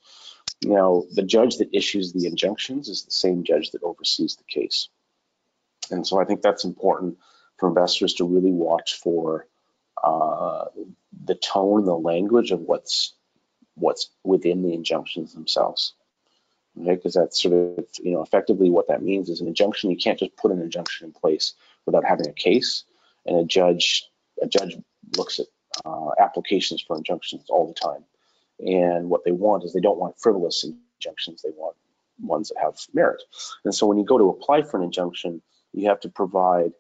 Now, 0.63 1.05
the 1.13 1.23
judge 1.23 1.57
that 1.59 1.75
issues 1.75 2.13
the 2.13 2.27
injunctions 2.27 2.89
is 2.89 3.05
the 3.05 3.11
same 3.11 3.45
judge 3.45 3.71
that 3.71 3.83
oversees 3.83 4.37
the 4.37 4.45
case. 4.45 4.89
And 5.91 6.07
so 6.07 6.21
I 6.21 6.25
think 6.25 6.43
that's 6.43 6.65
important 6.65 7.19
for 7.59 7.69
investors 7.69 8.15
to 8.15 8.25
really 8.25 8.53
watch 8.53 8.95
for 8.95 9.47
uh, 10.03 10.67
the 11.25 11.35
tone, 11.35 11.85
the 11.85 11.97
language 11.97 12.51
of 12.51 12.61
what's 12.61 13.15
what's 13.75 14.11
within 14.25 14.63
the 14.63 14.75
injunctions 14.75 15.33
themselves. 15.33 15.95
Okay, 16.81 16.95
because 16.95 17.15
that's 17.15 17.41
sort 17.41 17.55
of, 17.55 17.85
you 18.03 18.13
know, 18.13 18.23
effectively 18.23 18.71
what 18.71 18.89
that 18.89 19.03
means 19.03 19.29
is 19.29 19.41
an 19.41 19.49
injunction, 19.49 19.91
you 19.91 19.97
can't 19.97 20.19
just 20.19 20.37
put 20.37 20.53
an 20.53 20.61
injunction 20.61 21.07
in 21.07 21.13
place 21.13 21.55
without 21.87 22.05
having 22.05 22.29
a 22.29 22.33
case. 22.33 22.85
And 23.27 23.37
a 23.37 23.45
judge, 23.45 24.10
a 24.43 24.47
judge 24.47 24.77
looks 25.17 25.41
at 25.41 25.47
uh, 25.85 26.11
applications 26.19 26.83
for 26.83 26.97
injunctions 26.97 27.45
all 27.49 27.67
the 27.67 27.75
time. 27.75 28.05
And 28.61 29.09
what 29.09 29.25
they 29.25 29.33
want 29.33 29.65
is 29.65 29.73
they 29.73 29.81
don't 29.81 29.99
want 29.99 30.19
frivolous 30.19 30.65
injunctions, 30.65 31.43
they 31.43 31.51
want 31.51 31.77
ones 32.21 32.49
that 32.49 32.63
have 32.63 32.77
merit. 32.93 33.23
And 33.65 33.75
so 33.75 33.87
when 33.87 33.99
you 33.99 34.05
go 34.05 34.19
to 34.19 34.29
apply 34.29 34.63
for 34.63 34.77
an 34.77 34.85
injunction, 34.85 35.41
you 35.73 35.89
have 35.89 36.01
to 36.01 36.09
provide 36.09 36.73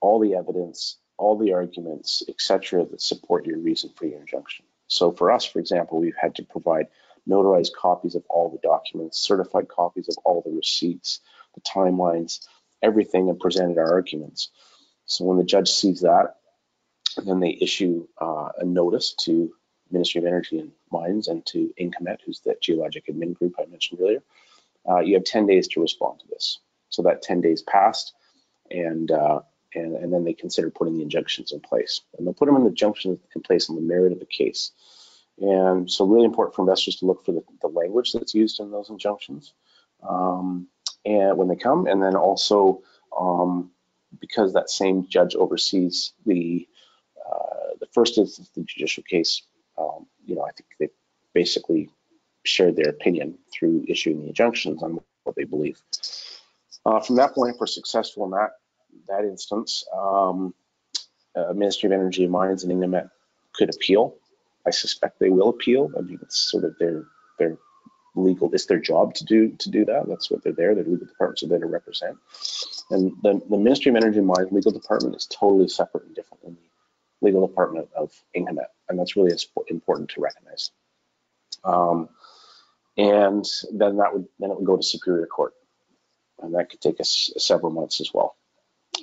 all 0.00 0.20
the 0.20 0.34
evidence, 0.34 0.98
all 1.16 1.36
the 1.36 1.54
arguments, 1.54 2.22
etc., 2.28 2.84
that 2.84 3.00
support 3.00 3.46
your 3.46 3.58
reason 3.58 3.90
for 3.96 4.06
your 4.06 4.20
injunction. 4.20 4.64
So 4.88 5.10
for 5.10 5.32
us, 5.32 5.44
for 5.44 5.58
example, 5.58 5.98
we've 5.98 6.16
had 6.20 6.36
to 6.36 6.44
provide 6.44 6.86
notarized 7.28 7.72
copies 7.74 8.14
of 8.14 8.22
all 8.28 8.50
the 8.50 8.58
documents, 8.62 9.18
certified 9.18 9.68
copies 9.68 10.08
of 10.08 10.16
all 10.24 10.42
the 10.42 10.52
receipts, 10.52 11.20
the 11.54 11.60
timelines, 11.62 12.46
everything, 12.82 13.28
and 13.28 13.40
presented 13.40 13.78
our 13.78 13.92
arguments. 13.94 14.50
So 15.06 15.24
when 15.24 15.38
the 15.38 15.44
judge 15.44 15.70
sees 15.70 16.02
that, 16.02 16.36
then 17.22 17.40
they 17.40 17.56
issue 17.60 18.06
uh, 18.20 18.50
a 18.58 18.64
notice 18.64 19.14
to 19.20 19.52
Ministry 19.90 20.20
of 20.20 20.26
Energy 20.26 20.58
and 20.58 20.72
Mines 20.90 21.28
and 21.28 21.44
to 21.46 21.72
INGEMMET, 21.78 22.18
who's 22.24 22.40
the 22.40 22.56
geologic 22.60 23.06
admin 23.06 23.34
group 23.34 23.54
I 23.58 23.66
mentioned 23.66 24.00
earlier. 24.00 24.22
Uh, 24.88 25.00
you 25.00 25.14
have 25.14 25.24
10 25.24 25.46
days 25.46 25.68
to 25.68 25.80
respond 25.80 26.20
to 26.20 26.26
this. 26.28 26.58
So 26.88 27.02
that 27.02 27.22
10 27.22 27.40
days 27.40 27.62
passed, 27.62 28.14
and 28.70 29.10
uh, 29.10 29.40
and, 29.74 29.96
and 29.96 30.12
then 30.12 30.24
they 30.24 30.32
consider 30.32 30.70
putting 30.70 30.96
the 30.96 31.02
injunctions 31.02 31.52
in 31.52 31.60
place. 31.60 32.00
And 32.16 32.26
they'll 32.26 32.34
put 32.34 32.46
them 32.46 32.56
in 32.56 32.62
the 32.62 32.70
injunctions 32.70 33.18
in 33.34 33.42
place 33.42 33.68
on 33.68 33.76
the 33.76 33.82
merit 33.82 34.12
of 34.12 34.20
the 34.20 34.26
case. 34.26 34.70
And 35.38 35.90
so 35.90 36.06
really 36.06 36.24
important 36.24 36.54
for 36.54 36.62
investors 36.62 36.96
to 36.96 37.06
look 37.06 37.24
for 37.24 37.32
the, 37.32 37.42
the 37.60 37.68
language 37.68 38.12
that's 38.12 38.34
used 38.34 38.60
in 38.60 38.70
those 38.70 38.88
injunctions 38.88 39.52
um, 40.02 40.68
and 41.04 41.36
when 41.38 41.48
they 41.48 41.56
come, 41.56 41.86
and 41.86 42.02
then 42.02 42.16
also 42.16 42.82
um, 43.16 43.70
because 44.20 44.52
that 44.52 44.70
same 44.70 45.06
judge 45.08 45.34
oversees 45.34 46.12
the 46.24 46.68
the 47.80 47.86
first 47.92 48.18
instance 48.18 48.50
the 48.54 48.62
judicial 48.62 49.02
case, 49.02 49.42
um, 49.78 50.06
you 50.24 50.34
know, 50.34 50.42
I 50.42 50.52
think 50.52 50.68
they 50.78 50.88
basically 51.34 51.90
shared 52.44 52.76
their 52.76 52.90
opinion 52.90 53.38
through 53.52 53.84
issuing 53.88 54.20
the 54.20 54.28
injunctions 54.28 54.82
on 54.82 55.00
what 55.24 55.36
they 55.36 55.44
believe. 55.44 55.80
Uh, 56.84 57.00
from 57.00 57.16
that 57.16 57.34
point, 57.34 57.54
if 57.54 57.60
we're 57.60 57.66
successful 57.66 58.24
in 58.24 58.30
that 58.30 58.50
that 59.08 59.24
instance, 59.24 59.84
um, 59.94 60.54
uh, 61.36 61.52
Ministry 61.52 61.88
of 61.88 61.92
Energy 61.92 62.22
and 62.22 62.32
Mines 62.32 62.64
and 62.64 62.72
INGEMMET 62.72 63.10
could 63.52 63.74
appeal. 63.74 64.16
I 64.66 64.70
suspect 64.70 65.18
they 65.18 65.30
will 65.30 65.50
appeal. 65.50 65.90
I 65.96 66.00
mean, 66.00 66.18
it's 66.22 66.50
sort 66.50 66.64
of 66.64 66.76
their 66.78 67.04
their 67.38 67.58
legal. 68.14 68.52
It's 68.52 68.66
their 68.66 68.78
job 68.78 69.14
to 69.14 69.24
do 69.24 69.50
to 69.50 69.70
do 69.70 69.84
that. 69.84 70.08
That's 70.08 70.30
what 70.30 70.42
they're 70.42 70.52
there. 70.52 70.74
Their 70.74 70.84
legal 70.84 71.06
departments 71.06 71.42
are 71.42 71.48
there 71.48 71.58
to 71.58 71.66
represent. 71.66 72.16
And 72.90 73.12
the, 73.22 73.40
the 73.48 73.58
Ministry 73.58 73.90
of 73.90 73.96
Energy 73.96 74.18
and 74.18 74.26
Mines 74.26 74.52
legal 74.52 74.72
department 74.72 75.16
is 75.16 75.26
totally 75.26 75.68
separate 75.68 76.04
and 76.04 76.14
different 76.14 76.42
than 76.42 76.54
the 76.54 76.60
legal 77.20 77.46
department 77.46 77.88
of 77.96 78.12
INGEMMET, 78.34 78.68
and 78.88 78.98
that's 78.98 79.16
really 79.16 79.36
important 79.68 80.10
to 80.10 80.20
recognize. 80.20 80.70
Um, 81.64 82.08
and 82.96 83.44
then 83.72 83.96
that 83.96 84.12
would 84.14 84.26
then 84.38 84.50
it 84.50 84.56
would 84.56 84.66
go 84.66 84.76
to 84.76 84.82
Superior 84.82 85.26
Court, 85.26 85.54
and 86.40 86.54
that 86.54 86.70
could 86.70 86.80
take 86.80 87.00
us 87.00 87.30
several 87.38 87.72
months 87.72 88.00
as 88.00 88.12
well. 88.12 88.36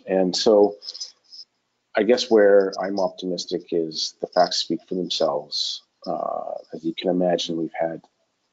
And 0.07 0.35
so, 0.35 0.75
I 1.95 2.03
guess 2.03 2.29
where 2.29 2.73
I'm 2.81 2.99
optimistic 2.99 3.67
is 3.71 4.15
the 4.21 4.27
facts 4.27 4.57
speak 4.57 4.79
for 4.87 4.95
themselves. 4.95 5.83
Uh, 6.05 6.55
as 6.73 6.83
you 6.83 6.93
can 6.95 7.09
imagine, 7.09 7.57
we've 7.57 7.71
had 7.79 8.01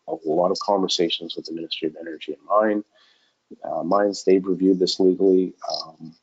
a 0.06 0.14
lot 0.24 0.50
of 0.50 0.58
conversations 0.58 1.36
with 1.36 1.46
the 1.46 1.52
Ministry 1.52 1.88
of 1.88 1.96
Energy 1.98 2.32
and 2.32 2.42
Mine. 2.44 2.84
Uh, 3.64 3.82
mines, 3.82 4.24
they've 4.24 4.44
reviewed 4.44 4.78
this 4.78 5.00
legally. 5.00 5.54
Um, 5.68 6.14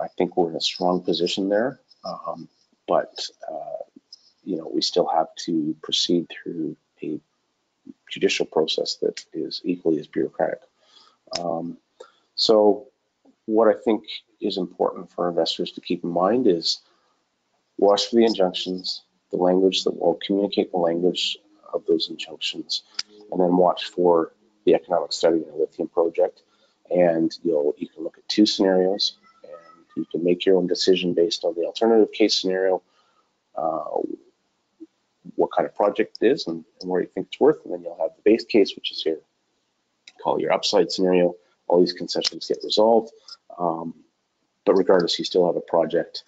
I 0.00 0.08
think 0.08 0.36
we're 0.36 0.50
in 0.50 0.56
a 0.56 0.60
strong 0.60 1.02
position 1.02 1.48
there, 1.48 1.80
um, 2.08 2.48
but 2.86 3.12
uh, 3.50 3.82
you 4.44 4.56
know 4.56 4.70
we 4.72 4.82
still 4.82 5.06
have 5.06 5.28
to 5.46 5.76
proceed 5.82 6.26
through 6.30 6.76
a 7.02 7.20
judicial 8.10 8.46
process 8.46 8.96
that 8.96 9.24
is 9.32 9.60
equally 9.64 9.98
as 10.00 10.06
bureaucratic. 10.06 10.60
Um, 11.38 11.78
so, 12.34 12.86
what 13.46 13.68
I 13.68 13.78
think 13.84 14.04
is 14.40 14.56
important 14.56 15.10
for 15.10 15.28
investors 15.28 15.72
to 15.72 15.80
keep 15.80 16.04
in 16.04 16.10
mind 16.10 16.46
is 16.46 16.80
watch 17.76 18.06
for 18.06 18.16
the 18.16 18.24
injunctions, 18.24 19.02
the 19.30 19.36
language 19.36 19.84
that 19.84 19.98
will 19.98 20.18
communicate 20.24 20.70
the 20.70 20.78
language 20.78 21.38
of 21.72 21.84
those 21.86 22.08
injunctions, 22.08 22.82
and 23.30 23.40
then 23.40 23.56
watch 23.56 23.86
for 23.86 24.32
the 24.64 24.74
economic 24.74 25.12
study 25.12 25.38
in 25.38 25.50
a 25.50 25.56
lithium 25.56 25.88
project. 25.88 26.42
And 26.90 27.30
you'll 27.42 27.74
you 27.76 27.88
can 27.88 28.02
look 28.04 28.16
at 28.18 28.28
two 28.28 28.46
scenarios, 28.46 29.17
you 29.98 30.06
can 30.10 30.24
make 30.24 30.46
your 30.46 30.56
own 30.56 30.66
decision 30.66 31.14
based 31.14 31.44
on 31.44 31.54
the 31.54 31.64
alternative 31.64 32.12
case 32.12 32.40
scenario, 32.40 32.82
uh, 33.56 33.84
what 35.34 35.50
kind 35.54 35.66
of 35.66 35.74
project 35.74 36.18
it 36.20 36.30
is, 36.32 36.46
and, 36.46 36.64
and 36.80 36.90
where 36.90 37.02
you 37.02 37.08
think 37.08 37.26
it's 37.26 37.40
worth. 37.40 37.64
And 37.64 37.74
then 37.74 37.82
you'll 37.82 37.98
have 37.98 38.12
the 38.16 38.22
base 38.30 38.44
case, 38.44 38.74
which 38.74 38.92
is 38.92 39.04
your 39.04 39.16
call 40.22 40.40
your 40.40 40.52
upside 40.52 40.90
scenario. 40.90 41.34
All 41.66 41.80
these 41.80 41.92
concessions 41.92 42.46
get 42.46 42.58
resolved, 42.64 43.12
um, 43.58 43.94
but 44.64 44.74
regardless, 44.74 45.18
you 45.18 45.24
still 45.24 45.46
have 45.46 45.56
a 45.56 45.60
project, 45.60 46.24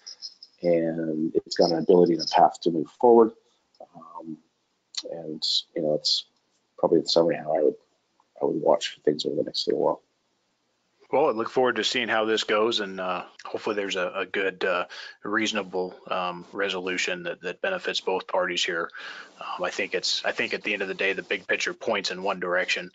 and 0.61 1.33
it's 1.33 1.55
got 1.55 1.71
an 1.71 1.79
ability 1.79 2.13
and 2.13 2.21
a 2.21 2.27
path 2.27 2.61
to 2.61 2.71
move 2.71 2.89
forward. 2.99 3.31
Um, 3.95 4.37
and 5.11 5.43
you 5.75 5.81
know, 5.81 5.95
it's 5.95 6.25
probably 6.77 6.99
in 6.99 7.07
summary 7.07 7.37
how 7.37 7.55
I 7.55 7.63
would 7.63 7.75
I 8.41 8.45
would 8.45 8.61
watch 8.61 8.89
for 8.89 9.01
things 9.01 9.25
over 9.25 9.35
the 9.35 9.43
next 9.43 9.67
little 9.67 9.81
while. 9.81 10.01
Well, 11.11 11.27
I 11.27 11.31
look 11.31 11.49
forward 11.49 11.75
to 11.75 11.83
seeing 11.83 12.07
how 12.07 12.23
this 12.23 12.45
goes, 12.45 12.79
and 12.79 12.99
uh, 12.99 13.25
hopefully 13.43 13.75
there's 13.75 13.97
a, 13.97 14.11
a 14.15 14.25
good, 14.25 14.63
uh, 14.63 14.85
reasonable 15.23 15.93
um, 16.07 16.45
resolution 16.53 17.23
that, 17.23 17.41
that 17.41 17.61
benefits 17.61 17.99
both 17.99 18.27
parties 18.27 18.63
here. 18.63 18.89
Um, 19.39 19.65
I 19.65 19.71
think 19.71 19.93
it's, 19.93 20.23
I 20.23 20.31
think 20.31 20.53
at 20.53 20.63
the 20.63 20.71
end 20.71 20.81
of 20.81 20.87
the 20.87 20.93
day, 20.93 21.11
the 21.11 21.21
big 21.21 21.47
picture 21.47 21.73
points 21.73 22.11
in 22.11 22.23
one 22.23 22.39
direction. 22.39 22.91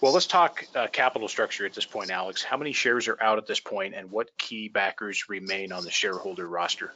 Well, 0.00 0.12
let's 0.12 0.26
talk 0.26 0.64
uh, 0.76 0.86
capital 0.86 1.26
structure 1.26 1.66
at 1.66 1.72
this 1.72 1.86
point, 1.86 2.10
Alex. 2.10 2.44
How 2.44 2.56
many 2.56 2.72
shares 2.72 3.08
are 3.08 3.20
out 3.20 3.38
at 3.38 3.48
this 3.48 3.60
point, 3.60 3.94
and 3.94 4.12
what 4.12 4.36
key 4.38 4.68
backers 4.68 5.28
remain 5.28 5.72
on 5.72 5.82
the 5.82 5.90
shareholder 5.90 6.46
roster? 6.46 6.92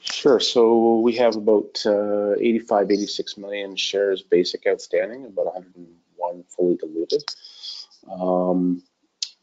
Sure. 0.00 0.40
So 0.40 0.98
we 0.98 1.14
have 1.16 1.36
about 1.36 1.80
uh, 1.86 2.32
85, 2.32 2.90
86 2.90 3.36
million 3.36 3.76
shares 3.76 4.22
basic 4.22 4.66
outstanding, 4.66 5.26
about 5.26 5.54
101 5.54 6.44
fully 6.48 6.76
diluted. 6.76 7.22
Um, 8.10 8.82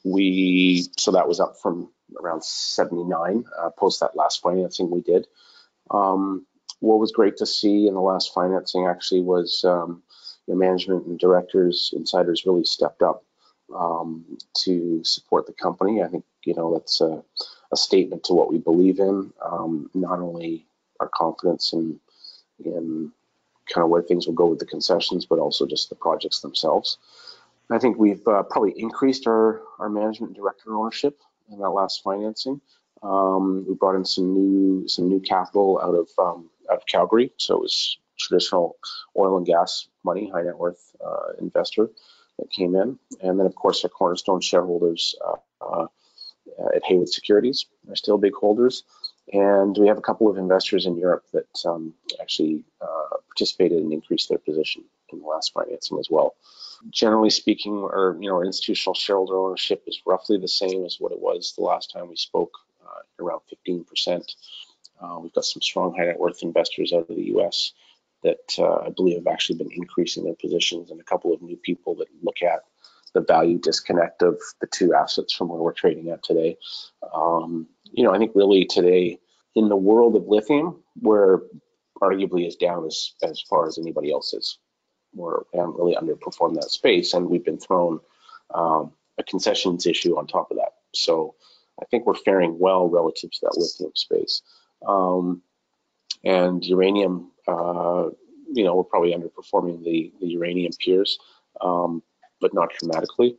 we 0.04 0.88
so 0.98 1.12
that 1.12 1.28
was 1.28 1.40
up 1.40 1.58
from 1.62 1.90
around 2.22 2.44
79 2.44 3.46
uh, 3.60 3.70
post 3.72 4.00
that 4.00 4.16
last 4.16 4.42
financing 4.42 4.90
we 4.90 5.02
did. 5.02 5.28
Um, 5.92 6.46
what 6.80 7.00
was 7.00 7.12
great 7.12 7.38
to 7.38 7.46
see 7.46 7.88
in 7.88 7.94
the 7.94 8.02
last 8.02 8.34
financing 8.34 8.88
actually 8.88 9.22
was 9.22 9.64
um, 9.66 10.02
management 10.48 11.06
and 11.06 11.20
directors, 11.20 11.94
insiders 11.96 12.46
really 12.46 12.64
stepped 12.64 13.02
up 13.02 13.24
um, 13.76 14.26
to 14.56 15.04
support 15.04 15.46
the 15.46 15.54
company. 15.54 16.02
I 16.02 16.08
think 16.08 16.24
you 16.44 16.56
know 16.56 16.74
that's 16.74 17.02
a, 17.02 17.24
a 17.72 17.78
statement 17.78 18.24
to 18.26 18.34
what 18.34 18.52
we 18.52 18.58
believe 18.58 19.00
in, 19.00 19.32
um, 19.44 19.90
not 19.94 20.20
only 20.20 20.66
our 21.00 21.10
confidence 21.10 21.74
in 21.74 22.00
in 22.64 23.12
kind 23.74 23.84
of 23.84 23.90
where 23.90 24.02
things 24.02 24.26
will 24.26 24.34
go 24.34 24.48
with 24.48 24.60
the 24.60 24.66
concessions, 24.66 25.26
but 25.26 25.40
also 25.40 25.66
just 25.66 25.90
the 25.90 25.96
projects 25.96 26.40
themselves. 26.40 26.98
I 27.72 27.78
think 27.78 27.98
we've 27.98 28.26
uh, 28.28 28.44
probably 28.44 28.74
increased 28.78 29.28
our, 29.28 29.62
our 29.78 29.90
management 29.90 30.34
director 30.34 30.76
ownership 30.76 31.20
in 31.52 31.60
that 31.60 31.70
last 31.70 32.02
financing. 32.04 32.62
Um, 33.04 33.66
we 33.68 33.76
brought 33.76 33.96
in 33.96 34.06
some 34.06 34.34
new 34.34 34.88
some 34.88 35.08
new 35.08 35.20
capital 35.20 35.80
out 35.82 35.96
of 35.96 36.10
um, 36.18 36.50
out 36.70 36.78
of 36.78 36.86
Calgary, 36.86 37.32
so 37.38 37.56
it 37.56 37.62
was 37.62 37.98
traditional 38.18 38.78
oil 39.18 39.38
and 39.38 39.46
gas 39.46 39.88
money, 40.04 40.30
high 40.30 40.42
net 40.42 40.58
worth 40.58 40.96
uh, 41.06 41.34
investor 41.40 41.90
that 42.40 42.52
came 42.52 42.76
in, 42.76 43.00
and 43.22 43.40
then 43.40 43.46
of 43.46 43.56
course 43.56 43.84
our 43.84 43.90
cornerstone 43.90 44.42
shareholders 44.42 45.16
uh, 45.26 45.36
uh 45.62 45.86
at 46.76 46.84
Haywood 46.86 47.08
Securities 47.08 47.68
are 47.88 47.96
still 47.96 48.18
big 48.18 48.34
holders, 48.34 48.84
and 49.32 49.78
we 49.78 49.88
have 49.88 49.98
a 49.98 50.02
couple 50.02 50.28
of 50.28 50.38
investors 50.38 50.86
in 50.86 50.98
Europe 50.98 51.24
that 51.32 51.66
um, 51.66 51.94
actually 52.20 52.66
uh, 52.82 53.18
participated 53.28 53.78
and 53.78 53.94
increased 53.94 54.28
their 54.28 54.40
position 54.40 54.84
in 55.14 55.20
the 55.20 55.26
last 55.26 55.54
financing 55.54 56.00
as 56.00 56.10
well 56.10 56.36
generally 56.90 57.30
speaking, 57.30 57.74
our 57.74 58.16
you 58.20 58.30
know 58.30 58.36
our 58.36 58.46
institutional 58.46 58.94
shareholder 58.94 59.38
ownership 59.38 59.84
is 59.88 60.02
roughly 60.06 60.38
the 60.38 60.48
same 60.48 60.86
as 60.86 60.98
what 61.00 61.12
it 61.12 61.20
was 61.20 61.54
the 61.56 61.64
last 61.64 61.92
time 61.92 62.10
we 62.10 62.16
spoke, 62.16 62.54
uh, 62.84 63.24
around 63.24 63.42
15%. 63.68 64.24
Uh, 65.02 65.20
we've 65.20 65.34
got 65.34 65.46
some 65.46 65.62
strong 65.62 65.96
high 65.96 66.06
net 66.06 66.20
worth 66.20 66.44
investors 66.44 66.92
out 66.94 67.10
of 67.10 67.16
the 67.16 67.28
U.S. 67.34 67.74
that 68.24 68.56
uh, 68.58 68.86
I 68.86 68.90
believe 68.90 69.18
have 69.18 69.28
actually 69.28 69.58
been 69.58 69.72
increasing 69.72 70.24
their 70.24 70.36
positions, 70.36 70.92
and 70.92 71.00
a 71.00 71.06
couple 71.06 71.34
of 71.34 71.42
new 71.42 71.58
people 71.58 71.96
that 71.96 72.08
look 72.22 72.42
at 72.42 72.62
the 73.14 73.22
value 73.22 73.58
disconnect 73.58 74.22
of 74.22 74.38
the 74.62 74.68
two 74.68 74.94
assets 74.94 75.34
from 75.34 75.50
where 75.50 75.60
we're 75.60 75.74
trading 75.74 76.10
at 76.10 76.24
today. 76.24 76.58
Um, 77.14 77.68
you 77.92 78.04
know, 78.04 78.14
I 78.14 78.20
think 78.20 78.34
really 78.36 78.66
today 78.66 79.20
in 79.56 79.68
the 79.68 79.76
world 79.76 80.16
of 80.16 80.28
lithium, 80.28 80.84
we're 81.02 81.40
arguably 82.02 82.48
as 82.48 82.56
down 82.56 82.86
as 82.86 83.14
as 83.24 83.42
far 83.42 83.68
as 83.68 83.78
anybody 83.78 84.12
else 84.12 84.34
is 84.34 84.58
we're 85.14 85.40
um, 85.58 85.76
really 85.78 85.96
underperformed 85.96 86.56
that 86.56 86.72
space, 86.72 87.14
and 87.14 87.30
we've 87.30 87.46
been 87.46 87.60
thrown 87.60 88.00
um, 88.54 88.92
a 89.18 89.24
concessions 89.24 89.86
issue 89.86 90.18
on 90.18 90.28
top 90.28 90.52
of 90.52 90.58
that. 90.58 90.74
So 90.94 91.36
I 91.82 91.86
think 91.86 92.06
we're 92.06 92.16
faring 92.16 92.58
well 92.60 92.88
relative 92.90 93.32
to 93.32 93.40
that 93.44 93.58
lithium 93.58 93.92
space. 93.96 94.42
Um, 94.86 95.42
and 96.24 96.66
uranium, 96.66 97.32
uh, 97.48 98.10
you 98.52 98.64
know, 98.64 98.76
we're 98.76 98.84
probably 98.84 99.14
underperforming 99.14 99.84
the, 99.84 100.12
the 100.20 100.28
uranium 100.28 100.72
peers, 100.84 101.20
um, 101.62 102.04
but 102.42 102.54
not 102.54 102.72
dramatically. 102.78 103.38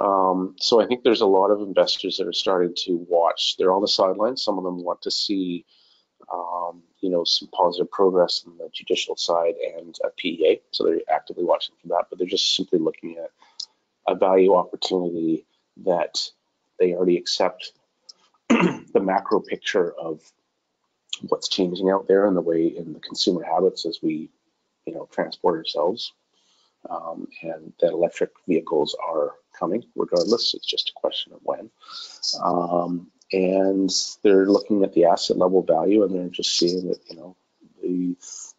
Um, 0.00 0.56
so 0.58 0.80
I 0.80 0.86
think 0.86 1.02
there's 1.02 1.20
a 1.20 1.26
lot 1.26 1.50
of 1.50 1.60
investors 1.60 2.16
that 2.16 2.26
are 2.26 2.32
starting 2.32 2.74
to 2.84 3.06
watch. 3.08 3.56
They're 3.58 3.72
on 3.72 3.82
the 3.82 3.88
sidelines. 3.88 4.42
Some 4.42 4.58
of 4.58 4.64
them 4.64 4.82
want 4.82 5.02
to 5.02 5.10
see 5.10 5.64
um, 6.32 6.82
you 7.04 7.10
know, 7.10 7.22
some 7.22 7.48
positive 7.48 7.90
progress 7.90 8.44
on 8.46 8.56
the 8.56 8.70
judicial 8.72 9.14
side 9.14 9.52
and 9.76 9.94
a 10.02 10.08
PEA. 10.16 10.62
So 10.70 10.84
they're 10.84 11.00
actively 11.12 11.44
watching 11.44 11.74
for 11.82 11.88
that, 11.88 12.06
but 12.08 12.18
they're 12.18 12.26
just 12.26 12.56
simply 12.56 12.78
looking 12.78 13.18
at 13.18 13.30
a 14.08 14.14
value 14.14 14.54
opportunity 14.54 15.44
that 15.84 16.18
they 16.78 16.94
already 16.94 17.18
accept 17.18 17.72
the 18.48 19.00
macro 19.02 19.40
picture 19.40 19.92
of 20.00 20.22
what's 21.28 21.48
changing 21.48 21.90
out 21.90 22.08
there 22.08 22.26
and 22.26 22.34
the 22.34 22.40
way 22.40 22.68
in 22.68 22.94
the 22.94 23.00
consumer 23.00 23.44
habits 23.44 23.84
as 23.84 23.98
we, 24.02 24.30
you 24.86 24.94
know, 24.94 25.06
transport 25.12 25.58
ourselves. 25.58 26.14
Um, 26.88 27.28
and 27.42 27.74
that 27.80 27.92
electric 27.92 28.30
vehicles 28.48 28.96
are 29.06 29.32
coming 29.58 29.84
regardless. 29.94 30.54
It's 30.54 30.66
just 30.66 30.88
a 30.88 30.98
question 30.98 31.34
of 31.34 31.40
when. 31.42 31.70
Um, 32.42 33.10
and 33.32 33.90
they're 34.22 34.46
looking 34.46 34.84
at 34.84 34.92
the 34.92 35.06
asset 35.06 35.38
level 35.38 35.62
value 35.62 36.02
and 36.02 36.14
they're 36.14 36.28
just 36.28 36.56
seeing 36.56 36.88
that 36.88 36.98
you 37.08 37.16
know 37.16 37.36
the, 37.82 38.16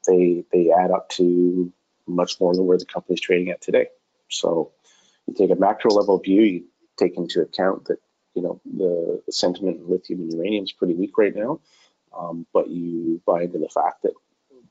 they 0.07 0.43
they 0.51 0.71
add 0.71 0.91
up 0.91 1.09
to 1.09 1.71
much 2.07 2.39
more 2.39 2.53
than 2.53 2.65
where 2.65 2.77
the 2.77 2.85
company's 2.85 3.21
trading 3.21 3.49
at 3.49 3.61
today. 3.61 3.87
So 4.29 4.71
you 5.27 5.33
take 5.33 5.51
a 5.51 5.55
macro 5.55 5.91
level 5.91 6.19
view, 6.19 6.41
you 6.41 6.65
take 6.97 7.17
into 7.17 7.41
account 7.41 7.85
that 7.85 7.99
you 8.33 8.41
know 8.41 8.61
the, 8.65 9.21
the 9.25 9.31
sentiment 9.31 9.77
in 9.77 9.89
lithium 9.89 10.21
and 10.21 10.33
uranium 10.33 10.63
is 10.63 10.71
pretty 10.71 10.93
weak 10.93 11.17
right 11.17 11.35
now, 11.35 11.59
um, 12.17 12.45
but 12.53 12.69
you 12.69 13.21
buy 13.25 13.43
into 13.43 13.59
the 13.59 13.69
fact 13.69 14.03
that 14.03 14.13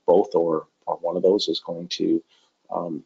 both 0.07 0.34
or 0.34 0.66
or 0.86 0.97
one 0.97 1.16
of 1.16 1.22
those 1.22 1.49
is 1.49 1.61
going 1.61 1.88
to 1.88 2.22
um, 2.70 3.05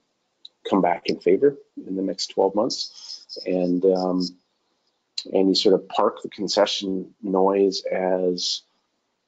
come 0.68 0.80
back 0.80 1.06
in 1.06 1.20
favor 1.20 1.56
in 1.86 1.96
the 1.96 2.02
next 2.02 2.28
12 2.28 2.54
months, 2.54 3.26
and 3.46 3.84
um, 3.84 4.22
and 5.32 5.48
you 5.48 5.54
sort 5.54 5.74
of 5.74 5.88
park 5.88 6.22
the 6.22 6.28
concession 6.28 7.14
noise 7.22 7.82
as 7.84 8.62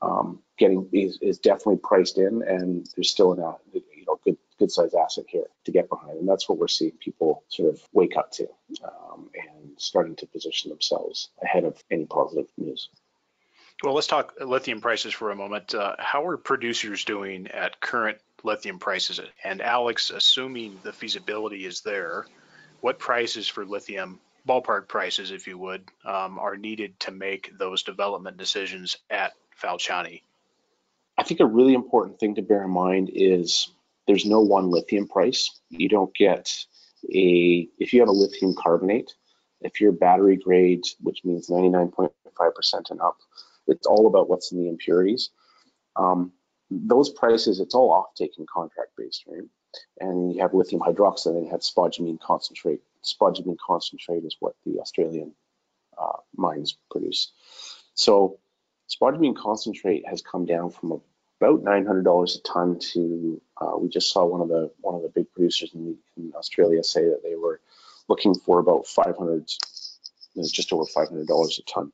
um, 0.03 0.41
getting 0.59 0.89
is, 0.93 1.19
is, 1.21 1.39
definitely 1.39 1.77
priced 1.77 2.19
in, 2.19 2.43
and 2.43 2.89
there's 2.97 3.11
still 3.11 3.33
an 3.33 3.55
you 3.73 4.05
know 4.07 4.19
good 4.25 4.39
good 4.59 4.71
size 4.71 4.95
asset 4.95 5.25
here 5.29 5.45
to 5.65 5.73
get 5.73 5.89
behind, 5.89 6.19
and 6.19 6.29
that's 6.29 6.49
what 6.49 6.59
we're 6.59 6.69
seeing 6.69 6.93
people 6.93 7.45
sort 7.49 7.73
of 7.73 7.83
wake 7.93 8.17
up 8.17 8.31
to 8.33 8.47
um, 8.85 9.31
and 9.35 9.73
starting 9.77 10.17
to 10.17 10.27
position 10.27 10.71
themselves 10.71 11.29
ahead 11.43 11.65
of 11.65 11.83
any 11.91 12.07
positive 12.07 12.47
news. 12.57 12.89
Well, 13.83 13.95
let's 13.95 14.07
talk 14.07 14.35
lithium 14.41 14.81
prices 14.81 15.15
for 15.15 15.31
a 15.31 15.37
moment. 15.37 15.75
Uh, 15.75 15.97
how 15.99 16.27
are 16.27 16.37
producers 16.37 17.05
doing 17.05 17.49
at 17.49 17.81
current 17.81 18.19
lithium 18.45 18.79
prices. 18.79 19.21
And 19.45 19.61
Alex, 19.61 20.11
assuming 20.11 20.79
the 20.83 20.93
feasibility 20.93 21.65
is 21.65 21.81
there, 21.83 22.27
what 22.81 22.99
prices 22.99 23.49
for 23.49 23.65
lithium, 23.65 24.21
ballpark 24.47 24.89
prices, 24.89 25.31
if 25.31 25.47
you 25.47 25.59
would, 25.59 25.85
um, 26.05 26.39
are 26.39 26.57
needed 26.57 26.99
to 27.01 27.11
make 27.11 27.51
those 27.59 27.83
development 27.83 28.37
decisions 28.37 28.97
at 29.09 29.33
Falchani? 29.61 30.23
I 31.19 31.23
think 31.23 31.41
a 31.41 31.47
really 31.47 31.75
important 31.75 32.19
thing 32.19 32.37
to 32.37 32.43
bear 32.43 32.65
in 32.65 32.71
mind 32.71 33.11
is 33.13 33.71
there's 34.07 34.25
no 34.25 34.41
one 34.41 34.71
lithium 34.71 35.07
price. 35.07 35.61
You 35.69 35.89
don't 35.89 36.15
get 36.15 36.65
a, 37.13 37.69
if 37.79 37.93
you 37.93 38.01
have 38.01 38.09
a 38.09 38.13
lithium 38.13 38.55
carbonate, 38.55 39.13
if 39.61 39.81
you're 39.81 39.93
battery 39.93 40.37
grade, 40.37 40.83
which 41.01 41.25
means 41.25 41.49
99.5% 41.49 42.11
and 42.91 43.01
up, 43.01 43.19
it's 43.67 43.87
all 43.87 44.07
about 44.07 44.29
what's 44.29 44.53
in 44.53 44.59
the 44.59 44.69
impurities. 44.69 45.31
Um, 45.97 46.33
those 46.71 47.11
prices, 47.11 47.61
it's 47.61 47.75
all 47.75 47.93
off-take 47.93 48.33
and 48.39 48.49
contract 48.49 48.93
based, 48.97 49.25
right? 49.27 49.43
And 50.01 50.35
you 50.35 50.41
have 50.41 50.55
lithium 50.55 50.83
hydroxide 50.83 51.37
and 51.37 51.45
you 51.45 51.51
have 51.51 51.61
spodumene 51.61 52.21
concentrate. 52.21 52.81
Spodumene 53.05 53.57
concentrate 53.59 54.25
is 54.25 54.37
what 54.41 54.55
the 54.65 54.81
Australian 54.81 55.33
uh, 55.99 56.19
mines 56.37 56.77
produce. 56.91 57.33
So 57.95 58.39
spodumene 58.89 59.37
concentrate 59.37 60.07
has 60.07 60.23
come 60.23 60.47
down 60.47 60.71
from 60.71 61.01
about 61.41 61.63
$900 61.63 62.37
a 62.37 62.43
ton 62.43 62.79
to, 62.79 63.41
uh, 63.61 63.77
we 63.79 63.89
just 63.89 64.11
saw 64.13 64.25
one 64.27 64.41
of 64.41 64.49
the 64.49 64.71
one 64.81 64.95
of 64.95 65.03
the 65.03 65.09
big 65.09 65.31
producers 65.33 65.71
in, 65.75 65.97
in 66.17 66.33
Australia 66.37 66.83
say 66.85 67.05
that 67.05 67.23
they 67.23 67.35
were 67.35 67.61
looking 68.09 68.35
for 68.35 68.59
about 68.59 68.87
500, 68.87 69.47
just 69.47 70.73
over 70.73 70.85
$500 70.85 71.59
a 71.59 71.63
ton 71.63 71.93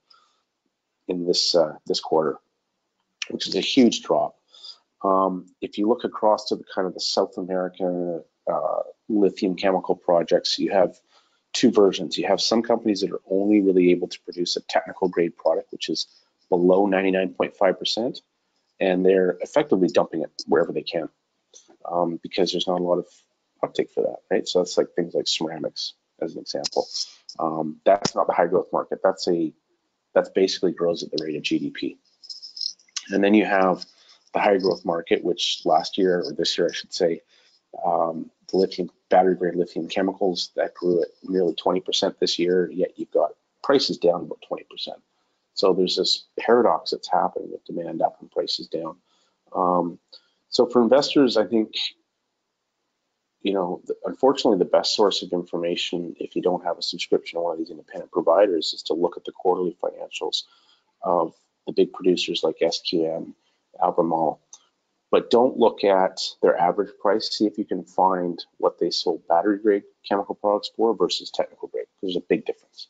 in 1.09 1.27
this 1.27 1.55
uh, 1.55 1.75
this 1.87 2.01
quarter, 2.01 2.39
which 3.31 3.47
is 3.47 3.55
a 3.55 3.61
huge 3.61 4.03
drop. 4.03 4.37
Um, 5.05 5.47
if 5.61 5.79
you 5.79 5.89
look 5.89 6.05
across 6.05 6.49
to 6.49 6.57
the 6.57 6.65
kind 6.75 6.87
of 6.89 6.95
the 6.95 7.01
South 7.01 7.37
America 7.37 8.23
uh, 8.51 8.83
lithium 9.09 9.57
chemical 9.57 9.95
projects, 9.95 10.59
you 10.59 10.71
have 10.71 10.97
two 11.53 11.71
versions. 11.71 12.19
You 12.19 12.27
have 12.27 12.41
some 12.41 12.63
companies 12.63 13.01
that 13.01 13.11
are 13.11 13.21
only 13.31 13.61
really 13.61 13.91
able 13.91 14.09
to 14.09 14.21
produce 14.21 14.57
a 14.57 14.61
technical 14.63 15.09
grade 15.09 15.37
product, 15.37 15.73
which 15.73 15.89
is 15.89 16.07
below 16.49 16.87
99.5%, 16.87 18.21
and 18.81 19.05
they're 19.05 19.39
effectively 19.41 19.89
dumping 19.89 20.23
it 20.23 20.31
wherever 20.47 20.73
they 20.73 20.83
can 20.83 21.09
um, 21.91 22.21
because 22.23 22.53
there's 22.53 22.67
not 22.67 22.81
a 22.81 22.85
lot 22.85 22.99
of 22.99 23.07
uptake 23.63 23.91
for 23.91 24.03
that, 24.03 24.19
right? 24.31 24.47
So 24.47 24.61
that's 24.61 24.77
like 24.77 24.89
things 24.95 25.15
like 25.15 25.27
ceramics 25.27 25.95
as 26.21 26.35
an 26.35 26.41
example. 26.41 26.87
Um, 27.39 27.81
that's 27.85 28.15
not 28.15 28.27
the 28.27 28.33
high 28.33 28.47
growth 28.47 28.69
market. 28.73 29.01
That's 29.03 29.29
a 29.29 29.53
that's 30.15 30.31
basically 30.31 30.73
grows 30.73 31.03
at 31.03 31.11
the 31.11 31.23
rate 31.23 31.37
of 31.37 31.43
GDP. 31.43 31.99
And 33.11 33.23
then 33.23 33.35
you 33.35 33.45
have 33.45 33.85
the 34.33 34.41
high 34.41 34.57
growth 34.57 34.85
market, 34.85 35.23
which 35.23 35.61
last 35.65 35.99
year 35.99 36.21
or 36.21 36.33
this 36.33 36.57
year, 36.57 36.69
I 36.71 36.75
should 36.75 36.93
say, 36.93 37.21
um, 37.85 38.31
the 38.51 38.57
lithium 38.57 38.91
battery 39.09 39.35
grade 39.35 39.57
lithium 39.57 39.89
chemicals 39.89 40.51
that 40.57 40.75
grew 40.75 41.03
at 41.03 41.09
nearly 41.25 41.55
20% 41.55 42.19
this 42.19 42.39
year. 42.39 42.71
Yet 42.73 42.93
you've 42.97 43.11
got 43.11 43.33
prices 43.63 43.99
down 43.99 44.23
about 44.23 44.45
20%. 44.51 44.63
So 45.55 45.73
there's 45.73 45.97
this 45.97 46.27
paradox 46.39 46.91
that's 46.91 47.11
happening 47.11 47.51
with 47.51 47.65
demand 47.65 48.03
up 48.03 48.19
and 48.21 48.31
prices 48.31 48.69
down. 48.69 48.97
Um, 49.55 49.99
so 50.51 50.67
for 50.67 50.83
investors, 50.83 51.37
I 51.37 51.47
think, 51.47 51.73
you 53.43 53.55
know, 53.55 53.83
unfortunately, 54.05 54.59
the 54.59 54.71
best 54.71 54.95
source 54.95 55.23
of 55.23 55.33
information, 55.33 56.15
if 56.21 56.37
you 56.37 56.43
don't 56.43 56.65
have 56.65 56.79
a 56.79 56.83
subscription 56.83 57.39
to 57.39 57.43
one 57.43 57.53
of 57.53 57.59
these 57.59 57.71
independent 57.71 58.13
providers, 58.13 58.75
is 58.75 58.83
to 58.85 58.95
look 58.95 59.17
at 59.17 59.25
the 59.25 59.33
quarterly 59.33 59.77
financials 59.83 60.43
of 61.03 61.35
the 61.67 61.73
big 61.73 61.93
producers 61.93 62.43
like 62.43 62.57
SQM, 62.63 63.33
Albemarle. 63.83 64.41
But 65.17 65.31
don't 65.31 65.57
look 65.57 65.83
at 65.83 66.21
their 66.43 66.61
average 66.61 66.91
price. 67.01 67.31
See 67.35 67.47
if 67.47 67.57
you 67.57 67.65
can 67.65 67.85
find 67.85 68.39
what 68.59 68.79
they 68.79 68.91
sold 68.91 69.27
battery 69.27 69.59
grade 69.59 69.85
chemical 70.07 70.35
products 70.35 70.71
for 70.77 70.95
versus 70.95 71.31
technical 71.31 71.69
grade. 71.69 71.87
There's 72.03 72.17
a 72.17 72.21
big 72.29 72.45
difference 72.45 72.89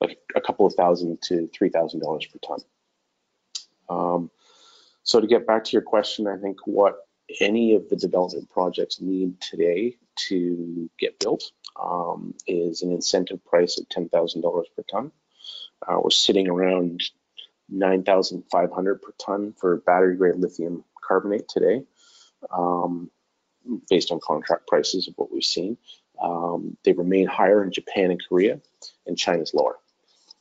like 0.00 0.20
a 0.36 0.40
couple 0.40 0.66
of 0.66 0.74
thousand 0.74 1.20
to 1.22 1.48
three 1.52 1.68
thousand 1.68 1.98
dollars 1.98 2.26
per 2.26 2.38
ton. 2.46 2.60
Um, 3.90 4.30
so 5.02 5.20
to 5.20 5.26
get 5.26 5.48
back 5.48 5.64
to 5.64 5.72
your 5.72 5.82
question, 5.82 6.28
I 6.28 6.36
think 6.36 6.58
what 6.64 7.08
any 7.40 7.74
of 7.74 7.88
the 7.88 7.96
development 7.96 8.48
projects 8.50 9.00
need 9.00 9.40
today 9.40 9.96
to 10.28 10.88
get 10.96 11.18
built 11.18 11.50
um, 11.82 12.36
is 12.46 12.82
an 12.82 12.92
incentive 12.92 13.44
price 13.44 13.80
of 13.80 13.88
ten 13.88 14.08
thousand 14.08 14.42
dollars 14.42 14.68
per 14.76 14.84
ton. 14.88 15.10
Uh, 15.84 15.98
we're 16.00 16.10
sitting 16.10 16.48
around 16.48 17.02
nine 17.68 18.04
thousand 18.04 18.44
five 18.48 18.70
hundred 18.70 19.02
per 19.02 19.12
ton 19.18 19.56
for 19.58 19.78
battery 19.78 20.14
grade 20.14 20.36
lithium 20.36 20.84
carbonate 21.08 21.48
today, 21.48 21.82
um, 22.50 23.10
based 23.88 24.12
on 24.12 24.20
contract 24.20 24.66
prices 24.66 25.08
of 25.08 25.14
what 25.16 25.32
we've 25.32 25.44
seen. 25.44 25.76
Um, 26.22 26.76
they 26.84 26.92
remain 26.92 27.26
higher 27.26 27.62
in 27.64 27.72
Japan 27.72 28.10
and 28.10 28.20
Korea, 28.28 28.60
and 29.06 29.16
China's 29.16 29.54
lower. 29.54 29.78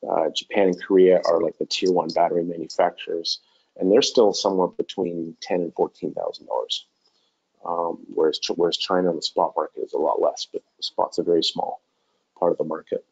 Uh, 0.08 0.30
Japan 0.36 0.68
and 0.68 0.84
Korea 0.84 1.22
are 1.26 1.42
like 1.42 1.58
the 1.58 1.66
tier 1.66 1.92
one 1.92 2.10
battery 2.10 2.44
manufacturers, 2.44 3.40
and 3.78 3.92
they're 3.92 4.02
still 4.02 4.34
somewhere 4.34 4.68
between 4.68 5.36
ten 5.42 5.62
and 5.62 5.74
fourteen 5.74 6.14
thousand 6.14 6.48
dollars. 6.48 6.86
Um, 7.66 8.00
whereas 8.14 8.40
whereas 8.56 8.78
China 8.78 9.10
on 9.10 9.16
the 9.16 9.22
spot 9.22 9.54
market 9.56 9.82
is 9.82 9.94
a 9.94 9.98
lot 9.98 10.22
less, 10.22 10.48
but 10.52 10.62
the 10.78 10.84
spot's 10.84 11.18
a 11.18 11.24
very 11.24 11.44
small 11.44 11.82
part 12.40 12.52
of 12.52 12.58
the 12.58 12.64
market. 12.64 13.04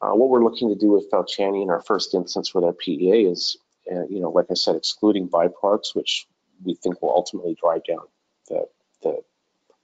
Uh, 0.00 0.14
what 0.14 0.30
we're 0.30 0.42
looking 0.42 0.68
to 0.68 0.74
do 0.74 0.90
with 0.90 1.10
Falchani 1.10 1.62
in 1.62 1.70
our 1.70 1.82
first 1.82 2.14
instance 2.14 2.52
with 2.54 2.64
our 2.64 2.72
PEA 2.72 3.26
is, 3.26 3.56
uh, 3.90 4.04
you 4.08 4.20
know, 4.20 4.30
like 4.30 4.46
I 4.50 4.54
said, 4.54 4.74
excluding 4.74 5.28
byproducts, 5.28 5.94
which 5.94 6.26
we 6.64 6.74
think 6.74 7.00
will 7.00 7.10
ultimately 7.10 7.56
drive 7.60 7.84
down 7.84 8.06
the, 8.48 8.66
the 9.02 9.22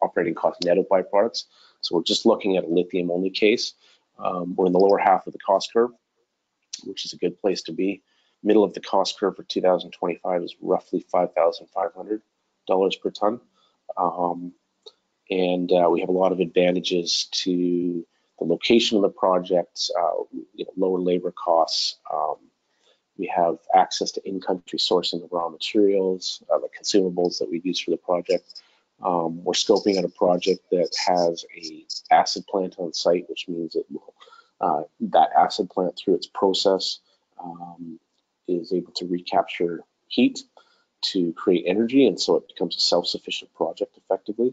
operating 0.02 0.34
cost 0.34 0.64
net 0.64 0.78
of 0.78 0.88
byproducts. 0.88 1.44
So 1.80 1.96
we're 1.96 2.02
just 2.02 2.26
looking 2.26 2.56
at 2.56 2.64
a 2.64 2.68
lithium 2.68 3.10
only 3.10 3.30
case. 3.30 3.74
Um, 4.18 4.54
we're 4.56 4.66
in 4.66 4.72
the 4.72 4.78
lower 4.78 4.98
half 4.98 5.26
of 5.26 5.32
the 5.32 5.38
cost 5.38 5.72
curve 5.72 5.90
which 6.84 7.04
is 7.04 7.12
a 7.12 7.16
good 7.16 7.40
place 7.40 7.62
to 7.62 7.72
be. 7.72 8.02
Middle 8.42 8.64
of 8.64 8.74
the 8.74 8.80
cost 8.80 9.18
curve 9.18 9.36
for 9.36 9.42
2025 9.44 10.42
is 10.42 10.56
roughly 10.60 11.04
$5,500 11.12 12.20
per 13.00 13.10
ton. 13.10 13.40
Um, 13.96 14.52
and 15.30 15.70
uh, 15.72 15.88
we 15.90 16.00
have 16.00 16.08
a 16.08 16.12
lot 16.12 16.32
of 16.32 16.40
advantages 16.40 17.28
to 17.32 18.06
the 18.38 18.44
location 18.44 18.96
of 18.96 19.02
the 19.02 19.08
project, 19.08 19.90
uh, 19.98 20.22
you 20.54 20.64
know, 20.64 20.72
lower 20.76 21.00
labor 21.00 21.32
costs. 21.32 21.96
Um, 22.12 22.36
we 23.18 23.32
have 23.34 23.58
access 23.74 24.12
to 24.12 24.28
in-country 24.28 24.78
sourcing 24.78 25.24
of 25.24 25.32
raw 25.32 25.48
materials, 25.48 26.42
uh, 26.52 26.58
the 26.58 26.68
consumables 26.68 27.38
that 27.38 27.50
we 27.50 27.60
use 27.64 27.80
for 27.80 27.90
the 27.90 27.96
project. 27.96 28.60
Um, 29.02 29.44
we're 29.44 29.52
scoping 29.52 29.98
out 29.98 30.04
a 30.04 30.08
project 30.08 30.60
that 30.70 30.90
has 31.06 31.44
a 31.56 31.84
acid 32.10 32.46
plant 32.46 32.76
on 32.78 32.92
site, 32.92 33.28
which 33.28 33.46
means 33.48 33.76
it 33.76 33.86
will 33.90 34.14
uh, 34.60 34.82
that 35.00 35.30
acid 35.36 35.70
plant 35.70 35.96
through 35.96 36.14
its 36.14 36.26
process 36.26 36.98
um, 37.42 38.00
is 38.48 38.72
able 38.72 38.92
to 38.92 39.06
recapture 39.06 39.80
heat 40.08 40.40
to 41.00 41.32
create 41.34 41.64
energy 41.66 42.06
and 42.06 42.20
so 42.20 42.36
it 42.36 42.48
becomes 42.48 42.76
a 42.76 42.80
self-sufficient 42.80 43.54
project 43.54 43.96
effectively 43.96 44.52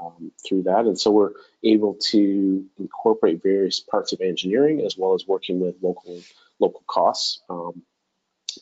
um, 0.00 0.32
through 0.44 0.62
that 0.64 0.86
and 0.86 0.98
so 0.98 1.10
we're 1.10 1.32
able 1.62 1.94
to 1.94 2.64
incorporate 2.80 3.42
various 3.42 3.78
parts 3.78 4.12
of 4.12 4.20
engineering 4.20 4.80
as 4.84 4.96
well 4.98 5.14
as 5.14 5.26
working 5.28 5.60
with 5.60 5.76
local 5.80 6.20
local 6.62 6.84
costs 6.86 7.40
um, 7.50 7.82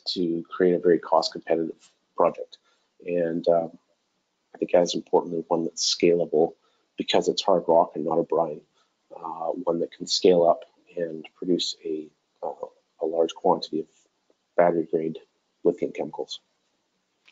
to 0.07 0.43
create 0.49 0.75
a 0.75 0.79
very 0.79 0.99
cost 0.99 1.31
competitive 1.31 1.91
project 2.17 2.57
and 3.05 3.47
um, 3.47 3.71
I 4.53 4.57
think 4.57 4.73
as 4.73 4.95
importantly 4.95 5.43
one 5.47 5.63
that's 5.63 5.95
scalable 5.95 6.53
because 6.97 7.27
it's 7.27 7.41
hard 7.41 7.63
rock 7.67 7.91
and 7.95 8.05
not 8.05 8.19
a 8.19 8.23
brine 8.23 8.61
uh, 9.15 9.51
one 9.63 9.79
that 9.79 9.91
can 9.91 10.07
scale 10.07 10.43
up 10.43 10.63
and 10.95 11.25
produce 11.35 11.75
a, 11.85 12.07
uh, 12.43 12.67
a 13.01 13.05
large 13.05 13.33
quantity 13.33 13.79
of 13.81 13.87
battery 14.57 14.87
grade 14.89 15.19
lithium 15.63 15.91
chemicals. 15.91 16.39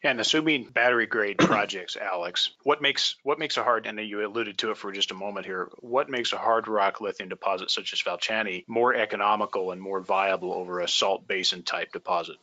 And 0.04 0.20
assuming 0.20 0.66
battery 0.66 1.08
grade 1.08 1.38
projects, 1.40 1.98
Alex, 1.98 2.52
what 2.64 2.82
makes 2.82 3.16
what 3.24 3.40
makes 3.40 3.58
a 3.58 3.64
hard 3.64 3.86
and 3.86 4.00
you 4.00 4.26
alluded 4.26 4.58
to 4.60 4.72
it 4.72 4.78
for 4.78 4.92
just 4.92 5.12
a 5.12 5.16
moment 5.16 5.46
here, 5.46 5.70
what 5.80 6.10
makes 6.10 6.34
a 6.34 6.38
hard 6.38 6.68
rock 6.68 7.02
lithium 7.02 7.30
deposit 7.30 7.70
such 7.72 7.94
as 7.94 8.02
Falchani 8.02 8.66
more 8.68 8.94
economical 8.94 9.72
and 9.72 9.82
more 9.82 10.02
viable 10.02 10.54
over 10.54 10.80
a 10.80 10.88
salt 10.88 11.28
basin 11.28 11.64
type 11.64 11.92
deposit? 11.92 12.38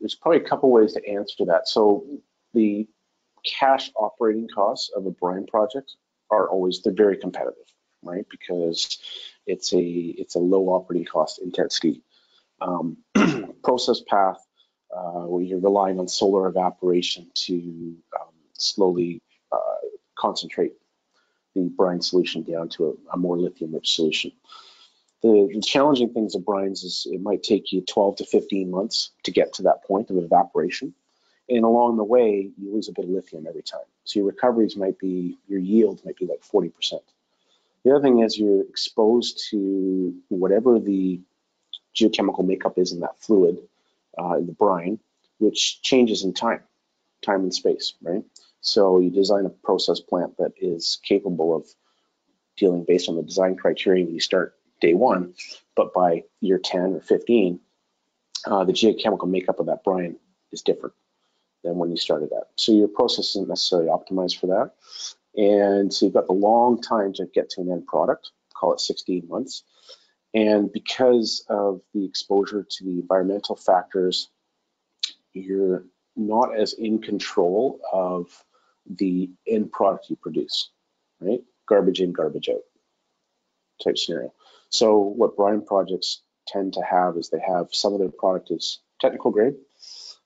There's 0.00 0.14
probably 0.14 0.40
a 0.40 0.48
couple 0.48 0.70
ways 0.70 0.92
to 0.94 1.08
answer 1.08 1.46
that. 1.46 1.68
So 1.68 2.04
the 2.52 2.86
cash 3.44 3.90
operating 3.94 4.48
costs 4.48 4.90
of 4.94 5.06
a 5.06 5.10
brine 5.10 5.46
project 5.46 5.94
are 6.30 6.48
always 6.48 6.82
they're 6.82 6.92
very 6.92 7.16
competitive 7.16 7.66
right? 8.06 8.26
Because 8.30 8.98
it's 9.46 9.72
a 9.72 9.80
it's 9.82 10.36
a 10.36 10.38
low 10.38 10.68
operating 10.68 11.06
cost 11.06 11.40
intensity 11.42 12.02
um, 12.60 12.98
process 13.64 14.00
path 14.00 14.45
where 15.26 15.42
you're 15.42 15.60
relying 15.60 15.98
on 15.98 16.08
solar 16.08 16.48
evaporation 16.48 17.30
to 17.34 17.96
um, 18.20 18.28
slowly 18.54 19.22
uh, 19.52 19.58
concentrate 20.16 20.72
the 21.54 21.62
brine 21.76 22.00
solution 22.02 22.42
down 22.42 22.68
to 22.68 22.86
a, 22.86 23.14
a 23.14 23.16
more 23.16 23.38
lithium-rich 23.38 23.94
solution. 23.94 24.32
The, 25.22 25.48
the, 25.52 25.60
challenging 25.60 26.12
things 26.12 26.34
of 26.34 26.42
brines 26.42 26.84
is 26.84 27.06
it 27.10 27.22
might 27.22 27.42
take 27.42 27.72
you 27.72 27.80
12 27.80 28.16
to 28.16 28.24
15 28.26 28.70
months 28.70 29.10
to 29.24 29.30
get 29.30 29.54
to 29.54 29.62
that 29.62 29.82
point 29.84 30.10
of 30.10 30.18
evaporation. 30.18 30.94
And 31.48 31.64
along 31.64 31.96
the 31.96 32.04
way, 32.04 32.50
you 32.58 32.74
lose 32.74 32.88
a 32.88 32.92
bit 32.92 33.04
of 33.04 33.10
lithium 33.10 33.46
every 33.46 33.62
time. 33.62 33.86
So 34.04 34.20
your 34.20 34.26
recoveries 34.26 34.76
might 34.76 34.98
be, 34.98 35.38
your 35.48 35.60
yield 35.60 36.02
might 36.04 36.16
be 36.16 36.26
like 36.26 36.42
40%. 36.42 37.00
The 37.84 37.92
other 37.92 38.02
thing 38.02 38.20
is 38.20 38.38
you're 38.38 38.62
exposed 38.62 39.46
to 39.50 40.14
whatever 40.28 40.78
the 40.78 41.20
geochemical 41.94 42.44
makeup 42.44 42.78
is 42.78 42.92
in 42.92 43.00
that 43.00 43.18
fluid, 43.18 43.58
uh, 44.18 44.36
the 44.36 44.54
brine, 44.58 44.98
which 45.38 45.82
changes 45.82 46.24
in 46.24 46.32
time, 46.32 46.62
time 47.22 47.40
and 47.42 47.54
space, 47.54 47.94
right? 48.02 48.24
So 48.60 49.00
you 49.00 49.10
design 49.10 49.46
a 49.46 49.50
process 49.50 50.00
plant 50.00 50.36
that 50.38 50.52
is 50.60 50.98
capable 51.02 51.54
of 51.54 51.66
dealing 52.56 52.84
based 52.84 53.08
on 53.08 53.16
the 53.16 53.22
design 53.22 53.56
criteria 53.56 54.04
when 54.04 54.14
you 54.14 54.20
start 54.20 54.54
day 54.80 54.94
one, 54.94 55.34
but 55.74 55.92
by 55.92 56.24
year 56.40 56.58
10 56.58 56.94
or 56.94 57.00
15, 57.00 57.60
uh, 58.46 58.64
the 58.64 58.72
geochemical 58.72 59.28
makeup 59.28 59.60
of 59.60 59.66
that 59.66 59.84
brine 59.84 60.16
is 60.52 60.62
different 60.62 60.94
than 61.64 61.76
when 61.76 61.90
you 61.90 61.96
started 61.96 62.30
out. 62.36 62.48
So 62.56 62.72
your 62.72 62.88
process 62.88 63.30
isn't 63.30 63.48
necessarily 63.48 63.88
optimized 63.88 64.38
for 64.38 64.46
that. 64.48 64.72
And 65.36 65.92
so 65.92 66.06
you've 66.06 66.14
got 66.14 66.26
the 66.26 66.32
long 66.32 66.80
time 66.80 67.12
to 67.14 67.26
get 67.26 67.50
to 67.50 67.60
an 67.60 67.70
end 67.70 67.86
product, 67.86 68.30
call 68.54 68.72
it 68.72 68.80
16 68.80 69.28
months. 69.28 69.64
And 70.36 70.70
because 70.70 71.42
of 71.48 71.80
the 71.94 72.04
exposure 72.04 72.62
to 72.62 72.84
the 72.84 72.90
environmental 72.90 73.56
factors, 73.56 74.28
you're 75.32 75.84
not 76.14 76.54
as 76.54 76.74
in 76.74 77.00
control 77.00 77.80
of 77.90 78.28
the 78.84 79.30
end 79.48 79.72
product 79.72 80.10
you 80.10 80.16
produce, 80.16 80.68
right? 81.20 81.40
Garbage 81.66 82.02
in, 82.02 82.12
garbage 82.12 82.50
out 82.50 82.60
type 83.82 83.96
scenario. 83.96 84.32
So 84.68 84.98
what 84.98 85.36
brine 85.36 85.62
projects 85.62 86.20
tend 86.46 86.74
to 86.74 86.82
have 86.82 87.16
is 87.16 87.30
they 87.30 87.40
have 87.40 87.68
some 87.72 87.94
of 87.94 88.00
their 88.00 88.10
product 88.10 88.50
is 88.50 88.80
technical 89.00 89.30
grade 89.30 89.54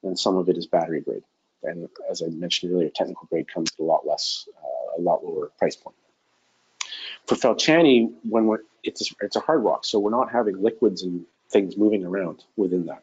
and 0.02 0.18
some 0.18 0.36
of 0.36 0.48
it 0.48 0.58
is 0.58 0.66
battery 0.66 1.02
grade. 1.02 1.22
And 1.62 1.88
as 2.10 2.20
I 2.20 2.26
mentioned 2.26 2.72
earlier, 2.72 2.90
technical 2.92 3.28
grade 3.30 3.46
comes 3.52 3.70
at 3.72 3.82
a 3.82 3.84
lot 3.84 4.04
less, 4.04 4.48
uh, 4.60 5.00
a 5.00 5.00
lot 5.00 5.24
lower 5.24 5.52
price 5.56 5.76
point. 5.76 5.96
For 7.26 7.36
Falchani, 7.36 8.12
when 8.28 8.46
we're 8.46 8.62
it's 8.82 9.10
a, 9.10 9.14
it's 9.20 9.36
a 9.36 9.40
hard 9.40 9.62
rock, 9.62 9.84
so 9.84 9.98
we're 9.98 10.10
not 10.10 10.32
having 10.32 10.62
liquids 10.62 11.02
and 11.02 11.24
things 11.50 11.76
moving 11.76 12.04
around 12.04 12.44
within 12.56 12.86
that, 12.86 13.02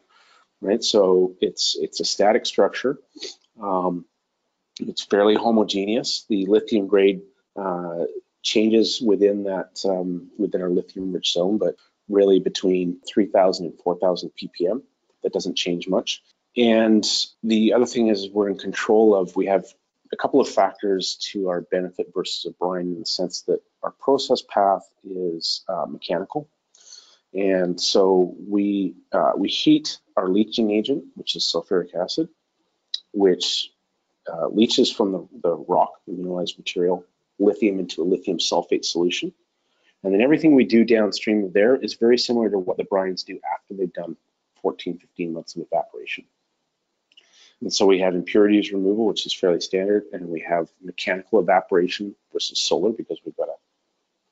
right? 0.60 0.82
So 0.82 1.34
it's 1.40 1.76
it's 1.80 2.00
a 2.00 2.04
static 2.04 2.46
structure. 2.46 2.98
Um, 3.60 4.04
it's 4.80 5.04
fairly 5.04 5.34
homogeneous. 5.34 6.24
The 6.28 6.46
lithium 6.46 6.86
grade 6.86 7.22
uh, 7.56 8.04
changes 8.42 9.00
within 9.00 9.44
that 9.44 9.80
um, 9.84 10.30
within 10.38 10.62
our 10.62 10.70
lithium 10.70 11.12
rich 11.12 11.32
zone, 11.32 11.58
but 11.58 11.76
really 12.08 12.40
between 12.40 13.00
3,000 13.06 13.66
and 13.66 13.78
4,000 13.82 14.30
ppm. 14.30 14.82
That 15.22 15.32
doesn't 15.32 15.56
change 15.56 15.88
much. 15.88 16.22
And 16.56 17.06
the 17.42 17.74
other 17.74 17.86
thing 17.86 18.08
is 18.08 18.28
we're 18.28 18.48
in 18.48 18.58
control 18.58 19.14
of, 19.14 19.36
we 19.36 19.46
have 19.46 19.66
a 20.12 20.16
couple 20.16 20.40
of 20.40 20.48
factors 20.48 21.16
to 21.32 21.48
our 21.48 21.62
benefit 21.62 22.08
versus 22.14 22.44
a 22.46 22.50
brine 22.52 22.86
in 22.86 23.00
the 23.00 23.06
sense 23.06 23.42
that 23.42 23.60
our 23.82 23.90
process 23.92 24.42
path 24.42 24.88
is 25.04 25.64
uh, 25.68 25.86
mechanical. 25.86 26.48
And 27.34 27.80
so 27.80 28.34
we, 28.48 28.94
uh, 29.12 29.32
we 29.36 29.48
heat 29.48 29.98
our 30.16 30.28
leaching 30.28 30.70
agent, 30.70 31.04
which 31.14 31.36
is 31.36 31.44
sulfuric 31.44 31.94
acid, 31.94 32.28
which 33.12 33.70
uh, 34.32 34.48
leaches 34.48 34.90
from 34.90 35.12
the, 35.12 35.28
the 35.42 35.56
rock, 35.56 35.92
the 36.06 36.14
mineralized 36.14 36.58
material, 36.58 37.04
lithium 37.38 37.78
into 37.78 38.02
a 38.02 38.04
lithium 38.04 38.38
sulfate 38.38 38.84
solution. 38.84 39.32
And 40.02 40.14
then 40.14 40.20
everything 40.20 40.54
we 40.54 40.64
do 40.64 40.84
downstream 40.84 41.44
of 41.44 41.52
there 41.52 41.76
is 41.76 41.94
very 41.94 42.18
similar 42.18 42.50
to 42.50 42.58
what 42.58 42.76
the 42.76 42.84
brines 42.84 43.24
do 43.24 43.38
after 43.54 43.74
they've 43.74 43.92
done 43.92 44.16
14, 44.62 44.98
15 44.98 45.32
months 45.32 45.56
of 45.56 45.62
evaporation. 45.62 46.24
And 47.60 47.72
so 47.72 47.86
we 47.86 47.98
have 48.00 48.14
impurities 48.14 48.72
removal, 48.72 49.06
which 49.06 49.26
is 49.26 49.34
fairly 49.34 49.60
standard, 49.60 50.04
and 50.12 50.28
we 50.28 50.40
have 50.40 50.68
mechanical 50.80 51.40
evaporation 51.40 52.14
versus 52.32 52.60
solar 52.60 52.90
because 52.90 53.18
we've 53.24 53.36
got 53.36 53.48
a 53.48 53.56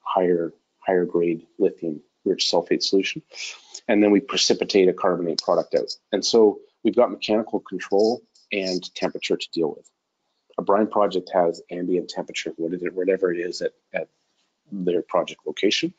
higher, 0.00 0.52
higher 0.78 1.04
grade 1.04 1.46
lithium 1.58 2.00
rich 2.24 2.48
sulfate 2.50 2.82
solution. 2.82 3.22
And 3.88 4.02
then 4.02 4.10
we 4.10 4.20
precipitate 4.20 4.88
a 4.88 4.92
carbonate 4.92 5.42
product 5.42 5.74
out. 5.74 5.92
And 6.12 6.24
so 6.24 6.60
we've 6.84 6.96
got 6.96 7.10
mechanical 7.10 7.60
control 7.60 8.22
and 8.52 8.82
temperature 8.94 9.36
to 9.36 9.50
deal 9.52 9.74
with. 9.76 9.88
A 10.58 10.62
brine 10.62 10.86
project 10.86 11.30
has 11.34 11.62
ambient 11.70 12.08
temperature, 12.08 12.52
whatever 12.56 13.32
it 13.32 13.38
is 13.38 13.60
at, 13.60 13.72
at 13.92 14.08
their 14.70 15.02
project 15.02 15.40
location. 15.46 15.94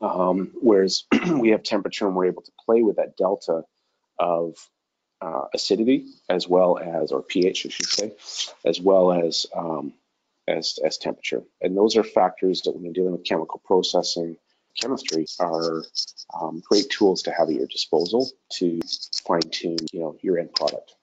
Um, 0.00 0.52
whereas 0.60 1.04
we 1.32 1.50
have 1.50 1.62
temperature 1.62 2.06
and 2.06 2.14
we're 2.14 2.26
able 2.26 2.42
to 2.42 2.52
play 2.64 2.82
with 2.82 2.96
that 2.96 3.16
delta 3.16 3.64
of 4.18 4.56
uh, 5.20 5.44
acidity 5.54 6.06
as 6.28 6.48
well 6.48 6.78
as, 6.78 7.12
or 7.12 7.22
pH, 7.22 7.66
I 7.66 7.68
should 7.70 7.86
say, 7.86 8.12
as 8.64 8.80
well 8.80 9.12
as, 9.12 9.46
um, 9.54 9.92
as, 10.46 10.78
as 10.84 10.98
temperature. 10.98 11.42
And 11.60 11.76
those 11.76 11.96
are 11.96 12.04
factors 12.04 12.62
that 12.62 12.72
when 12.72 12.84
you're 12.84 12.92
dealing 12.92 13.12
with 13.12 13.24
chemical 13.24 13.60
processing, 13.64 14.36
chemistry 14.80 15.26
are 15.40 15.82
um, 16.40 16.62
great 16.68 16.88
tools 16.90 17.22
to 17.22 17.32
have 17.32 17.48
at 17.48 17.54
your 17.54 17.66
disposal 17.66 18.30
to 18.52 18.80
fine 19.26 19.40
tune, 19.50 19.78
you 19.92 20.00
know, 20.00 20.16
your 20.22 20.38
end 20.38 20.54
product. 20.54 20.94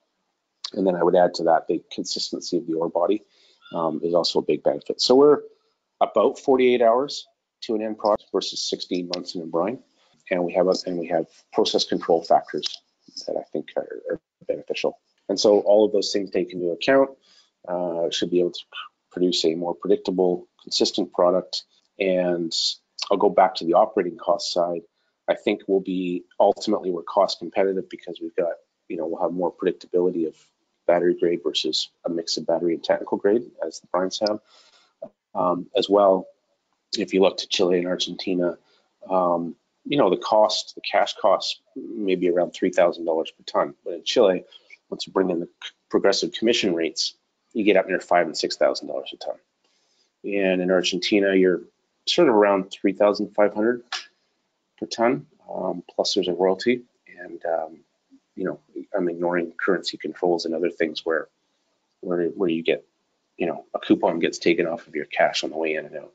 And 0.74 0.86
then 0.86 0.95
I 0.95 1.03
would 1.03 1.16
add 1.16 1.34
to 1.36 1.43
that 1.43 1.68
the 1.68 1.84
consistency 1.91 2.57
of 2.57 2.68
the 2.68 2.74
ore 2.74 2.89
body 2.89 3.24
um, 3.74 4.01
is 4.03 4.13
also 4.13 4.39
a 4.39 4.43
big 4.43 4.63
benefit. 4.63 5.01
So 5.01 5.16
we're 5.16 5.41
about 6.01 6.39
48 6.39 6.82
hours 6.82 7.28
to 7.61 7.76
an 7.76 7.82
end 7.82 7.97
product 7.97 8.26
versus 8.32 8.61
16 8.70 9.09
months 9.13 9.36
in 9.36 9.41
a 9.41 9.45
brine, 9.45 9.80
and 10.32 10.43
we 10.43 10.53
have 10.53 10.68
a, 10.68 10.76
and 10.86 10.97
we 10.97 11.07
have 11.07 11.28
process 11.53 11.86
control 11.86 12.24
factors 12.24 12.82
that 13.24 13.38
I 13.38 13.43
think 13.51 13.70
are, 13.78 13.88
are 14.11 14.20
beneficial. 14.47 14.99
And 15.30 15.39
so 15.39 15.59
all 15.61 15.86
of 15.86 15.91
those 15.91 16.11
things 16.11 16.32
taken 16.32 16.59
into 16.59 16.72
account 16.72 17.11
uh, 17.68 18.09
should 18.11 18.30
be 18.30 18.39
able 18.39 18.51
to 18.51 18.66
produce 19.11 19.45
a 19.45 19.55
more 19.55 19.74
predictable, 19.74 20.47
consistent 20.61 21.13
product. 21.13 21.63
And 21.99 22.53
I'll 23.09 23.18
go 23.18 23.30
back 23.30 23.55
to 23.55 23.66
the 23.66 23.74
operating 23.74 24.18
cost 24.18 24.53
side. 24.53 24.82
I 25.28 25.36
think 25.36 25.61
we'll 25.68 25.80
be 25.80 26.26
ultimately 26.39 26.91
we're 26.91 27.03
cost 27.03 27.39
competitive 27.39 27.89
because 27.89 28.20
we've 28.22 28.36
got, 28.36 28.53
you 28.88 28.97
know, 28.97 29.07
we'll 29.07 29.22
have 29.22 29.32
more 29.32 29.51
predictability 29.51 30.28
of 30.28 30.36
battery 30.86 31.16
grade 31.20 31.39
versus 31.43 31.89
a 32.05 32.09
mix 32.09 32.38
of 32.38 32.45
battery 32.45 32.76
and 32.76 32.84
technical 32.84 33.18
grade 33.18 33.43
as 33.66 33.80
the 33.80 33.88
brines 33.88 34.20
have. 34.28 34.39
Um, 35.34 35.68
as 35.76 35.89
well, 35.89 36.28
if 36.97 37.13
you 37.13 37.22
look 37.22 37.38
to 37.38 37.47
Chile 37.47 37.80
and 37.80 37.88
Argentina, 37.88 38.57
um, 39.09 39.55
you 39.86 39.97
know, 39.97 40.09
the 40.09 40.17
cost, 40.17 40.75
the 40.75 40.81
cash 40.81 41.15
cost, 41.15 41.61
maybe 41.75 42.29
around 42.29 42.53
$3,000 42.53 43.05
per 43.05 43.43
ton. 43.45 43.75
But 43.83 43.93
in 43.93 44.03
Chile, 44.03 44.43
once 44.89 45.05
you 45.05 45.13
bring 45.13 45.29
in 45.29 45.39
the 45.39 45.49
progressive 45.89 46.33
commission 46.33 46.73
rates, 46.73 47.13
you 47.53 47.63
get 47.63 47.77
up 47.77 47.88
near 47.88 47.99
five 47.99 48.25
and 48.25 48.36
$6,000 48.36 49.13
a 49.13 49.17
ton. 49.17 49.36
And 50.23 50.61
in 50.61 50.71
Argentina, 50.71 51.36
you're 51.36 51.61
sort 52.07 52.29
of 52.29 52.36
around 52.36 52.71
3,500 52.71 53.83
per 54.77 54.86
ton, 54.88 55.27
um, 55.49 55.83
plus 55.93 56.13
there's 56.13 56.27
a 56.27 56.33
royalty. 56.33 56.81
And, 57.19 57.43
um, 57.45 57.77
you 58.36 58.43
know, 58.43 58.59
I'm 58.95 59.07
ignoring 59.07 59.53
currency 59.63 59.97
controls 59.97 60.45
and 60.45 60.55
other 60.55 60.69
things 60.69 61.05
where, 61.05 61.27
where, 62.01 62.25
where 62.29 62.49
you 62.49 62.63
get, 62.63 62.86
you 63.38 63.45
know, 63.45 63.65
a 63.73 63.79
coupon 63.79 64.19
gets 64.19 64.39
taken 64.39 64.65
off 64.65 64.88
of 64.88 64.95
your 64.95 65.05
cash 65.05 65.43
on 65.43 65.51
the 65.51 65.57
way 65.57 65.75
in 65.75 65.86
and 65.86 65.95
out. 65.95 66.11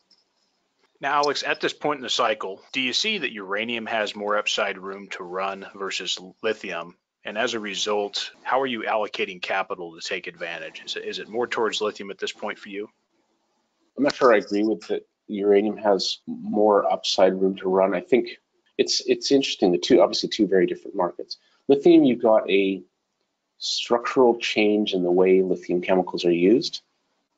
Now, 1.01 1.15
Alex, 1.15 1.43
at 1.43 1.61
this 1.61 1.73
point 1.73 1.99
in 1.99 2.03
the 2.03 2.11
cycle, 2.11 2.61
do 2.73 2.81
you 2.81 2.93
see 2.93 3.19
that 3.19 3.33
uranium 3.33 3.87
has 3.87 4.15
more 4.15 4.37
upside 4.37 4.77
room 4.77 5.09
to 5.09 5.25
run 5.25 5.67
versus 5.75 6.19
lithium? 6.43 6.97
And 7.25 7.39
as 7.39 7.55
a 7.55 7.61
result, 7.61 8.31
how 8.43 8.61
are 8.61 8.67
you 8.67 8.83
allocating 8.83 9.41
capital 9.41 9.99
to 9.99 10.07
take 10.07 10.27
advantage? 10.27 10.83
Is 10.85 10.97
it, 10.97 11.05
is 11.05 11.19
it 11.19 11.29
more 11.29 11.47
towards 11.47 11.81
lithium 11.81 12.11
at 12.11 12.19
this 12.19 12.33
point 12.33 12.59
for 12.59 12.69
you? 12.69 12.89
I'm 13.97 14.05
not 14.05 14.15
sure 14.15 14.35
I 14.35 14.39
agree 14.39 14.63
with 14.63 14.87
that. 14.89 15.07
Uranium 15.29 15.77
has 15.77 16.19
more 16.27 16.91
upside 16.91 17.41
room 17.41 17.57
to 17.57 17.69
run. 17.69 17.95
I 17.95 18.01
think 18.01 18.31
it's 18.79 19.01
it's 19.07 19.31
interesting. 19.31 19.71
The 19.71 19.79
two 19.79 20.01
obviously 20.01 20.29
two 20.29 20.47
very 20.47 20.67
different 20.67 20.97
markets. 20.97 21.37
Lithium, 21.69 22.03
you've 22.03 22.23
got 22.23 22.51
a 22.51 22.83
structural 23.59 24.39
change 24.39 24.93
in 24.93 25.03
the 25.03 25.11
way 25.11 25.43
lithium 25.43 25.83
chemicals 25.83 26.25
are 26.25 26.33
used 26.33 26.81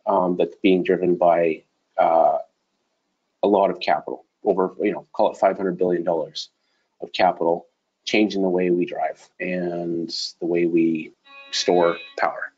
um, 0.07 0.37
that's 0.37 0.57
being 0.63 0.83
driven 0.83 1.17
by 1.17 1.65
uh, 1.99 2.39
a 3.43 3.49
lot 3.49 3.71
of 3.71 3.81
capital, 3.81 4.25
over, 4.45 4.75
you 4.81 4.93
know, 4.93 5.07
call 5.13 5.33
it 5.33 5.39
$500 5.39 5.77
billion 5.77 6.07
of 6.09 7.13
capital, 7.13 7.67
changing 8.05 8.43
the 8.43 8.49
way 8.49 8.71
we 8.71 8.85
drive 8.85 9.29
and 9.41 10.11
the 10.41 10.47
way 10.47 10.67
we 10.67 11.13
store 11.51 11.97
power. 12.19 12.53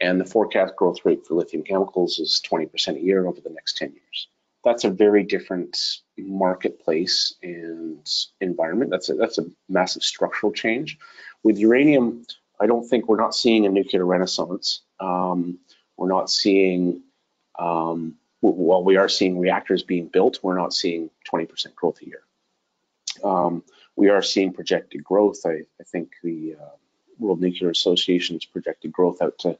And 0.00 0.20
the 0.20 0.24
forecast 0.24 0.76
growth 0.76 0.98
rate 1.04 1.26
for 1.26 1.34
lithium 1.34 1.64
chemicals 1.64 2.18
is 2.18 2.40
20% 2.48 2.96
a 2.96 3.00
year 3.00 3.26
over 3.26 3.40
the 3.40 3.50
next 3.50 3.76
10 3.78 3.92
years. 3.92 4.28
That's 4.64 4.84
a 4.84 4.90
very 4.90 5.24
different 5.24 5.76
marketplace 6.16 7.34
and 7.42 8.06
environment. 8.40 8.90
That's 8.90 9.08
a, 9.08 9.14
that's 9.14 9.38
a 9.38 9.46
massive 9.68 10.02
structural 10.02 10.52
change. 10.52 10.98
With 11.42 11.58
uranium, 11.58 12.24
I 12.60 12.66
don't 12.66 12.86
think 12.86 13.08
we're 13.08 13.20
not 13.20 13.34
seeing 13.34 13.66
a 13.66 13.70
nuclear 13.70 14.04
renaissance. 14.04 14.82
Um, 15.00 15.58
we're 15.96 16.08
not 16.08 16.30
seeing 16.30 17.02
um, 17.58 18.16
while 18.40 18.84
we 18.84 18.96
are 18.96 19.08
seeing 19.08 19.38
reactors 19.38 19.82
being 19.82 20.06
built, 20.06 20.38
we're 20.42 20.58
not 20.58 20.72
seeing 20.72 21.10
20% 21.32 21.74
growth 21.74 22.00
a 22.02 22.06
year. 22.06 22.22
Um, 23.24 23.64
we 23.96 24.10
are 24.10 24.22
seeing 24.22 24.52
projected 24.52 25.02
growth. 25.02 25.40
I, 25.44 25.62
I 25.80 25.84
think 25.84 26.12
the 26.22 26.54
uh, 26.60 26.76
World 27.18 27.40
Nuclear 27.40 27.70
Association 27.70 28.36
Association's 28.36 28.44
projected 28.44 28.92
growth 28.92 29.20
out 29.20 29.38
to 29.38 29.58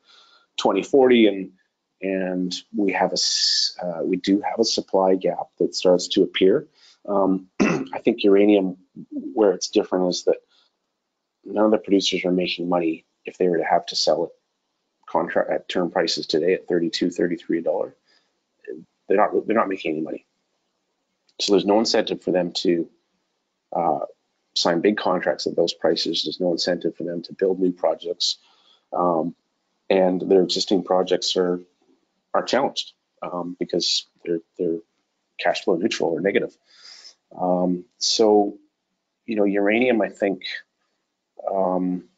2040, 0.58 1.26
and 1.26 1.52
and 2.00 2.54
we 2.76 2.92
have 2.92 3.12
a 3.12 3.84
uh, 3.84 4.02
we 4.04 4.16
do 4.16 4.40
have 4.40 4.60
a 4.60 4.64
supply 4.64 5.16
gap 5.16 5.48
that 5.58 5.74
starts 5.74 6.08
to 6.08 6.22
appear. 6.22 6.68
Um, 7.08 7.48
I 7.60 7.98
think 8.04 8.22
uranium, 8.22 8.76
where 9.10 9.52
it's 9.52 9.68
different, 9.68 10.08
is 10.10 10.24
that 10.24 10.38
none 11.44 11.64
of 11.64 11.70
the 11.72 11.78
producers 11.78 12.24
are 12.24 12.30
making 12.30 12.68
money 12.68 13.06
if 13.24 13.38
they 13.38 13.48
were 13.48 13.58
to 13.58 13.64
have 13.64 13.86
to 13.86 13.96
sell 13.96 14.24
it 14.24 14.30
contract 15.08 15.50
at 15.50 15.68
term 15.68 15.90
prices 15.90 16.26
today 16.26 16.52
at 16.52 16.68
32 16.68 17.10
33 17.10 17.62
dollar 17.62 17.96
they're 19.08 19.16
not 19.16 19.46
they're 19.46 19.56
not 19.56 19.68
making 19.68 19.92
any 19.92 20.00
money. 20.00 20.26
So 21.40 21.52
there's 21.52 21.64
no 21.64 21.78
incentive 21.78 22.22
for 22.22 22.32
them 22.32 22.52
to 22.52 22.88
uh, 23.74 24.00
sign 24.54 24.80
big 24.80 24.96
contracts 24.96 25.46
at 25.46 25.56
those 25.56 25.72
prices. 25.72 26.24
There's 26.24 26.40
no 26.40 26.52
incentive 26.52 26.96
for 26.96 27.04
them 27.04 27.22
to 27.22 27.32
build 27.32 27.60
new 27.60 27.72
projects. 27.72 28.38
Um, 28.92 29.34
and 29.88 30.20
their 30.20 30.42
existing 30.42 30.84
projects 30.84 31.36
are 31.36 31.60
are 32.34 32.42
challenged 32.42 32.92
um, 33.22 33.56
because 33.58 34.06
they're 34.24 34.40
they're 34.58 34.78
cash 35.38 35.64
flow 35.64 35.76
neutral 35.76 36.10
or 36.10 36.20
negative. 36.20 36.56
Um, 37.38 37.84
so 37.98 38.58
you 39.26 39.36
know 39.36 39.44
uranium 39.44 40.00
i 40.00 40.08
think 40.08 40.44
um, 41.50 42.08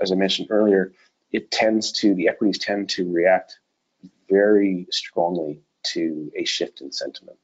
as 0.00 0.12
I 0.12 0.14
mentioned 0.14 0.48
earlier, 0.50 0.92
it 1.32 1.50
tends 1.50 1.92
to, 1.92 2.14
the 2.14 2.28
equities 2.28 2.58
tend 2.58 2.88
to 2.90 3.10
react 3.10 3.59
very 4.30 4.86
strongly 4.90 5.60
to 5.92 6.30
a 6.36 6.44
shift 6.44 6.80
in 6.80 6.92
sentiment. 6.92 7.38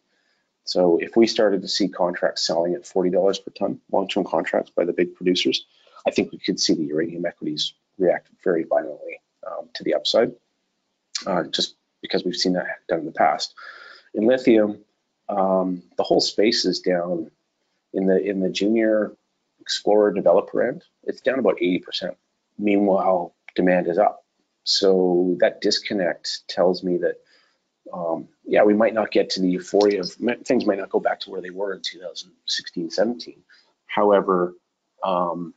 So 0.64 0.98
if 0.98 1.16
we 1.16 1.26
started 1.26 1.62
to 1.62 1.68
see 1.68 1.88
contracts 1.88 2.46
selling 2.46 2.74
at 2.74 2.82
$40 2.82 3.44
per 3.44 3.52
ton, 3.52 3.80
long-term 3.92 4.24
contracts 4.24 4.70
by 4.70 4.84
the 4.84 4.92
big 4.92 5.14
producers, 5.14 5.64
I 6.06 6.10
think 6.10 6.32
we 6.32 6.38
could 6.38 6.60
see 6.60 6.74
the 6.74 6.84
uranium 6.84 7.24
equities 7.24 7.74
react 7.98 8.28
very 8.42 8.64
violently 8.64 9.20
um, 9.46 9.68
to 9.74 9.84
the 9.84 9.94
upside, 9.94 10.32
uh, 11.26 11.44
just 11.44 11.76
because 12.02 12.24
we've 12.24 12.36
seen 12.36 12.54
that 12.54 12.66
done 12.88 13.00
in 13.00 13.06
the 13.06 13.12
past. 13.12 13.54
In 14.14 14.26
lithium, 14.26 14.84
um, 15.28 15.82
the 15.96 16.02
whole 16.02 16.20
space 16.20 16.64
is 16.64 16.80
down 16.80 17.30
in 17.92 18.06
the 18.06 18.20
in 18.22 18.40
the 18.40 18.50
junior 18.50 19.16
explorer 19.60 20.12
developer 20.12 20.62
end. 20.62 20.84
It's 21.04 21.20
down 21.20 21.38
about 21.38 21.58
80%. 21.58 22.14
Meanwhile, 22.58 23.34
demand 23.54 23.88
is 23.88 23.98
up. 23.98 24.24
So 24.66 25.36
that 25.38 25.60
disconnect 25.60 26.48
tells 26.48 26.82
me 26.82 26.98
that, 26.98 27.20
um, 27.92 28.28
yeah, 28.44 28.64
we 28.64 28.74
might 28.74 28.94
not 28.94 29.12
get 29.12 29.30
to 29.30 29.40
the 29.40 29.48
euphoria 29.48 30.00
of 30.00 30.10
things 30.44 30.66
might 30.66 30.78
not 30.78 30.90
go 30.90 30.98
back 30.98 31.20
to 31.20 31.30
where 31.30 31.40
they 31.40 31.50
were 31.50 31.72
in 31.72 31.82
2016, 31.82 32.90
17. 32.90 33.42
However, 33.86 34.54
um, 35.04 35.54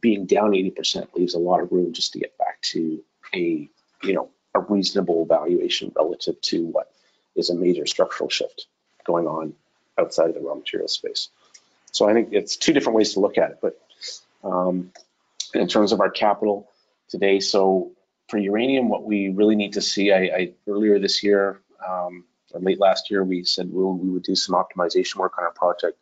being 0.00 0.24
down 0.24 0.52
80% 0.52 1.14
leaves 1.14 1.34
a 1.34 1.38
lot 1.38 1.60
of 1.60 1.70
room 1.70 1.92
just 1.92 2.14
to 2.14 2.18
get 2.18 2.36
back 2.38 2.62
to 2.62 3.04
a, 3.34 3.68
you 4.02 4.14
know, 4.14 4.30
a 4.54 4.60
reasonable 4.60 5.26
valuation 5.26 5.92
relative 5.94 6.40
to 6.40 6.64
what 6.64 6.90
is 7.36 7.50
a 7.50 7.54
major 7.54 7.84
structural 7.84 8.30
shift 8.30 8.68
going 9.04 9.26
on 9.26 9.52
outside 9.98 10.30
of 10.30 10.34
the 10.34 10.40
raw 10.40 10.54
material 10.54 10.88
space. 10.88 11.28
So 11.92 12.08
I 12.08 12.14
think 12.14 12.30
it's 12.32 12.56
two 12.56 12.72
different 12.72 12.96
ways 12.96 13.12
to 13.12 13.20
look 13.20 13.36
at 13.36 13.50
it, 13.50 13.58
but 13.60 13.78
um, 14.42 14.92
in 15.52 15.68
terms 15.68 15.92
of 15.92 16.00
our 16.00 16.10
capital 16.10 16.70
today. 17.10 17.40
So 17.40 17.92
for 18.30 18.38
uranium, 18.38 18.88
what 18.88 19.04
we 19.04 19.28
really 19.28 19.56
need 19.56 19.72
to 19.72 19.80
see, 19.80 20.12
I, 20.12 20.18
I 20.18 20.52
earlier 20.68 20.98
this 20.98 21.22
year, 21.22 21.60
um, 21.86 22.24
late 22.54 22.78
last 22.80 23.10
year, 23.10 23.24
we 23.24 23.44
said 23.44 23.68
we'll, 23.70 23.92
we 23.92 24.08
would 24.08 24.22
do 24.22 24.34
some 24.34 24.54
optimization 24.54 25.16
work 25.16 25.36
on 25.36 25.44
our 25.44 25.52
project. 25.52 25.98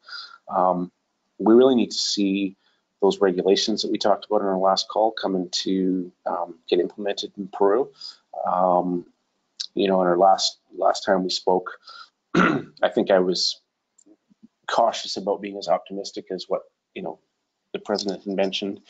Um, 0.48 0.92
we 1.38 1.54
really 1.54 1.74
need 1.74 1.90
to 1.90 1.96
see 1.96 2.56
those 3.00 3.20
regulations 3.20 3.82
that 3.82 3.90
we 3.90 3.98
talked 3.98 4.26
about 4.26 4.40
in 4.40 4.46
our 4.46 4.58
last 4.58 4.88
call 4.88 5.12
come 5.12 5.36
into 5.36 6.12
um, 6.26 6.58
get 6.68 6.80
implemented 6.80 7.32
in 7.38 7.48
Peru. 7.48 7.90
Um, 8.46 9.06
you 9.74 9.88
know, 9.88 10.00
in 10.02 10.08
our 10.08 10.18
last 10.18 10.58
last 10.76 11.04
time 11.04 11.22
we 11.22 11.30
spoke, 11.30 11.78
I 12.34 12.88
think 12.92 13.10
I 13.10 13.20
was 13.20 13.60
cautious 14.66 15.16
about 15.16 15.40
being 15.40 15.56
as 15.58 15.68
optimistic 15.68 16.26
as 16.30 16.46
what 16.48 16.62
you 16.94 17.02
know 17.02 17.20
the 17.72 17.78
president 17.78 18.24
had 18.24 18.34
mentioned 18.34 18.80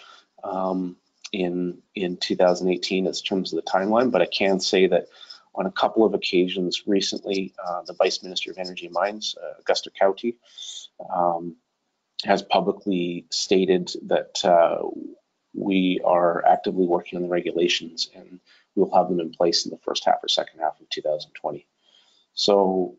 um, 0.42 0.96
in 1.32 1.78
in 1.94 2.16
2018 2.16 3.06
as 3.06 3.22
terms 3.22 3.52
of 3.52 3.62
the 3.62 3.70
timeline, 3.70 4.10
but 4.10 4.22
I 4.22 4.26
can 4.26 4.60
say 4.60 4.86
that 4.86 5.08
on 5.54 5.66
a 5.66 5.72
couple 5.72 6.04
of 6.04 6.14
occasions 6.14 6.84
recently, 6.86 7.54
uh, 7.64 7.82
the 7.82 7.94
Vice 7.94 8.22
Minister 8.22 8.50
of 8.50 8.58
Energy 8.58 8.86
and 8.86 8.94
Mines, 8.94 9.34
uh, 9.42 9.60
Augusto 9.60 9.88
Cauti, 10.00 10.36
um, 11.12 11.56
has 12.24 12.42
publicly 12.42 13.26
stated 13.30 13.90
that 14.06 14.44
uh, 14.44 14.82
we 15.54 16.00
are 16.04 16.44
actively 16.46 16.86
working 16.86 17.16
on 17.16 17.22
the 17.22 17.28
regulations 17.28 18.08
and 18.14 18.40
we'll 18.74 18.94
have 18.94 19.08
them 19.08 19.20
in 19.20 19.30
place 19.30 19.64
in 19.64 19.70
the 19.70 19.78
first 19.78 20.04
half 20.04 20.22
or 20.22 20.28
second 20.28 20.60
half 20.60 20.80
of 20.80 20.88
2020. 20.90 21.66
So 22.34 22.96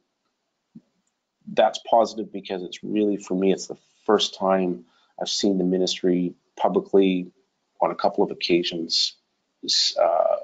that's 1.48 1.80
positive 1.90 2.32
because 2.32 2.64
it's 2.64 2.84
really, 2.84 3.18
for 3.18 3.36
me, 3.36 3.54
it's 3.54 3.68
the 3.68 3.78
first 4.06 4.38
time 4.38 4.86
I've 5.20 5.30
seen 5.30 5.58
the 5.58 5.64
ministry 5.64 6.34
publicly 6.58 7.32
on 7.82 7.92
a 7.92 7.96
couple 7.96 8.24
of 8.24 8.32
occasions 8.32 9.16
uh, 10.00 10.38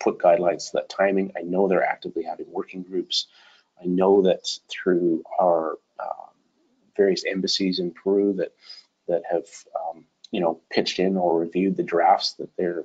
put 0.00 0.18
guidelines 0.18 0.66
to 0.66 0.70
that 0.74 0.88
timing. 0.88 1.32
I 1.36 1.42
know 1.42 1.68
they're 1.68 1.84
actively 1.84 2.24
having 2.24 2.46
working 2.50 2.82
groups. 2.82 3.26
I 3.80 3.86
know 3.86 4.22
that 4.22 4.48
through 4.68 5.22
our 5.40 5.72
um, 6.00 6.30
various 6.96 7.24
embassies 7.24 7.78
in 7.78 7.92
Peru 7.92 8.34
that 8.34 8.52
that 9.08 9.22
have 9.30 9.46
um, 9.78 10.04
you 10.30 10.40
know 10.40 10.60
pitched 10.70 10.98
in 10.98 11.16
or 11.16 11.40
reviewed 11.40 11.76
the 11.76 11.82
drafts 11.82 12.34
that 12.34 12.50
they're 12.56 12.84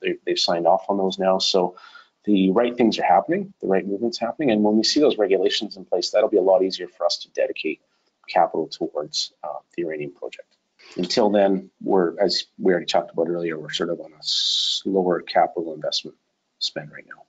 they, 0.00 0.16
they've 0.24 0.38
signed 0.38 0.66
off 0.66 0.86
on 0.88 0.98
those 0.98 1.18
now. 1.18 1.38
So 1.38 1.76
the 2.24 2.50
right 2.50 2.76
things 2.76 2.98
are 2.98 3.04
happening, 3.04 3.54
the 3.60 3.68
right 3.68 3.86
movements 3.86 4.18
happening, 4.18 4.50
and 4.50 4.62
when 4.62 4.76
we 4.76 4.84
see 4.84 5.00
those 5.00 5.18
regulations 5.18 5.76
in 5.76 5.84
place, 5.84 6.10
that'll 6.10 6.28
be 6.28 6.36
a 6.38 6.42
lot 6.42 6.62
easier 6.62 6.88
for 6.88 7.06
us 7.06 7.18
to 7.18 7.30
dedicate 7.30 7.80
capital 8.28 8.66
towards 8.66 9.32
uh, 9.44 9.58
the 9.76 9.82
uranium 9.82 10.12
project. 10.12 10.55
Until 10.96 11.30
then, 11.30 11.70
we're, 11.82 12.18
as 12.20 12.44
we 12.58 12.72
already 12.72 12.86
talked 12.86 13.12
about 13.12 13.28
earlier, 13.28 13.58
we're 13.58 13.72
sort 13.72 13.90
of 13.90 14.00
on 14.00 14.12
a 14.12 14.22
slower 14.22 15.20
capital 15.20 15.74
investment 15.74 16.16
spend 16.58 16.90
right 16.90 17.04
now. 17.06 17.22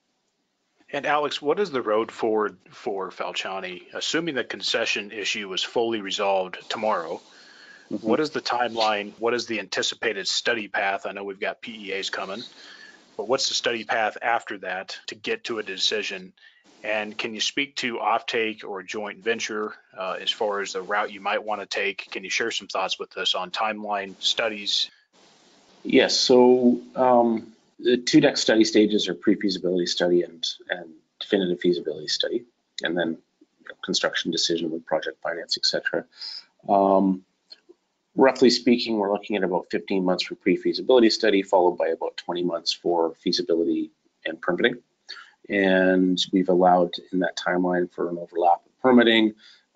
And 0.90 1.04
Alex, 1.04 1.42
what 1.42 1.60
is 1.60 1.70
the 1.70 1.82
road 1.82 2.10
forward 2.10 2.56
for 2.70 3.10
Falchani? 3.10 3.82
Assuming 3.92 4.34
the 4.34 4.44
concession 4.44 5.12
issue 5.12 5.52
is 5.52 5.62
fully 5.62 6.00
resolved 6.00 6.58
tomorrow, 6.70 7.20
mm-hmm. 7.90 8.06
what 8.06 8.20
is 8.20 8.30
the 8.30 8.40
timeline? 8.40 9.12
What 9.18 9.34
is 9.34 9.46
the 9.46 9.60
anticipated 9.60 10.26
study 10.26 10.68
path? 10.68 11.04
I 11.04 11.12
know 11.12 11.24
we've 11.24 11.38
got 11.38 11.60
PEAs 11.60 12.08
coming. 12.08 12.42
But 13.18 13.28
what's 13.28 13.48
the 13.48 13.54
study 13.54 13.84
path 13.84 14.16
after 14.22 14.58
that 14.58 14.96
to 15.08 15.14
get 15.14 15.44
to 15.44 15.58
a 15.58 15.62
decision? 15.62 16.32
And 16.84 17.16
can 17.16 17.34
you 17.34 17.40
speak 17.40 17.76
to 17.76 17.96
offtake 17.96 18.64
or 18.64 18.82
joint 18.82 19.22
venture 19.22 19.74
uh, 19.96 20.16
as 20.20 20.30
far 20.30 20.60
as 20.60 20.74
the 20.74 20.82
route 20.82 21.12
you 21.12 21.20
might 21.20 21.42
want 21.42 21.60
to 21.60 21.66
take? 21.66 22.08
Can 22.10 22.22
you 22.22 22.30
share 22.30 22.50
some 22.50 22.68
thoughts 22.68 22.98
with 22.98 23.16
us 23.16 23.34
on 23.34 23.50
timeline 23.50 24.14
studies? 24.20 24.90
Yes. 25.82 26.18
So 26.18 26.80
um, 26.94 27.52
the 27.78 27.96
two 27.96 28.20
deck 28.20 28.36
study 28.36 28.64
stages 28.64 29.08
are 29.08 29.14
pre-feasibility 29.14 29.86
study 29.86 30.22
and 30.22 30.46
and 30.70 30.90
definitive 31.20 31.60
feasibility 31.60 32.08
study, 32.08 32.44
and 32.82 32.96
then 32.96 33.18
construction 33.82 34.30
decision 34.30 34.70
with 34.70 34.86
project 34.86 35.20
finance, 35.22 35.58
etc. 35.58 36.04
Um, 36.68 37.24
roughly 38.14 38.50
speaking, 38.50 38.98
we're 38.98 39.12
looking 39.12 39.36
at 39.36 39.44
about 39.44 39.66
15 39.70 40.04
months 40.04 40.24
for 40.24 40.34
pre-feasibility 40.36 41.10
study, 41.10 41.42
followed 41.42 41.76
by 41.76 41.88
about 41.88 42.16
20 42.18 42.44
months 42.44 42.72
for 42.72 43.14
feasibility 43.14 43.90
and 44.24 44.40
permitting. 44.40 44.78
And 45.48 46.18
we've 46.32 46.48
allowed 46.48 46.94
in 47.12 47.20
that 47.20 47.36
timeline 47.36 47.90
for 47.90 48.10
an 48.10 48.18
overlap 48.18 48.60
of 48.66 48.78
permitting 48.80 49.34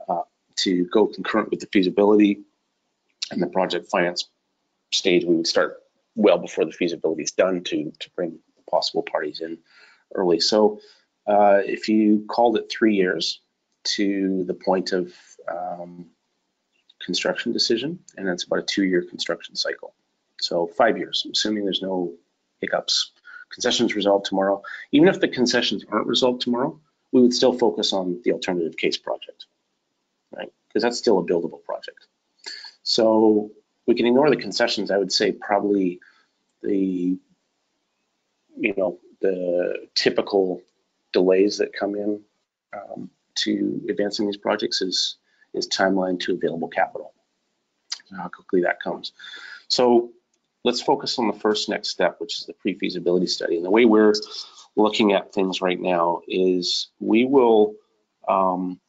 uh, 0.09 0.23
to 0.57 0.85
go 0.87 1.07
concurrent 1.07 1.51
with 1.51 1.61
the 1.61 1.67
feasibility 1.67 2.41
and 3.31 3.41
the 3.41 3.47
project 3.47 3.89
finance 3.91 4.29
stage. 4.93 5.25
We 5.25 5.37
would 5.37 5.47
start 5.47 5.83
well 6.15 6.39
before 6.39 6.65
the 6.65 6.73
feasibility 6.73 7.23
is 7.23 7.33
done 7.33 7.65
to, 7.65 7.91
to 7.99 8.11
bring 8.15 8.39
possible 8.71 9.03
parties 9.03 9.41
in 9.41 9.59
early. 10.15 10.41
So 10.41 10.81
uh, 11.27 11.61
if 11.65 11.89
you 11.89 12.27
called 12.29 12.57
it 12.57 12.71
three 12.71 12.97
years 12.97 13.41
to 13.85 14.45
the 14.45 14.55
point 14.55 14.93
of 14.93 15.13
um, 15.51 16.07
construction 17.01 17.53
decision, 17.53 17.99
and 18.17 18.29
it's 18.29 18.45
about 18.45 18.61
a 18.61 18.63
two-year 18.63 19.03
construction 19.03 19.57
cycle. 19.57 19.95
So 20.41 20.67
five 20.67 20.99
years, 20.99 21.27
assuming 21.31 21.65
there's 21.65 21.83
no 21.83 22.13
hiccups. 22.61 23.12
Concessions 23.53 23.95
resolved 23.95 24.25
tomorrow. 24.25 24.63
Even 24.93 25.09
if 25.09 25.21
the 25.21 25.29
concessions 25.29 25.85
aren't 25.91 26.07
resolved 26.07 26.41
tomorrow, 26.41 26.81
we 27.13 27.21
would 27.21 27.35
still 27.35 27.53
focus 27.53 27.93
on 27.93 28.21
the 28.25 28.33
alternative 28.33 28.77
case 28.77 28.97
project, 28.97 29.47
right? 30.35 30.51
Because 30.69 30.83
that's 30.83 30.99
still 30.99 31.19
a 31.19 31.25
buildable 31.25 31.63
project. 31.63 32.07
So 32.83 33.51
we 33.87 33.95
can 33.95 34.07
ignore 34.07 34.31
the 34.31 34.37
concessions. 34.37 34.91
I 34.91 34.97
would 34.97 35.13
say 35.13 35.33
probably 35.33 36.01
the, 36.63 37.19
you 38.57 38.75
know, 38.77 38.99
the 39.21 39.89
typical 39.95 40.63
delays 41.13 41.59
that 41.59 41.73
come 41.73 41.95
in 41.95 42.21
um, 42.73 43.11
to 43.35 43.85
advancing 43.89 44.27
these 44.27 44.37
projects 44.37 44.83
is 44.83 45.17
is 45.55 45.69
timeline 45.69 46.19
to 46.19 46.33
available 46.33 46.69
capital, 46.69 47.13
how 48.17 48.29
quickly 48.29 48.63
that 48.63 48.81
comes. 48.81 49.13
So 49.69 50.11
let's 50.65 50.81
focus 50.81 51.19
on 51.19 51.27
the 51.27 51.39
first 51.39 51.69
next 51.69 51.89
step, 51.89 52.17
which 52.19 52.39
is 52.39 52.47
the 52.47 52.53
pre-feasibility 52.55 53.27
study. 53.27 53.57
And 53.57 53.65
the 53.65 53.71
way 53.71 53.85
we're 53.85 54.15
looking 54.77 55.13
at 55.13 55.33
things 55.33 55.61
right 55.61 55.81
now 55.81 56.23
is 56.29 56.89
we 57.01 57.25
will, 57.25 57.75
um, 58.29 58.81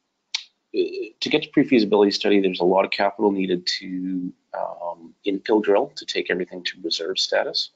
to 0.74 1.30
get 1.30 1.44
to 1.44 1.50
pre-feasibility 1.50 2.12
study, 2.12 2.42
there's 2.42 2.60
a 2.60 2.66
lot 2.66 2.86
of 2.86 2.92
capital 2.92 3.32
needed 3.32 3.68
to 3.80 4.34
um, 4.54 5.14
infill 5.26 5.64
drill 5.64 5.92
to 5.96 6.06
take 6.06 6.30
everything 6.30 6.64
to 6.64 6.78
reserve 6.84 7.20
status. 7.20 7.72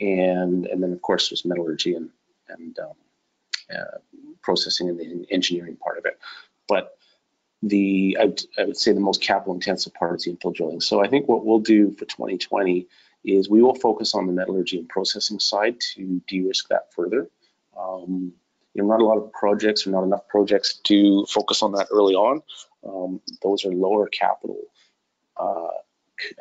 And, 0.00 0.66
and 0.66 0.82
then 0.82 0.92
of 0.92 1.02
course 1.02 1.28
there's 1.28 1.44
metallurgy 1.44 1.94
and, 1.94 2.10
and 2.48 2.78
um, 2.78 2.92
uh, 3.74 3.98
processing 4.42 4.88
and 4.88 4.98
the 4.98 5.26
engineering 5.30 5.76
part 5.76 5.98
of 5.98 6.06
it. 6.06 6.18
But 6.66 6.96
the 7.62 8.16
I 8.20 8.32
I 8.56 8.64
would, 8.64 8.76
say 8.76 8.92
the 8.92 9.00
most 9.00 9.20
capital 9.20 9.54
intensive 9.54 9.92
part 9.94 10.16
is 10.16 10.24
the 10.24 10.32
infill 10.32 10.54
drilling. 10.54 10.80
So 10.80 11.02
I 11.02 11.08
think 11.08 11.28
what 11.28 11.44
we'll 11.44 11.58
do 11.58 11.90
for 11.92 12.04
2020 12.04 12.86
is 13.36 13.48
we 13.48 13.62
will 13.62 13.74
focus 13.74 14.14
on 14.14 14.26
the 14.26 14.32
metallurgy 14.32 14.78
and 14.78 14.88
processing 14.88 15.40
side 15.40 15.80
to 15.80 16.22
de-risk 16.26 16.68
that 16.68 16.92
further. 16.94 17.28
Um, 17.78 18.32
you 18.74 18.82
know, 18.82 18.88
not 18.88 19.00
a 19.00 19.04
lot 19.04 19.18
of 19.18 19.32
projects 19.32 19.86
or 19.86 19.90
not 19.90 20.04
enough 20.04 20.28
projects 20.28 20.74
to 20.84 21.26
focus 21.26 21.62
on 21.62 21.72
that 21.72 21.88
early 21.90 22.14
on. 22.14 22.42
Um, 22.86 23.20
those 23.42 23.64
are 23.64 23.72
lower 23.72 24.08
capital 24.08 24.60
uh, 25.36 25.78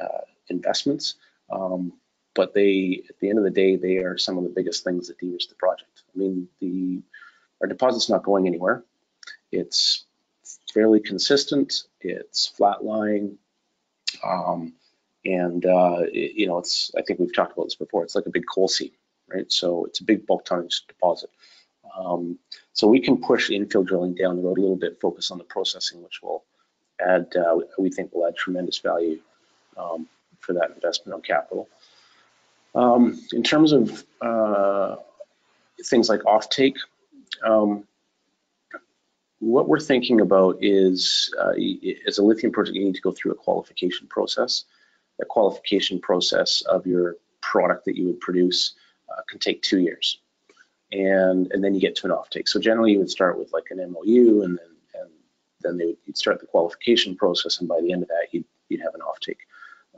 uh, 0.02 0.22
investments, 0.50 1.16
um, 1.50 1.94
but 2.36 2.54
they, 2.54 3.04
at 3.10 3.20
the 3.20 3.30
end 3.30 3.40
of 3.40 3.44
the 3.44 3.50
day, 3.50 3.76
they 3.76 3.98
are 3.98 4.18
some 4.18 4.38
of 4.38 4.44
the 4.44 4.50
biggest 4.50 4.84
things 4.84 5.08
that 5.08 5.18
de-risk 5.18 5.50
the 5.50 5.56
project. 5.56 6.04
I 6.16 6.20
mean, 6.20 6.48
the 6.60 7.02
our 7.62 7.68
deposit's 7.68 8.10
not 8.10 8.24
going 8.24 8.46
anywhere. 8.46 8.84
It's 9.52 10.06
fairly 10.74 11.00
consistent. 11.00 11.74
It's 12.02 12.48
flat 12.48 12.84
lying. 12.84 13.38
Um, 14.24 14.74
and, 15.28 15.66
uh, 15.66 16.04
it, 16.06 16.36
you 16.36 16.48
know, 16.48 16.58
it's, 16.58 16.92
I 16.98 17.02
think 17.02 17.20
we've 17.20 17.36
talked 17.36 17.54
about 17.54 17.66
this 17.66 17.76
before. 17.76 18.04
It's 18.04 18.16
like 18.16 18.26
a 18.26 18.32
big 18.32 18.46
coal 18.54 18.70
seam, 18.70 18.92
right? 19.28 19.52
So 19.52 19.86
it's 19.86 20.00
a 20.00 20.06
big 20.06 20.26
bulk 20.26 20.46
tonnage 20.46 20.84
deposit. 20.88 21.30
Um, 21.98 22.40
so 22.74 22.88
we 22.88 23.02
can 23.02 23.18
push 23.18 23.50
infill 23.50 23.86
drilling 23.86 24.16
down 24.16 24.38
the 24.38 24.42
road 24.42 24.58
a 24.58 24.62
little 24.62 24.78
bit, 24.78 25.02
focus 25.02 25.32
on 25.32 25.38
the 25.38 25.44
processing, 25.44 26.02
which 26.02 26.22
will 26.22 26.44
add, 27.00 27.28
uh, 27.36 27.60
we 27.78 27.90
think 27.90 28.14
will 28.14 28.26
add 28.26 28.38
tremendous 28.38 28.78
value 28.80 29.20
um, 29.78 30.08
for 30.40 30.54
that 30.54 30.72
investment 30.76 31.16
on 31.16 31.22
capital. 31.22 31.68
Um, 32.74 33.20
in 33.34 33.44
terms 33.44 33.74
of 33.74 34.06
uh, 34.22 34.96
things 35.84 36.08
like 36.10 36.22
offtake, 36.22 36.78
um, 37.44 37.84
what 39.40 39.68
we're 39.68 39.80
thinking 39.80 40.22
about 40.22 40.58
is, 40.62 41.34
uh, 41.40 41.54
as 42.08 42.18
a 42.18 42.24
lithium 42.24 42.52
project, 42.52 42.76
you 42.76 42.86
need 42.86 42.96
to 42.96 43.02
go 43.02 43.12
through 43.12 43.34
a 43.34 43.36
qualification 43.36 44.08
process. 44.08 44.66
The 45.20 45.26
qualification 45.26 46.00
process 46.00 46.62
of 46.62 46.86
your 46.86 47.16
product 47.42 47.86
that 47.86 47.96
you 47.96 48.06
would 48.08 48.20
produce 48.20 48.76
uh, 49.10 49.22
can 49.28 49.40
take 49.40 49.62
two 49.62 49.80
years, 49.80 50.20
and 50.92 51.52
and 51.52 51.64
then 51.64 51.74
you 51.74 51.82
get 51.82 51.96
to 51.98 52.08
an 52.08 52.12
offtake. 52.12 52.48
So 52.48 52.60
generally, 52.60 52.92
you 52.94 53.00
would 53.00 53.10
start 53.10 53.38
with 53.38 53.52
like 53.54 53.66
an 53.72 53.78
MOU, 53.92 54.44
and 54.44 54.58
then 54.58 55.02
and 55.02 55.10
then 55.62 55.78
they 55.78 55.86
would 55.86 55.98
you'd 56.06 56.18
start 56.18 56.40
the 56.40 56.48
qualification 56.48 57.16
process, 57.16 57.60
and 57.60 57.68
by 57.68 57.82
the 57.82 57.92
end 57.92 58.04
of 58.04 58.10
that, 58.10 58.28
you'd 58.32 58.46
you'd 58.70 58.82
have 58.82 58.96
an 58.96 59.02
offtake. 59.02 59.40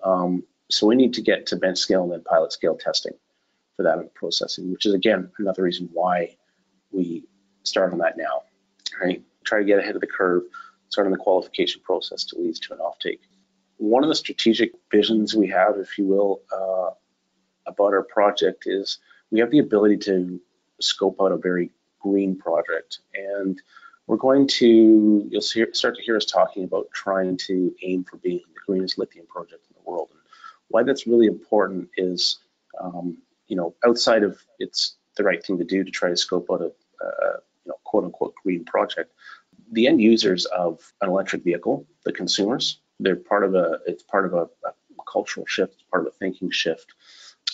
Um, 0.03 0.43
so 0.69 0.87
we 0.87 0.95
need 0.95 1.13
to 1.15 1.21
get 1.21 1.47
to 1.47 1.55
bench 1.55 1.79
scale 1.79 2.03
and 2.03 2.11
then 2.11 2.23
pilot 2.23 2.53
scale 2.53 2.77
testing 2.77 3.13
for 3.75 3.83
that 3.83 4.13
processing, 4.13 4.71
which 4.71 4.85
is 4.85 4.93
again 4.93 5.31
another 5.39 5.63
reason 5.63 5.89
why 5.93 6.35
we 6.91 7.23
start 7.63 7.91
on 7.91 7.99
that 7.99 8.17
now, 8.17 8.43
right? 9.01 9.23
Try 9.43 9.59
to 9.59 9.65
get 9.65 9.79
ahead 9.79 9.95
of 9.95 10.01
the 10.01 10.07
curve, 10.07 10.43
start 10.89 11.07
on 11.07 11.11
the 11.11 11.17
qualification 11.17 11.81
process 11.83 12.23
to 12.25 12.37
lead 12.37 12.55
to 12.55 12.73
an 12.73 12.79
offtake. 12.79 13.19
One 13.79 14.03
of 14.03 14.09
the 14.09 14.15
strategic 14.15 14.73
visions 14.91 15.35
we 15.35 15.47
have, 15.47 15.77
if 15.77 15.97
you 15.97 16.05
will, 16.05 16.41
uh, 16.51 16.91
about 17.65 17.93
our 17.93 18.03
project 18.03 18.63
is 18.65 18.99
we 19.31 19.39
have 19.39 19.51
the 19.51 19.59
ability 19.59 19.97
to 19.97 20.39
scope 20.81 21.17
out 21.21 21.31
a 21.31 21.37
very 21.37 21.71
green 21.99 22.35
project. 22.35 22.99
And 23.13 23.59
we're 24.05 24.17
going 24.17 24.47
to, 24.47 25.27
you'll 25.29 25.41
see, 25.41 25.65
start 25.71 25.95
to 25.95 26.01
hear 26.01 26.17
us 26.17 26.25
talking 26.25 26.65
about 26.65 26.87
trying 26.93 27.37
to 27.37 27.73
aim 27.81 28.03
for 28.03 28.17
being 28.17 28.41
the 28.53 28.59
greenest 28.65 28.97
lithium 28.97 29.27
project 29.27 29.65
in 29.69 29.75
the 29.75 29.89
world. 29.89 30.09
And 30.11 30.19
why 30.67 30.83
that's 30.83 31.07
really 31.07 31.27
important 31.27 31.89
is, 31.95 32.39
um, 32.81 33.17
you 33.47 33.55
know, 33.55 33.75
outside 33.85 34.23
of 34.23 34.39
it's 34.59 34.95
the 35.15 35.23
right 35.23 35.43
thing 35.43 35.57
to 35.57 35.63
do 35.63 35.83
to 35.83 35.91
try 35.91 36.09
to 36.09 36.17
scope 36.17 36.47
out 36.51 36.61
a, 36.61 36.71
you 37.65 37.69
know, 37.69 37.79
quote 37.85 38.03
unquote 38.03 38.35
green 38.43 38.65
project. 38.65 39.13
The 39.71 39.87
end 39.87 40.01
users 40.01 40.45
of 40.45 40.91
an 41.01 41.09
electric 41.09 41.43
vehicle, 41.43 41.85
the 42.03 42.11
consumers, 42.11 42.79
they're 42.99 43.15
part 43.15 43.43
of 43.43 43.55
a, 43.55 43.79
it's 43.85 44.03
part 44.03 44.25
of 44.25 44.33
a, 44.33 44.49
a 44.67 44.73
cultural 45.11 45.45
shift, 45.45 45.73
it's 45.73 45.83
part 45.83 46.05
of 46.05 46.13
a 46.13 46.17
thinking 46.17 46.51
shift 46.51 46.93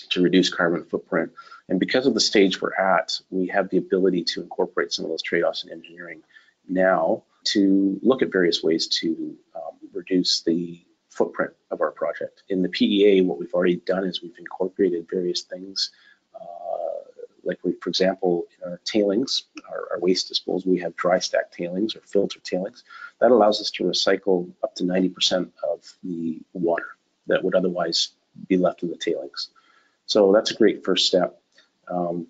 to 0.09 0.21
reduce 0.21 0.49
carbon 0.49 0.85
footprint. 0.85 1.31
And 1.69 1.79
because 1.79 2.05
of 2.05 2.13
the 2.13 2.19
stage 2.19 2.61
we're 2.61 2.73
at, 2.73 3.19
we 3.29 3.47
have 3.47 3.69
the 3.69 3.77
ability 3.77 4.23
to 4.25 4.41
incorporate 4.41 4.93
some 4.93 5.05
of 5.05 5.11
those 5.11 5.21
trade-offs 5.21 5.63
in 5.63 5.71
engineering 5.71 6.21
now 6.67 7.23
to 7.45 7.99
look 8.01 8.21
at 8.21 8.31
various 8.31 8.63
ways 8.63 8.87
to 8.87 9.35
um, 9.55 9.77
reduce 9.93 10.41
the 10.41 10.83
footprint 11.09 11.53
of 11.71 11.81
our 11.81 11.91
project. 11.91 12.43
In 12.49 12.61
the 12.61 12.69
PEA, 12.69 13.21
what 13.21 13.39
we've 13.39 13.53
already 13.53 13.77
done 13.77 14.03
is 14.03 14.21
we've 14.21 14.37
incorporated 14.37 15.07
various 15.09 15.43
things 15.43 15.91
like 17.45 17.59
we, 17.63 17.73
for 17.81 17.89
example, 17.89 18.45
our 18.65 18.81
tailings, 18.83 19.43
our, 19.69 19.87
our, 19.91 19.99
waste 19.99 20.27
disposal, 20.27 20.71
we 20.71 20.79
have 20.79 20.95
dry 20.95 21.19
stack 21.19 21.51
tailings 21.51 21.95
or 21.95 22.01
filter 22.01 22.39
tailings. 22.39 22.83
That 23.21 23.31
allows 23.31 23.61
us 23.61 23.71
to 23.71 23.83
recycle 23.83 24.51
up 24.63 24.75
to 24.75 24.83
90% 24.83 25.51
of 25.63 25.93
the 26.03 26.41
water 26.53 26.97
that 27.27 27.43
would 27.43 27.55
otherwise 27.55 28.09
be 28.47 28.57
left 28.57 28.83
in 28.83 28.89
the 28.89 28.97
tailings. 28.97 29.49
So 30.05 30.31
that's 30.33 30.51
a 30.51 30.55
great 30.55 30.83
first 30.83 31.07
step. 31.07 31.39
Um, 31.87 32.27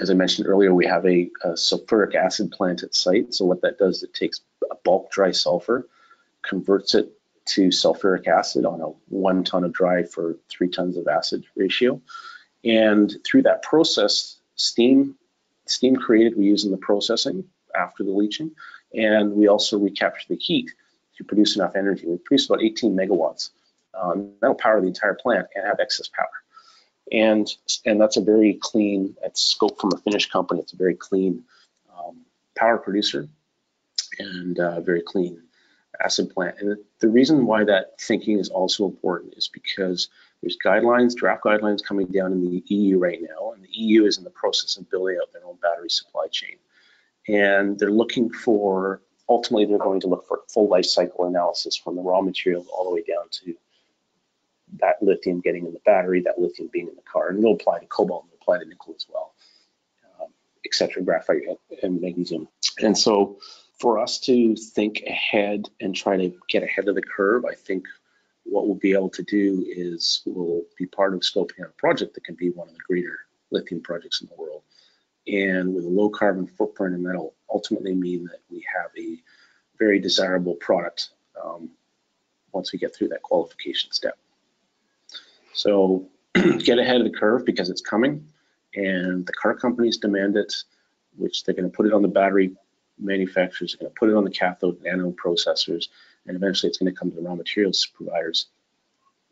as 0.00 0.10
I 0.10 0.14
mentioned 0.14 0.46
earlier, 0.46 0.74
we 0.74 0.86
have 0.86 1.06
a, 1.06 1.30
a, 1.42 1.48
sulfuric 1.50 2.14
acid 2.14 2.50
plant 2.50 2.82
at 2.82 2.94
site. 2.94 3.34
So 3.34 3.44
what 3.44 3.62
that 3.62 3.78
does, 3.78 4.02
it 4.02 4.12
takes 4.12 4.40
a 4.70 4.74
bulk 4.84 5.10
dry 5.10 5.30
sulfur, 5.30 5.88
converts 6.42 6.94
it 6.94 7.12
to 7.46 7.68
sulfuric 7.68 8.26
acid 8.26 8.64
on 8.64 8.80
a 8.80 8.88
one 9.08 9.44
ton 9.44 9.64
of 9.64 9.72
dry 9.72 10.02
for 10.04 10.36
three 10.48 10.68
tons 10.68 10.96
of 10.96 11.06
acid 11.06 11.44
ratio. 11.56 12.00
And 12.64 13.14
through 13.24 13.42
that 13.42 13.62
process, 13.62 14.38
steam, 14.56 15.16
steam 15.66 15.96
created 15.96 16.36
we 16.36 16.44
use 16.44 16.64
in 16.64 16.70
the 16.70 16.76
processing 16.78 17.44
after 17.76 18.04
the 18.04 18.10
leaching, 18.10 18.52
and 18.94 19.32
we 19.32 19.48
also 19.48 19.78
recapture 19.78 20.26
the 20.28 20.36
heat 20.36 20.70
to 21.16 21.24
produce 21.24 21.56
enough 21.56 21.76
energy. 21.76 22.06
We 22.06 22.16
produce 22.18 22.46
about 22.46 22.62
18 22.62 22.96
megawatts. 22.96 23.50
Um, 23.92 24.32
that'll 24.40 24.56
power 24.56 24.80
the 24.80 24.88
entire 24.88 25.14
plant 25.14 25.46
and 25.54 25.66
have 25.66 25.80
excess 25.80 26.08
power. 26.08 26.26
And, 27.12 27.48
and 27.84 28.00
that's 28.00 28.16
a 28.16 28.22
very 28.22 28.58
clean, 28.60 29.16
it's 29.22 29.42
scope 29.42 29.80
from 29.80 29.92
a 29.92 29.98
Finnish 29.98 30.30
company, 30.30 30.60
it's 30.60 30.72
a 30.72 30.76
very 30.76 30.94
clean 30.94 31.44
um, 31.96 32.22
power 32.56 32.78
producer 32.78 33.28
and 34.18 34.58
uh, 34.58 34.80
very 34.80 35.02
clean 35.02 35.42
acid 36.02 36.30
plant. 36.30 36.56
And 36.60 36.78
the 37.00 37.08
reason 37.08 37.46
why 37.46 37.64
that 37.64 38.00
thinking 38.00 38.38
is 38.38 38.48
also 38.48 38.84
important 38.86 39.34
is 39.36 39.48
because 39.48 40.08
there's 40.44 40.58
guidelines, 40.62 41.14
draft 41.14 41.42
guidelines 41.42 41.82
coming 41.82 42.06
down 42.08 42.30
in 42.30 42.42
the 42.42 42.62
EU 42.66 42.98
right 42.98 43.18
now, 43.22 43.52
and 43.52 43.64
the 43.64 43.70
EU 43.70 44.04
is 44.04 44.18
in 44.18 44.24
the 44.24 44.30
process 44.30 44.76
of 44.76 44.90
building 44.90 45.16
out 45.20 45.32
their 45.32 45.44
own 45.46 45.56
battery 45.62 45.88
supply 45.88 46.26
chain. 46.30 46.56
And 47.26 47.78
they're 47.78 47.90
looking 47.90 48.30
for, 48.30 49.00
ultimately, 49.26 49.64
they're 49.64 49.78
going 49.78 50.00
to 50.00 50.06
look 50.06 50.28
for 50.28 50.42
full 50.48 50.68
life 50.68 50.84
cycle 50.84 51.24
analysis 51.24 51.76
from 51.76 51.96
the 51.96 52.02
raw 52.02 52.20
material 52.20 52.66
all 52.76 52.84
the 52.84 52.94
way 52.94 53.02
down 53.08 53.24
to 53.30 53.54
that 54.80 55.02
lithium 55.02 55.40
getting 55.40 55.64
in 55.64 55.72
the 55.72 55.80
battery, 55.86 56.20
that 56.20 56.38
lithium 56.38 56.68
being 56.70 56.88
in 56.88 56.94
the 56.94 57.02
car. 57.10 57.28
And 57.28 57.38
it'll 57.38 57.54
apply 57.54 57.78
to 57.78 57.86
cobalt, 57.86 58.26
it'll 58.26 58.42
apply 58.42 58.58
to 58.58 58.66
nickel 58.66 58.94
as 58.94 59.06
well, 59.10 59.32
um, 60.20 60.28
et 60.66 60.74
cetera, 60.74 61.02
graphite 61.02 61.44
and 61.82 62.02
magnesium. 62.02 62.48
And 62.82 62.98
so 62.98 63.38
for 63.78 63.98
us 63.98 64.18
to 64.20 64.56
think 64.56 65.04
ahead 65.06 65.70
and 65.80 65.96
try 65.96 66.18
to 66.18 66.34
get 66.50 66.62
ahead 66.62 66.88
of 66.88 66.96
the 66.96 67.02
curve, 67.02 67.46
I 67.46 67.54
think 67.54 67.86
what 68.54 68.68
we'll 68.68 68.76
be 68.76 68.92
able 68.92 69.10
to 69.10 69.22
do 69.24 69.64
is 69.66 70.22
we'll 70.26 70.62
be 70.78 70.86
part 70.86 71.12
of 71.12 71.20
scoping 71.20 71.60
out 71.60 71.70
a 71.70 71.76
project 71.76 72.14
that 72.14 72.22
can 72.22 72.36
be 72.36 72.50
one 72.50 72.68
of 72.68 72.74
the 72.74 72.80
greener 72.86 73.18
lithium 73.50 73.82
projects 73.82 74.22
in 74.22 74.28
the 74.28 74.40
world. 74.40 74.62
And 75.26 75.74
with 75.74 75.84
a 75.84 75.88
low 75.88 76.08
carbon 76.08 76.46
footprint, 76.46 76.94
and 76.94 77.04
that'll 77.04 77.34
ultimately 77.52 77.94
mean 77.94 78.24
that 78.26 78.38
we 78.48 78.64
have 78.72 78.92
a 78.96 79.20
very 79.76 79.98
desirable 79.98 80.54
product 80.54 81.10
um, 81.42 81.68
once 82.52 82.72
we 82.72 82.78
get 82.78 82.94
through 82.94 83.08
that 83.08 83.22
qualification 83.22 83.90
step. 83.90 84.16
So 85.52 86.06
get 86.34 86.78
ahead 86.78 87.00
of 87.00 87.10
the 87.10 87.18
curve 87.18 87.44
because 87.44 87.70
it's 87.70 87.80
coming 87.80 88.24
and 88.76 89.26
the 89.26 89.32
car 89.32 89.56
companies 89.56 89.98
demand 89.98 90.36
it, 90.36 90.54
which 91.16 91.42
they're 91.42 91.56
going 91.56 91.68
to 91.68 91.76
put 91.76 91.86
it 91.86 91.92
on 91.92 92.02
the 92.02 92.08
battery 92.08 92.52
manufacturers, 93.00 93.74
are 93.74 93.78
going 93.78 93.90
to 93.90 93.98
put 93.98 94.10
it 94.10 94.14
on 94.14 94.22
the 94.22 94.30
cathode 94.30 94.76
and 94.76 94.86
anode 94.86 95.16
processors, 95.16 95.88
and 96.26 96.36
eventually 96.36 96.68
it's 96.68 96.78
going 96.78 96.92
to 96.92 96.98
come 96.98 97.10
to 97.10 97.16
the 97.16 97.22
raw 97.22 97.34
materials 97.34 97.86
providers. 97.86 98.46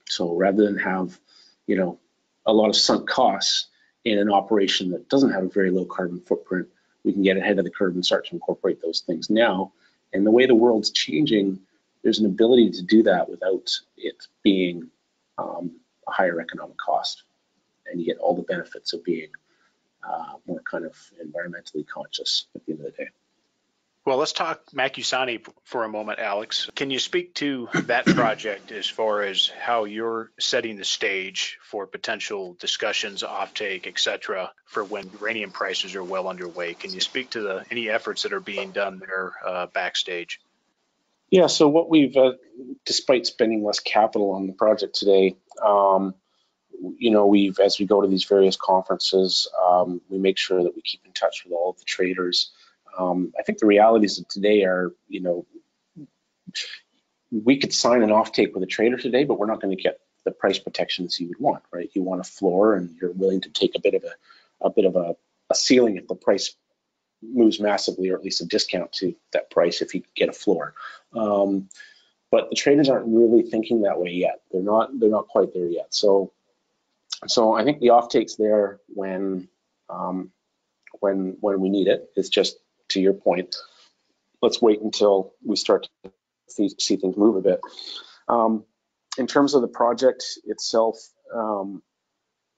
So 0.09 0.35
rather 0.35 0.65
than 0.65 0.79
have, 0.79 1.19
you 1.67 1.77
know, 1.77 1.99
a 2.45 2.53
lot 2.53 2.69
of 2.69 2.77
sunk 2.77 3.09
costs 3.09 3.69
in 4.05 4.19
an 4.19 4.31
operation 4.31 4.91
that 4.91 5.09
doesn't 5.09 5.33
have 5.33 5.45
a 5.45 5.49
very 5.49 5.71
low 5.71 5.85
carbon 5.85 6.21
footprint, 6.21 6.69
we 7.05 7.13
can 7.13 7.23
get 7.23 7.37
ahead 7.37 7.59
of 7.59 7.65
the 7.65 7.71
curve 7.71 7.95
and 7.95 8.05
start 8.05 8.27
to 8.27 8.35
incorporate 8.35 8.81
those 8.83 9.01
things 9.01 9.31
now. 9.31 9.73
And 10.13 10.27
the 10.27 10.31
way 10.31 10.47
the 10.47 10.55
world's 10.55 10.91
changing, 10.91 11.61
there's 12.03 12.19
an 12.19 12.27
ability 12.27 12.71
to 12.73 12.83
do 12.83 13.05
that 13.05 13.29
without 13.29 13.71
it 13.97 14.17
being 14.43 14.91
um, 15.39 15.81
a 16.07 16.11
higher 16.11 16.41
economic 16.41 16.77
cost. 16.77 17.23
And 17.87 18.01
you 18.01 18.07
get 18.07 18.19
all 18.19 18.37
the 18.37 18.43
benefits 18.43 18.93
of 18.93 19.05
being 19.05 19.31
uh, 20.03 20.35
more 20.47 20.61
kind 20.69 20.85
of 20.85 20.97
environmentally 21.25 21.87
conscious 21.87 22.47
at 22.55 22.65
the 22.67 22.73
end 22.73 22.81
of 22.81 22.87
the 22.87 23.05
day. 23.05 23.11
Well, 24.05 24.17
let's 24.17 24.33
talk 24.33 24.61
Macusani 24.73 25.47
for 25.63 25.85
a 25.85 25.89
moment, 25.89 26.19
Alex. 26.19 26.69
Can 26.75 26.91
you 26.91 26.99
speak 26.99 27.35
to 27.35 27.69
that 27.85 28.05
project 28.07 28.73
as 28.73 28.89
far 28.89 29.23
as 29.23 29.47
how 29.47 29.85
you're 29.85 30.33
setting 30.41 30.77
the 30.77 30.85
stage 30.85 31.59
for 31.63 31.87
potential 31.87 32.57
discussions, 32.59 33.23
offtake, 33.23 33.87
et 33.87 34.01
cetera, 34.01 34.51
for 34.65 34.83
when 34.83 35.09
uranium 35.21 35.53
prices 35.53 35.95
are 35.95 36.03
well 36.03 36.27
underway? 36.27 36.75
Can 36.75 36.93
you 36.93 37.01
speak 37.01 37.31
to 37.31 37.43
the, 37.43 37.65
any 37.71 37.89
efforts 37.89 38.25
that 38.25 38.33
are 38.33 38.41
being 38.41 38.73
done 38.73 38.99
there 38.99 39.35
uh, 39.47 39.67
backstage? 39.67 40.41
Yeah, 41.31 41.47
so 41.47 41.69
what 41.69 41.89
we've, 41.89 42.17
uh, 42.17 42.33
despite 42.85 43.27
spending 43.27 43.63
less 43.63 43.79
capital 43.79 44.33
on 44.33 44.49
the 44.49 44.53
project 44.53 44.97
today, 44.97 45.37
um, 45.65 46.15
you 46.99 47.13
know, 47.13 47.27
we've, 47.27 47.61
as 47.61 47.79
we 47.79 47.87
go 47.87 48.01
to 48.01 48.09
these 48.09 48.25
various 48.25 48.57
conferences, 48.57 49.49
um, 49.65 50.01
we 50.09 50.19
make 50.19 50.39
sure 50.39 50.65
that 50.65 50.75
we 50.75 50.83
keep 50.83 51.07
in 51.07 51.13
touch 51.13 51.45
with 51.45 51.53
all 51.53 51.71
of 51.71 51.79
the 51.79 51.85
traders 51.85 52.51
um, 52.99 53.33
I 53.39 53.43
think 53.43 53.59
the 53.59 53.67
realities 53.67 54.19
of 54.19 54.29
today 54.29 54.65
are, 54.65 54.93
you 55.09 55.21
know, 55.21 55.47
we 57.31 57.59
could 57.59 57.73
sign 57.73 58.03
an 58.03 58.11
offtake 58.11 58.53
with 58.53 58.63
a 58.63 58.67
trader 58.67 58.99
today, 58.99 59.25
but 59.25 59.39
we're 59.39 59.47
not 59.47 59.61
going 59.61 59.75
to 59.75 59.83
get 59.83 60.01
the 60.25 60.31
price 60.31 60.59
protections 60.59 61.19
you 61.19 61.29
would 61.29 61.41
want, 61.41 61.63
right? 61.73 61.91
You 61.95 62.03
want 62.03 62.21
a 62.21 62.25
floor, 62.25 62.75
and 62.75 62.95
you're 63.01 63.13
willing 63.13 63.41
to 63.43 63.51
take 63.51 63.75
a 63.75 63.81
bit 63.81 63.95
of 63.95 64.05
a, 64.05 64.67
a 64.67 64.71
bit 64.71 64.85
of 64.85 64.97
a, 64.97 65.17
a 65.51 65.55
ceiling 65.55 65.97
if 65.97 66.07
the 66.07 66.15
price 66.15 66.55
moves 67.23 67.61
massively, 67.61 68.11
or 68.11 68.17
at 68.17 68.25
least 68.25 68.41
a 68.41 68.47
discount 68.47 68.93
to 68.93 69.15
that 69.33 69.51
price 69.51 69.81
if 69.81 69.95
you 69.95 70.03
get 70.15 70.29
a 70.29 70.33
floor. 70.33 70.75
Um, 71.15 71.69
but 72.31 72.51
the 72.51 72.57
traders 72.57 72.89
aren't 72.89 73.07
really 73.07 73.43
thinking 73.43 73.83
that 73.83 74.01
way 74.01 74.11
yet. 74.11 74.41
They're 74.51 74.63
not. 74.63 74.99
They're 74.99 75.11
not 75.11 75.29
quite 75.29 75.53
there 75.53 75.67
yet. 75.67 75.93
So, 75.93 76.33
so 77.27 77.55
I 77.55 77.65
think 77.65 77.81
the 77.81 77.89
offtake's 77.89 78.37
there 78.37 78.81
when 78.89 79.49
um, 79.89 80.31
when 81.01 81.37
when 81.41 81.61
we 81.61 81.69
need 81.69 81.89
it. 81.89 82.11
It's 82.17 82.31
just 82.31 82.57
to 82.93 83.01
your 83.01 83.15
point, 83.15 83.57
let's 84.41 84.61
wait 84.61 84.81
until 84.81 85.33
we 85.45 85.57
start 85.57 85.89
to 86.05 86.13
see, 86.49 86.97
things 86.97 87.17
move 87.17 87.37
a 87.37 87.41
bit. 87.41 87.61
Um, 88.29 88.65
in 89.19 89.27
terms 89.27 89.55
of 89.55 89.63
the 89.63 89.69
project 89.69 90.25
itself, 90.45 90.97
um, 91.35 91.83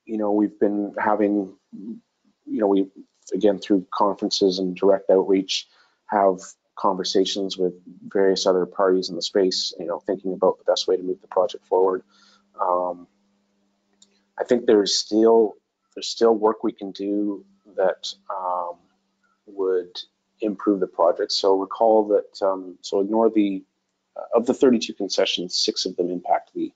you 0.05 0.17
know, 0.17 0.31
we've 0.31 0.59
been 0.59 0.93
having, 0.97 1.55
you 1.71 1.99
know, 2.45 2.67
we 2.67 2.87
again 3.33 3.57
through 3.59 3.87
conferences 3.91 4.59
and 4.59 4.75
direct 4.75 5.09
outreach 5.09 5.67
have 6.07 6.37
conversations 6.77 7.57
with 7.57 7.73
various 8.07 8.45
other 8.45 8.65
parties 8.65 9.09
in 9.09 9.15
the 9.15 9.21
space, 9.21 9.73
you 9.79 9.87
know, 9.87 9.99
thinking 9.99 10.33
about 10.33 10.57
the 10.59 10.63
best 10.65 10.87
way 10.87 10.95
to 10.95 11.03
move 11.03 11.21
the 11.21 11.27
project 11.27 11.65
forward. 11.65 12.03
Um, 12.61 13.07
I 14.39 14.43
think 14.43 14.65
there's 14.65 14.95
still 14.95 15.53
there's 15.95 16.07
still 16.07 16.35
work 16.35 16.63
we 16.63 16.73
can 16.73 16.91
do 16.91 17.45
that 17.77 18.07
would 18.29 18.54
improve 20.41 20.79
the 20.79 20.87
project. 20.87 21.31
So 21.31 21.55
recall 21.59 22.07
that, 22.09 22.45
um, 22.45 22.77
so 22.81 22.99
ignore 23.01 23.29
the, 23.29 23.63
uh, 24.15 24.37
of 24.37 24.45
the 24.45 24.53
32 24.53 24.93
concessions, 24.93 25.55
six 25.55 25.85
of 25.85 25.95
them 25.95 26.09
impact 26.09 26.51
the 26.53 26.71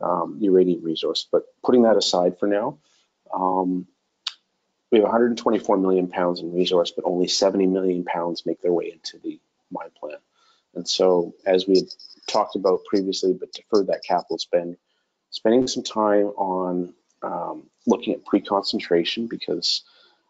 um, 0.00 0.38
uranium 0.40 0.82
resource. 0.82 1.26
But 1.30 1.44
putting 1.64 1.82
that 1.82 1.96
aside 1.96 2.38
for 2.38 2.46
now, 2.46 2.78
um, 3.34 3.86
we 4.90 4.98
have 4.98 5.04
124 5.04 5.76
million 5.76 6.08
pounds 6.08 6.40
in 6.40 6.52
resource, 6.52 6.92
but 6.92 7.04
only 7.04 7.28
70 7.28 7.66
million 7.66 8.04
pounds 8.04 8.46
make 8.46 8.62
their 8.62 8.72
way 8.72 8.90
into 8.90 9.18
the 9.18 9.38
mine 9.70 9.90
plan. 9.98 10.16
And 10.74 10.88
so, 10.88 11.34
as 11.44 11.66
we 11.66 11.76
had 11.76 11.88
talked 12.26 12.56
about 12.56 12.84
previously, 12.84 13.34
but 13.34 13.52
deferred 13.52 13.88
that 13.88 14.02
capital 14.06 14.38
spend, 14.38 14.76
spending 15.30 15.66
some 15.66 15.82
time 15.82 16.26
on 16.26 16.94
um, 17.22 17.68
looking 17.86 18.14
at 18.14 18.24
pre-concentration 18.24 19.26
because 19.26 19.82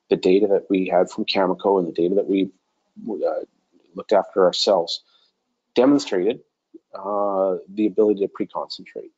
the 0.09 0.17
data 0.17 0.47
that 0.49 0.67
we 0.71 0.89
had 0.89 1.11
from 1.11 1.25
Cameco 1.25 1.79
and 1.79 1.89
the 1.89 1.93
data 1.93 2.17
that 2.17 2.29
we 2.29 2.51
uh, 3.09 3.45
looked 3.95 4.13
after 4.13 4.45
ourselves 4.45 5.03
demonstrated 5.75 6.41
uh, 6.95 7.57
the 7.69 7.87
ability 7.87 8.21
to 8.21 8.29
pre-concentrate. 8.29 9.13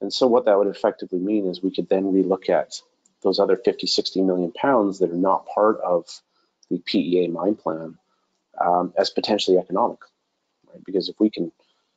And 0.00 0.12
so 0.12 0.26
what 0.26 0.46
that 0.46 0.58
would 0.58 0.66
effectively 0.66 1.18
mean 1.18 1.46
is 1.46 1.62
we 1.62 1.74
could 1.74 1.88
then 1.88 2.04
relook 2.04 2.48
at 2.48 2.80
those 3.22 3.38
other 3.38 3.56
50, 3.56 3.86
60 3.86 4.22
million 4.22 4.52
pounds 4.52 4.98
that 4.98 5.10
are 5.10 5.16
not 5.16 5.46
part 5.46 5.80
of 5.80 6.06
the 6.70 6.78
PEA 6.78 7.28
mine 7.28 7.54
plan 7.54 7.96
um, 8.60 8.92
as 8.96 9.10
potentially 9.10 9.58
economic, 9.58 10.00
right? 10.68 10.84
Because 10.84 11.08
if 11.08 11.18
we 11.18 11.30
can 11.30 11.52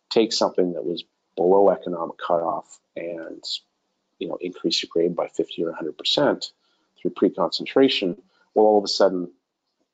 take 0.09 0.31
something 0.31 0.73
that 0.73 0.85
was 0.85 1.03
below 1.35 1.69
economic 1.69 2.17
cutoff 2.17 2.79
and 2.95 3.43
you 4.19 4.27
know 4.27 4.37
increase 4.41 4.81
your 4.81 4.89
grade 4.91 5.15
by 5.15 5.27
50 5.27 5.63
or 5.63 5.67
100 5.67 5.97
percent 5.97 6.51
pre-concentration, 7.09 8.21
well, 8.53 8.65
all 8.65 8.77
of 8.77 8.83
a 8.83 8.87
sudden 8.87 9.31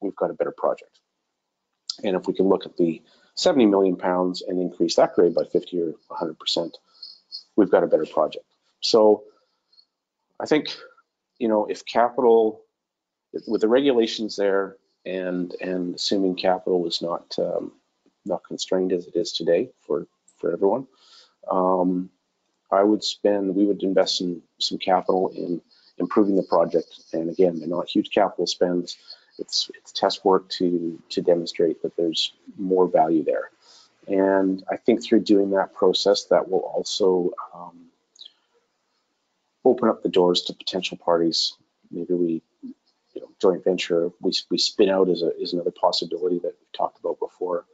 we've 0.02 0.16
got 0.16 0.30
a 0.30 0.34
better 0.34 0.54
project. 0.56 1.00
And 2.04 2.16
if 2.16 2.28
we 2.28 2.34
can 2.34 2.48
look 2.48 2.66
at 2.66 2.78
the 2.78 3.02
70 3.36 3.68
million 3.68 3.96
pounds 3.96 4.42
and 4.42 4.60
increase 4.60 4.96
that 4.96 5.14
grade 5.16 5.34
by 5.34 5.44
50 5.52 5.80
or 5.82 5.86
100 6.08 6.40
percent, 6.40 6.78
we've 7.56 7.72
got 7.72 7.84
a 7.84 7.88
better 7.88 8.06
project. 8.06 8.46
So 8.82 9.24
I 10.40 10.46
think, 10.46 10.76
you 11.40 11.48
know, 11.48 11.66
if 11.66 11.86
capital, 11.86 12.62
with 13.48 13.62
the 13.62 13.68
regulations 13.68 14.36
there 14.36 14.78
and 15.06 15.54
and 15.60 15.96
assuming 15.96 16.36
capital 16.36 16.86
is 16.88 17.02
not 17.02 17.36
um, 17.40 17.74
not 18.26 18.44
constrained 18.44 18.94
as 18.94 19.08
it 19.08 19.16
is 19.16 19.32
today 19.32 19.70
for 19.82 20.08
for 20.38 20.52
everyone, 20.52 20.88
um, 21.50 22.10
I 22.72 22.84
would 22.84 23.04
spend, 23.04 23.56
we 23.56 23.66
would 23.66 23.84
invest 23.84 24.22
in 24.22 24.42
some 24.60 24.78
capital 24.78 25.32
in 25.36 25.62
improving 25.98 26.36
the 26.36 26.44
project. 26.44 27.00
And 27.14 27.30
again, 27.30 27.60
they're 27.60 27.68
not 27.68 27.90
huge 27.90 28.10
capital 28.12 28.48
spends. 28.48 28.98
It's, 29.40 29.70
it's 29.76 29.92
test 29.92 30.24
work 30.24 30.50
to, 30.50 31.02
to 31.10 31.22
demonstrate 31.22 31.82
that 31.82 31.96
there's 31.96 32.34
more 32.58 32.88
value 32.88 33.24
there. 33.24 33.50
And 34.08 34.64
I 34.70 34.78
think 34.78 35.04
through 35.04 35.22
doing 35.22 35.52
that 35.52 35.74
process, 35.74 36.26
that 36.26 36.50
will 36.50 36.60
also 36.60 37.32
um, 37.56 37.88
open 39.64 39.90
up 39.90 40.04
the 40.04 40.10
doors 40.10 40.42
to 40.44 40.54
potential 40.54 40.98
parties. 40.98 41.54
Maybe 41.90 42.14
we, 42.14 42.42
you 42.62 43.22
know, 43.22 43.30
joint 43.42 43.64
venture, 43.64 44.12
we, 44.20 44.34
we 44.50 44.58
spin 44.58 44.90
out 44.90 45.10
is, 45.10 45.24
a, 45.24 45.40
is 45.40 45.54
another 45.54 45.72
possibility 45.72 46.40
that 46.40 46.54
we've 46.60 46.78
talked 46.78 47.00
about 47.00 47.20
before, 47.20 47.66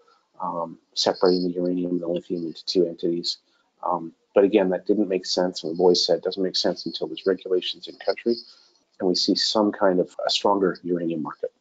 um, 0.42 0.78
separating 0.94 1.48
the 1.48 1.54
uranium 1.56 1.92
and 1.92 2.02
the 2.02 2.08
lithium 2.08 2.46
into 2.46 2.66
two 2.66 2.86
entities. 2.86 3.38
Um, 3.84 4.14
but 4.36 4.44
again, 4.44 4.70
that 4.70 4.86
didn't 4.86 5.10
make 5.10 5.26
sense. 5.26 5.64
And 5.64 5.72
we've 5.72 5.80
always 5.80 6.06
said 6.06 6.18
it 6.18 6.24
doesn't 6.24 6.44
make 6.44 6.56
sense 6.56 6.86
until 6.86 7.08
there's 7.08 7.26
regulations 7.26 7.88
in 7.88 7.96
country 7.96 8.36
and 9.00 9.08
we 9.08 9.16
see 9.16 9.36
some 9.36 9.72
kind 9.72 10.00
of 10.00 10.16
a 10.26 10.30
stronger 10.30 10.78
uranium 10.84 11.24
market. 11.24 11.52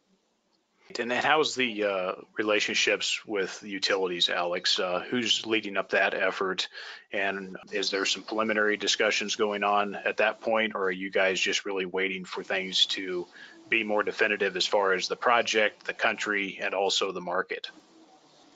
And 0.99 1.11
then 1.11 1.23
how's 1.23 1.53
the 1.53 1.83
uh, 1.83 2.11
relationships 2.35 3.23
with 3.25 3.61
utilities, 3.63 4.27
Alex? 4.27 4.79
Uh, 4.79 5.03
who's 5.07 5.45
leading 5.45 5.77
up 5.77 5.91
that 5.91 6.15
effort? 6.15 6.67
And 7.13 7.57
is 7.71 7.91
there 7.91 8.05
some 8.05 8.23
preliminary 8.23 8.75
discussions 8.75 9.35
going 9.35 9.63
on 9.63 9.93
at 9.93 10.17
that 10.17 10.41
point, 10.41 10.73
or 10.73 10.85
are 10.85 10.91
you 10.91 11.11
guys 11.11 11.39
just 11.39 11.63
really 11.63 11.85
waiting 11.85 12.25
for 12.25 12.41
things 12.41 12.87
to 12.87 13.27
be 13.69 13.83
more 13.83 14.01
definitive 14.01 14.57
as 14.57 14.65
far 14.65 14.93
as 14.93 15.07
the 15.07 15.15
project, 15.15 15.85
the 15.85 15.93
country, 15.93 16.59
and 16.59 16.73
also 16.73 17.11
the 17.11 17.21
market? 17.21 17.69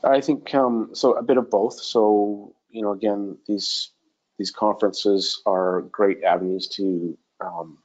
I 0.03 0.19
think 0.19 0.55
um, 0.55 0.89
so. 0.93 1.13
A 1.13 1.23
bit 1.23 1.37
of 1.37 1.51
both. 1.51 1.79
So 1.79 2.55
you 2.73 2.81
know, 2.81 2.91
again, 2.91 3.37
these 3.47 3.91
these 4.37 4.51
conferences 4.51 5.41
are 5.45 5.81
great 5.83 6.23
avenues 6.23 6.67
to 6.69 7.17
um, 7.39 7.77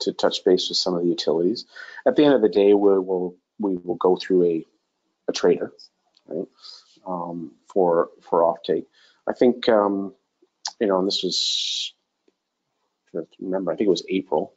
to 0.00 0.12
touch 0.12 0.44
base 0.44 0.68
with 0.68 0.78
some 0.78 0.94
of 0.94 1.02
the 1.02 1.08
utilities. 1.08 1.66
At 2.06 2.16
the 2.16 2.24
end 2.24 2.34
of 2.34 2.40
the 2.40 2.48
day, 2.48 2.72
we 2.72 2.98
will 2.98 3.36
we 3.58 3.76
will 3.76 3.96
go 3.96 4.16
through 4.16 4.44
a 4.44 4.66
a 5.28 5.32
trader, 5.32 5.72
right, 6.28 6.46
um, 7.06 7.52
for 7.66 8.10
for 8.22 8.42
offtake. 8.42 8.86
I 9.28 9.32
think 9.32 9.68
um, 9.68 10.14
you 10.80 10.86
know, 10.86 11.00
and 11.00 11.08
this 11.08 11.24
was 11.24 11.92
remember, 13.40 13.72
I 13.72 13.76
think 13.76 13.88
it 13.88 13.90
was 13.90 14.06
April. 14.08 14.54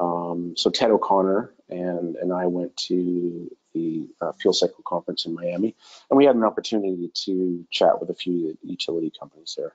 Um, 0.00 0.54
so 0.56 0.70
Ted 0.70 0.90
O'Connor 0.90 1.52
and 1.68 2.16
and 2.16 2.32
I 2.32 2.46
went 2.46 2.74
to 2.88 3.50
the 3.74 4.08
uh, 4.20 4.32
fuel 4.32 4.54
cycle 4.54 4.82
conference 4.84 5.26
in 5.26 5.34
Miami, 5.34 5.74
and 6.10 6.16
we 6.16 6.24
had 6.24 6.36
an 6.36 6.44
opportunity 6.44 7.10
to 7.24 7.66
chat 7.70 8.00
with 8.00 8.10
a 8.10 8.14
few 8.14 8.56
utility 8.62 9.12
companies 9.18 9.54
there. 9.56 9.74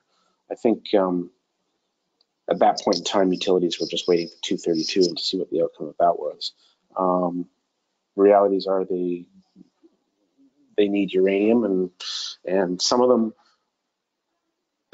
I 0.52 0.56
think 0.56 0.94
um, 0.94 1.32
at 2.50 2.60
that 2.60 2.80
point 2.80 2.98
in 2.98 3.04
time, 3.04 3.32
utilities 3.32 3.80
were 3.80 3.88
just 3.88 4.08
waiting 4.08 4.28
for 4.28 4.38
232 4.44 5.02
and 5.02 5.18
to 5.18 5.24
see 5.24 5.38
what 5.38 5.50
the 5.50 5.64
outcome 5.64 5.88
of 5.88 5.96
that 6.00 6.18
was. 6.18 6.54
Um, 6.96 7.48
realities 8.16 8.68
are 8.68 8.86
they 8.86 9.26
they 10.78 10.88
need 10.88 11.14
uranium, 11.14 11.64
and 11.64 11.92
and 12.46 12.82
some 12.82 13.02
of 13.02 13.10
them 13.10 13.34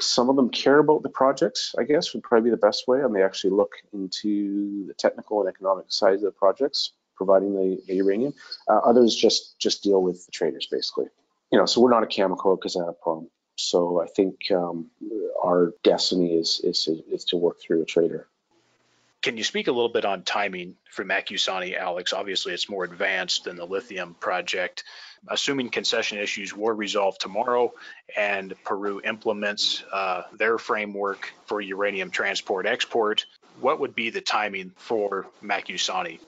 some 0.00 0.28
of 0.28 0.36
them 0.36 0.50
care 0.50 0.78
about 0.78 1.02
the 1.02 1.08
projects. 1.08 1.74
I 1.78 1.84
guess 1.84 2.12
would 2.12 2.22
probably 2.22 2.50
be 2.50 2.54
the 2.54 2.66
best 2.66 2.88
way, 2.88 3.00
and 3.00 3.14
they 3.14 3.22
actually 3.22 3.50
look 3.50 3.74
into 3.92 4.86
the 4.86 4.94
technical 4.94 5.40
and 5.40 5.48
economic 5.48 5.86
sides 5.88 6.22
of 6.22 6.32
the 6.32 6.38
projects, 6.38 6.92
providing 7.16 7.54
the, 7.54 7.80
the 7.86 7.94
uranium. 7.94 8.34
Uh, 8.68 8.78
others 8.78 9.14
just 9.14 9.58
just 9.58 9.82
deal 9.82 10.02
with 10.02 10.24
the 10.26 10.32
traders 10.32 10.66
basically. 10.70 11.06
You 11.50 11.58
know, 11.58 11.66
so 11.66 11.80
we're 11.80 11.90
not 11.90 12.02
a 12.02 12.06
Cameco 12.06 12.58
because 12.58 12.76
a 12.76 12.92
problem. 12.92 13.28
So 13.56 14.02
I 14.02 14.06
think 14.06 14.50
um, 14.50 14.90
our 15.42 15.72
destiny 15.82 16.34
is, 16.34 16.60
is, 16.64 16.88
is 17.10 17.24
to 17.26 17.36
work 17.36 17.60
through 17.60 17.82
a 17.82 17.84
trader. 17.84 18.26
Can 19.22 19.38
you 19.38 19.44
speak 19.44 19.68
a 19.68 19.72
little 19.72 19.88
bit 19.88 20.04
on 20.04 20.22
timing 20.22 20.74
for 20.90 21.04
Macusani, 21.04 21.78
Alex? 21.78 22.12
Obviously, 22.12 22.52
it's 22.52 22.68
more 22.68 22.84
advanced 22.84 23.44
than 23.44 23.56
the 23.56 23.64
lithium 23.64 24.14
project. 24.14 24.84
Assuming 25.28 25.70
concession 25.70 26.18
issues 26.18 26.54
were 26.54 26.74
resolved 26.74 27.20
tomorrow 27.20 27.72
and 28.14 28.52
Peru 28.64 29.00
implements 29.02 29.82
uh, 29.90 30.24
their 30.36 30.58
framework 30.58 31.32
for 31.46 31.60
uranium 31.60 32.10
transport 32.10 32.66
export, 32.66 33.24
what 33.60 33.80
would 33.80 33.94
be 33.94 34.10
the 34.10 34.20
timing 34.20 34.72
for 34.76 35.26
Macusani? 35.42 36.20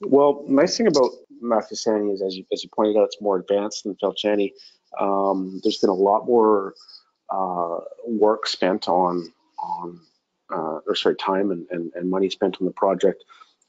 Well, 0.00 0.44
nice 0.48 0.76
thing 0.76 0.86
about 0.86 1.10
Macusani 1.42 2.12
is, 2.12 2.22
as 2.22 2.36
you, 2.36 2.44
as 2.52 2.62
you 2.62 2.70
pointed 2.74 2.96
out, 2.96 3.04
it's 3.04 3.20
more 3.20 3.38
advanced 3.38 3.84
than 3.84 3.96
Falchani. 3.96 4.52
Um, 4.98 5.60
there's 5.62 5.78
been 5.78 5.90
a 5.90 5.94
lot 5.94 6.26
more 6.26 6.74
uh, 7.30 7.78
work 8.06 8.46
spent 8.46 8.88
on 8.88 9.32
on 9.58 10.00
uh, 10.50 10.78
or 10.86 10.94
sorry, 10.94 11.16
time 11.16 11.50
and, 11.50 11.66
and, 11.70 11.92
and 11.94 12.10
money 12.10 12.30
spent 12.30 12.56
on 12.60 12.66
the 12.66 12.72
project. 12.72 13.24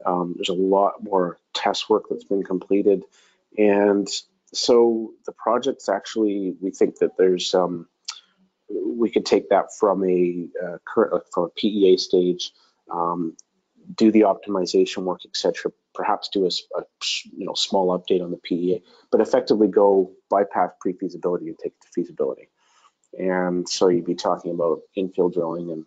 Um, 0.05 0.33
there's 0.37 0.49
a 0.49 0.53
lot 0.53 1.03
more 1.03 1.39
test 1.53 1.89
work 1.89 2.05
that's 2.09 2.23
been 2.23 2.43
completed, 2.43 3.03
and 3.57 4.07
so 4.53 5.11
the 5.25 5.33
project's 5.33 5.89
actually 5.89 6.55
we 6.61 6.71
think 6.71 6.99
that 6.99 7.17
there's 7.17 7.53
um, 7.53 7.87
we 8.69 9.09
could 9.09 9.25
take 9.25 9.49
that 9.49 9.75
from 9.77 10.05
a 10.05 10.47
uh, 10.63 10.77
current 10.85 11.23
from 11.33 11.45
a 11.45 11.49
PEA 11.49 11.97
stage, 11.97 12.53
um, 12.89 13.35
do 13.95 14.11
the 14.11 14.21
optimization 14.21 15.03
work, 15.03 15.21
etc. 15.25 15.71
Perhaps 15.93 16.29
do 16.29 16.45
a, 16.45 16.49
a, 16.79 16.83
you 17.35 17.45
know 17.45 17.53
small 17.53 17.97
update 17.97 18.23
on 18.23 18.31
the 18.31 18.37
PEA, 18.37 18.83
but 19.11 19.21
effectively 19.21 19.67
go 19.67 20.11
bypass 20.29 20.71
pre-feasibility 20.79 21.47
and 21.47 21.57
take 21.57 21.73
it 21.73 21.81
to 21.81 21.87
feasibility. 21.93 22.49
And 23.17 23.67
so 23.67 23.87
you'd 23.87 24.05
be 24.05 24.15
talking 24.15 24.51
about 24.51 24.81
infill 24.97 25.33
drilling 25.33 25.71
and 25.71 25.85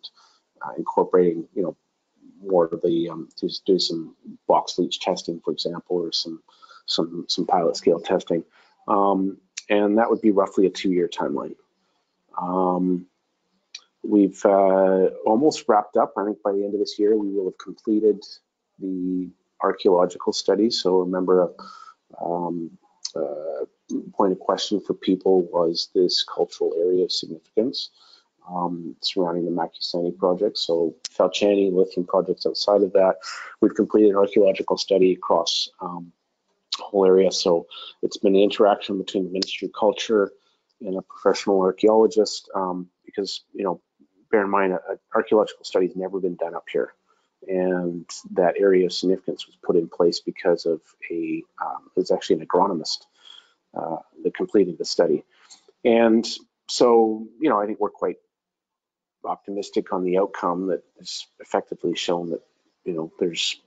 uh, 0.60 0.72
incorporating, 0.76 1.46
you 1.54 1.62
know, 1.62 1.76
more 2.44 2.66
of 2.66 2.82
the 2.82 3.08
um, 3.08 3.28
to 3.36 3.48
do 3.64 3.78
some 3.78 4.16
box 4.48 4.78
leach 4.78 5.00
testing, 5.00 5.40
for 5.44 5.52
example, 5.52 5.96
or 5.96 6.12
some 6.12 6.42
some 6.86 7.26
some 7.28 7.46
pilot 7.46 7.76
scale 7.76 8.00
testing, 8.00 8.44
um, 8.88 9.38
and 9.68 9.98
that 9.98 10.10
would 10.10 10.20
be 10.20 10.32
roughly 10.32 10.66
a 10.66 10.70
two-year 10.70 11.08
timeline. 11.08 11.54
Um, 12.40 13.06
we've 14.02 14.44
uh, 14.44 15.08
almost 15.26 15.64
wrapped 15.68 15.96
up. 15.96 16.14
I 16.16 16.24
think 16.24 16.42
by 16.42 16.52
the 16.52 16.64
end 16.64 16.74
of 16.74 16.80
this 16.80 16.98
year, 16.98 17.16
we 17.16 17.30
will 17.30 17.44
have 17.46 17.58
completed 17.58 18.22
the 18.78 19.30
archaeological 19.62 20.32
study. 20.32 20.70
So 20.70 21.00
remember, 21.00 21.52
um, 22.20 22.70
uh, 23.14 23.64
point 24.14 24.32
of 24.32 24.38
question 24.38 24.80
for 24.80 24.94
people 24.94 25.42
was 25.42 25.88
this 25.94 26.24
cultural 26.24 26.74
area 26.78 27.04
of 27.04 27.12
significance 27.12 27.90
um, 28.50 28.96
surrounding 29.00 29.44
the 29.44 29.50
Macusani 29.50 30.16
project. 30.16 30.58
So 30.58 30.96
Falchani, 31.10 31.72
lithium 31.72 32.06
projects 32.06 32.46
outside 32.46 32.82
of 32.82 32.92
that. 32.92 33.16
We've 33.60 33.74
completed 33.74 34.10
an 34.10 34.16
archaeological 34.16 34.76
study 34.76 35.12
across 35.12 35.68
um, 35.80 36.12
whole 36.78 37.06
area. 37.06 37.30
So 37.30 37.66
it's 38.02 38.16
been 38.16 38.34
an 38.34 38.42
interaction 38.42 38.98
between 38.98 39.24
the 39.24 39.30
Ministry 39.30 39.66
of 39.66 39.74
Culture 39.78 40.32
and 40.80 40.96
a 40.96 41.02
professional 41.02 41.60
archaeologist 41.60 42.50
um, 42.54 42.88
because, 43.04 43.44
you 43.52 43.64
know, 43.64 43.80
bear 44.32 44.42
in 44.42 44.50
mind, 44.50 44.72
an 44.72 44.98
archaeological 45.14 45.64
study 45.64 45.86
has 45.86 45.96
never 45.96 46.18
been 46.18 46.36
done 46.36 46.54
up 46.54 46.64
here. 46.72 46.92
And 47.46 48.08
that 48.32 48.54
area 48.58 48.86
of 48.86 48.92
significance 48.92 49.46
was 49.46 49.56
put 49.62 49.76
in 49.76 49.88
place 49.88 50.20
because 50.20 50.66
of 50.66 50.80
a, 51.10 51.42
um, 51.64 51.90
it 51.96 52.00
was 52.00 52.10
actually 52.10 52.40
an 52.40 52.46
agronomist 52.46 53.06
uh, 53.78 53.96
that 54.24 54.34
completed 54.34 54.78
the 54.78 54.84
study. 54.84 55.24
And 55.84 56.26
so, 56.68 57.26
you 57.40 57.48
know, 57.48 57.60
I 57.60 57.66
think 57.66 57.80
we're 57.80 57.90
quite 57.90 58.16
optimistic 59.24 59.92
on 59.92 60.04
the 60.04 60.18
outcome 60.18 60.68
that 60.68 60.82
has 60.98 61.26
effectively 61.40 61.94
shown 61.94 62.30
that 62.30 62.42
you 62.84 62.92
know 62.92 63.12
there's 63.18 63.60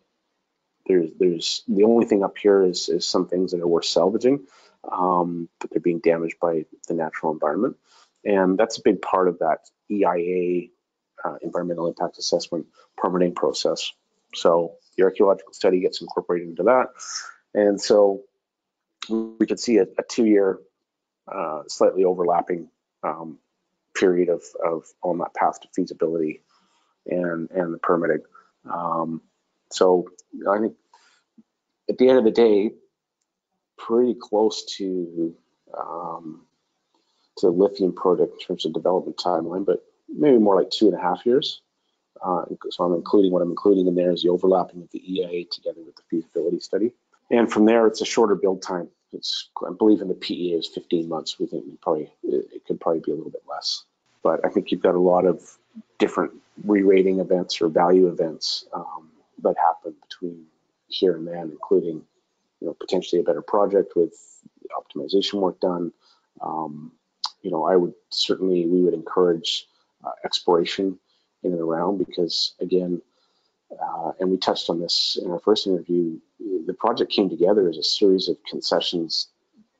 there's 0.88 1.10
there's 1.20 1.64
the 1.68 1.84
only 1.84 2.06
thing 2.06 2.24
up 2.24 2.38
here 2.38 2.64
is 2.64 2.90
is 2.90 3.08
some 3.08 3.28
things 3.28 3.52
that 3.52 3.62
are 3.62 3.68
worth 3.68 3.86
salvaging, 3.86 4.46
um, 4.92 5.50
but 5.60 5.70
they're 5.70 5.80
being 5.82 6.00
damaged 6.00 6.38
by 6.40 6.66
the 6.88 6.94
natural 6.94 7.32
environment, 7.32 7.78
and 8.26 8.58
that's 8.58 8.78
a 8.78 8.82
big 8.84 9.02
part 9.02 9.28
of 9.28 9.40
that 9.40 9.60
EIA 9.90 10.68
uh, 11.24 11.36
environmental 11.42 11.88
impact 11.88 12.18
assessment 12.18 12.66
permitting 12.98 13.34
process. 13.34 13.92
So 14.34 14.76
the 14.98 15.04
archaeological 15.04 15.54
study 15.54 15.80
gets 15.80 16.02
incorporated 16.02 16.50
into 16.50 16.64
that, 16.64 16.88
and 17.54 17.80
so 17.80 18.24
we 19.10 19.46
could 19.46 19.60
see 19.60 19.78
a, 19.78 19.84
a 19.84 20.04
two-year, 20.10 20.60
uh, 21.32 21.64
slightly 21.68 22.04
overlapping 22.04 22.70
um, 23.04 23.38
period 23.96 24.30
of, 24.30 24.44
of 24.64 24.84
on 25.04 25.20
that 25.20 25.34
path 25.34 25.62
to 25.62 25.68
feasibility 25.74 26.42
and 27.08 27.50
and 27.52 27.74
the 27.74 27.78
permitting. 27.78 28.22
Um, 28.70 29.22
so 29.72 30.10
I 30.50 30.60
think 30.60 30.76
at 31.90 31.98
the 31.98 32.10
end 32.10 32.18
of 32.18 32.24
the 32.24 32.32
day, 32.32 32.72
pretty 33.78 34.16
close 34.16 34.66
to 34.78 35.36
um, 35.78 36.42
to 37.38 37.48
the 37.48 37.52
lithium 37.52 37.94
project 37.94 38.34
in 38.34 38.40
terms 38.40 38.66
of 38.66 38.74
development 38.74 39.18
timeline, 39.18 39.66
but 39.66 39.84
maybe 40.10 40.38
more 40.38 40.56
like 40.56 40.70
two 40.70 40.88
and 40.88 40.96
a 40.96 41.02
half 41.02 41.26
years. 41.26 41.62
Uh, 42.24 42.46
so 42.70 42.84
I'm 42.84 42.94
including 42.94 43.32
what 43.32 43.42
I'm 43.42 43.50
including 43.50 43.88
in 43.88 43.96
there 43.96 44.12
is 44.12 44.24
the 44.24 44.30
overlapping 44.30 44.82
of 44.82 44.90
the 44.92 45.04
EIA 45.14 45.46
together 45.46 45.82
with 45.86 45.96
the 45.96 46.04
feasibility 46.10 46.60
study. 46.60 46.92
And 47.30 47.52
from 47.52 47.66
there, 47.66 47.88
it's 47.88 48.02
a 48.02 48.06
shorter 48.06 48.36
build 48.36 48.62
time. 48.62 48.88
It's, 49.12 49.50
I 49.66 49.72
believe 49.78 50.02
in 50.02 50.08
the 50.08 50.14
PEA 50.14 50.54
is 50.54 50.68
15 50.68 51.10
months. 51.10 51.40
We 51.40 51.48
think 51.48 51.66
probably 51.82 52.12
it, 52.24 52.48
it 52.54 52.66
could 52.66 52.80
probably 52.80 53.02
be 53.02 53.12
a 53.12 53.16
little 53.16 53.32
bit 53.32 53.44
less. 53.50 53.84
But 54.24 54.46
I 54.46 54.50
think 54.50 54.72
you've 54.72 54.82
got 54.82 54.96
a 54.96 55.00
lot 55.00 55.26
of 55.26 55.58
different 56.00 56.32
re-rating 56.64 57.20
events 57.20 57.62
or 57.62 57.68
value 57.68 58.08
events 58.08 58.66
um, 58.74 59.10
that 59.44 59.56
happen 59.62 59.94
between 60.08 60.46
here 60.88 61.16
and 61.16 61.28
then, 61.28 61.52
including 61.52 62.02
you 62.62 62.68
know 62.68 62.74
potentially 62.74 63.20
a 63.22 63.24
better 63.24 63.42
project 63.42 63.94
with 63.96 64.14
optimization 64.76 65.36
work 65.36 65.60
done. 65.60 65.92
Um, 66.42 66.92
you 67.46 67.52
know, 67.52 67.64
I 67.64 67.76
would 67.76 67.94
certainly 68.10 68.66
we 68.66 68.82
would 68.82 68.96
encourage 68.96 69.68
uh, 70.04 70.14
exploration 70.26 70.98
in 71.44 71.52
and 71.52 71.62
around 71.62 72.00
because 72.00 72.56
again, 72.60 73.04
uh, 73.72 74.14
and 74.20 74.32
we 74.32 74.38
touched 74.38 74.68
on 74.72 74.80
this 74.80 75.16
in 75.24 75.30
our 75.30 75.40
first 75.40 75.68
interview, 75.68 76.18
the 76.66 76.74
project 76.74 77.12
came 77.12 77.30
together 77.30 77.70
as 77.70 77.78
a 77.78 77.84
series 77.84 78.30
of 78.30 78.38
concessions 78.50 79.28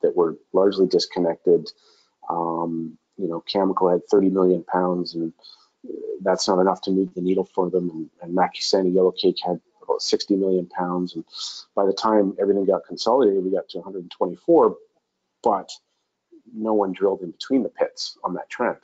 that 0.00 0.14
were 0.14 0.36
largely 0.52 0.86
disconnected. 0.86 1.68
Um, 2.30 2.96
you 3.16 3.26
know, 3.26 3.42
Cameco 3.52 3.90
had 3.90 4.06
30 4.08 4.30
million 4.30 4.62
pounds, 4.62 5.16
and 5.16 5.32
that's 6.22 6.46
not 6.46 6.60
enough 6.60 6.82
to 6.82 6.92
move 6.92 7.14
the 7.14 7.20
needle 7.20 7.48
for 7.52 7.68
them. 7.68 7.90
And, 7.90 8.10
and 8.22 8.36
Macusani 8.36 8.92
Yellowcake 8.92 9.38
had 9.44 9.60
about 9.82 10.02
60 10.02 10.36
million 10.36 10.66
pounds. 10.66 11.16
And 11.16 11.24
by 11.74 11.84
the 11.84 11.92
time 11.92 12.36
everything 12.40 12.64
got 12.64 12.86
consolidated, 12.86 13.42
we 13.42 13.50
got 13.50 13.68
to 13.70 13.78
124, 13.78 14.76
but 15.42 15.72
no 16.54 16.74
one 16.74 16.92
drilled 16.92 17.22
in 17.22 17.30
between 17.30 17.62
the 17.62 17.68
pits 17.68 18.18
on 18.24 18.34
that 18.34 18.48
trend. 18.48 18.78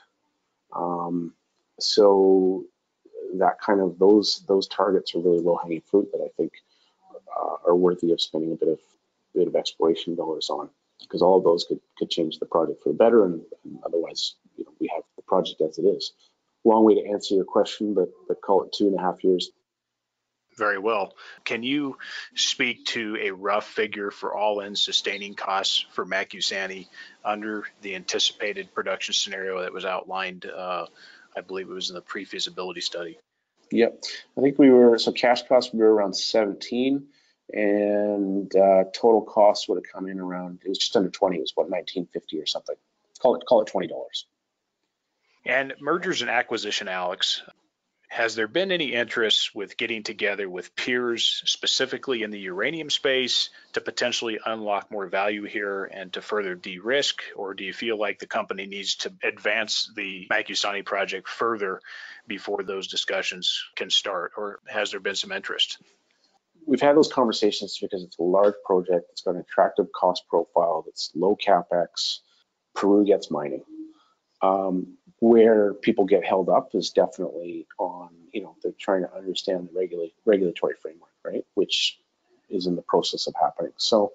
Um, 0.72 1.34
so 1.78 2.64
that 3.34 3.60
kind 3.60 3.80
of 3.80 3.98
those 3.98 4.44
those 4.46 4.68
targets 4.68 5.14
are 5.14 5.20
really 5.20 5.40
low 5.40 5.56
hanging 5.56 5.80
fruit 5.80 6.10
that 6.12 6.22
I 6.22 6.28
think 6.36 6.52
uh, 7.36 7.56
are 7.66 7.76
worthy 7.76 8.12
of 8.12 8.20
spending 8.20 8.52
a 8.52 8.56
bit 8.56 8.68
of 8.68 8.78
bit 9.34 9.48
of 9.48 9.56
exploration 9.56 10.14
dollars 10.14 10.50
on 10.50 10.68
because 11.00 11.22
all 11.22 11.38
of 11.38 11.44
those 11.44 11.64
could 11.64 11.80
could 11.98 12.10
change 12.10 12.38
the 12.38 12.46
project 12.46 12.82
for 12.82 12.90
the 12.90 12.94
better 12.94 13.24
and, 13.24 13.42
and, 13.64 13.78
otherwise 13.84 14.34
you 14.56 14.64
know 14.64 14.72
we 14.80 14.90
have 14.94 15.02
the 15.16 15.22
project 15.22 15.60
as 15.60 15.78
it 15.78 15.82
is 15.82 16.12
long 16.64 16.84
way 16.84 16.94
to 16.94 17.08
answer 17.08 17.34
your 17.34 17.44
question 17.44 17.94
but 17.94 18.08
but 18.28 18.40
call 18.40 18.62
it 18.62 18.72
two 18.72 18.86
and 18.86 18.98
a 18.98 19.02
half 19.02 19.24
years 19.24 19.50
very 20.56 20.78
well. 20.78 21.14
Can 21.44 21.62
you 21.62 21.98
speak 22.34 22.86
to 22.86 23.16
a 23.20 23.30
rough 23.30 23.66
figure 23.66 24.10
for 24.10 24.34
all-in 24.34 24.76
sustaining 24.76 25.34
costs 25.34 25.86
for 25.92 26.04
Macusani 26.04 26.88
under 27.24 27.64
the 27.80 27.94
anticipated 27.94 28.74
production 28.74 29.14
scenario 29.14 29.62
that 29.62 29.72
was 29.72 29.84
outlined 29.84 30.46
uh, 30.46 30.86
I 31.36 31.40
believe 31.40 31.68
it 31.68 31.74
was 31.74 31.90
in 31.90 31.94
the 31.94 32.02
pre-feasibility 32.02 32.80
study. 32.80 33.18
Yep. 33.70 34.04
I 34.36 34.40
think 34.40 34.58
we 34.58 34.70
were, 34.70 34.98
so 34.98 35.12
cash 35.12 35.42
costs, 35.46 35.72
we 35.72 35.80
were 35.80 35.92
around 35.92 36.14
17 36.14 37.06
and 37.52 38.54
uh, 38.54 38.84
total 38.94 39.22
costs 39.22 39.68
would 39.68 39.76
have 39.76 39.92
come 39.92 40.08
in 40.08 40.20
around, 40.20 40.60
it 40.64 40.68
was 40.68 40.78
just 40.78 40.96
under 40.96 41.10
20, 41.10 41.36
it 41.36 41.40
was 41.40 41.52
what, 41.54 41.64
1950 41.64 42.38
or 42.38 42.46
something. 42.46 42.76
Call 43.20 43.36
it, 43.36 43.44
call 43.46 43.62
it 43.62 43.68
$20. 43.72 43.88
And 45.44 45.74
mergers 45.80 46.22
and 46.22 46.30
acquisition, 46.30 46.88
Alex, 46.88 47.42
has 48.12 48.34
there 48.34 48.46
been 48.46 48.70
any 48.72 48.92
interest 48.92 49.54
with 49.54 49.78
getting 49.78 50.02
together 50.02 50.46
with 50.46 50.76
peers, 50.76 51.42
specifically 51.46 52.22
in 52.22 52.30
the 52.30 52.40
uranium 52.40 52.90
space, 52.90 53.48
to 53.72 53.80
potentially 53.80 54.38
unlock 54.44 54.90
more 54.90 55.06
value 55.06 55.44
here 55.44 55.86
and 55.86 56.12
to 56.12 56.20
further 56.20 56.54
de-risk? 56.54 57.22
Or 57.34 57.54
do 57.54 57.64
you 57.64 57.72
feel 57.72 57.98
like 57.98 58.18
the 58.18 58.26
company 58.26 58.66
needs 58.66 58.96
to 58.96 59.14
advance 59.22 59.90
the 59.96 60.26
Macusani 60.30 60.84
project 60.84 61.26
further 61.26 61.80
before 62.26 62.62
those 62.62 62.88
discussions 62.88 63.64
can 63.76 63.88
start? 63.88 64.32
Or 64.36 64.60
has 64.66 64.90
there 64.90 65.00
been 65.00 65.14
some 65.14 65.32
interest? 65.32 65.78
We've 66.66 66.82
had 66.82 66.98
those 66.98 67.10
conversations 67.10 67.78
because 67.80 68.04
it's 68.04 68.18
a 68.18 68.22
large 68.22 68.56
project. 68.66 69.06
It's 69.12 69.22
got 69.22 69.36
an 69.36 69.40
attractive 69.40 69.86
cost 69.90 70.24
profile. 70.28 70.82
That's 70.84 71.10
low 71.14 71.34
capex. 71.34 72.18
Peru 72.74 73.06
gets 73.06 73.30
mining. 73.30 73.64
Um, 74.42 74.98
Where 75.22 75.74
people 75.74 76.04
get 76.04 76.24
held 76.24 76.48
up 76.48 76.74
is 76.74 76.90
definitely 76.90 77.68
on, 77.78 78.08
you 78.32 78.42
know, 78.42 78.56
they're 78.60 78.72
trying 78.76 79.02
to 79.02 79.14
understand 79.14 79.68
the 79.68 79.78
regula- 79.78 80.08
regulatory 80.24 80.74
framework, 80.82 81.12
right? 81.24 81.44
Which 81.54 82.00
is 82.50 82.66
in 82.66 82.74
the 82.74 82.82
process 82.82 83.28
of 83.28 83.34
happening. 83.40 83.70
So 83.76 84.14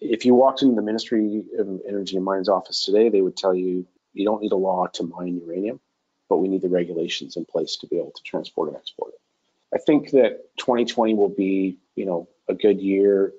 if 0.00 0.24
you 0.24 0.34
walked 0.34 0.62
into 0.62 0.74
the 0.74 0.82
Ministry 0.82 1.44
of 1.56 1.80
Energy 1.86 2.16
and 2.16 2.24
Mines 2.24 2.48
office 2.48 2.84
today, 2.84 3.08
they 3.08 3.20
would 3.20 3.36
tell 3.36 3.54
you 3.54 3.86
you 4.14 4.24
don't 4.24 4.42
need 4.42 4.50
a 4.50 4.56
law 4.56 4.88
to 4.94 5.04
mine 5.04 5.40
uranium, 5.46 5.78
but 6.28 6.38
we 6.38 6.48
need 6.48 6.62
the 6.62 6.68
regulations 6.68 7.36
in 7.36 7.44
place 7.44 7.76
to 7.76 7.86
be 7.86 7.98
able 7.98 8.10
to 8.10 8.22
transport 8.24 8.66
and 8.66 8.76
export 8.76 9.12
it. 9.14 9.20
I 9.72 9.78
think 9.78 10.10
that 10.10 10.40
2020 10.56 11.14
will 11.14 11.28
be, 11.28 11.78
you 11.94 12.04
know, 12.04 12.28
a 12.48 12.54
good 12.54 12.80
year. 12.80 13.32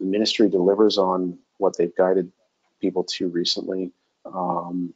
The 0.00 0.06
ministry 0.06 0.48
delivers 0.48 0.98
on 0.98 1.38
what 1.58 1.76
they've 1.76 1.94
guided 1.94 2.32
people 2.80 3.04
to 3.04 3.28
recently. 3.28 3.92
Um, 4.24 4.94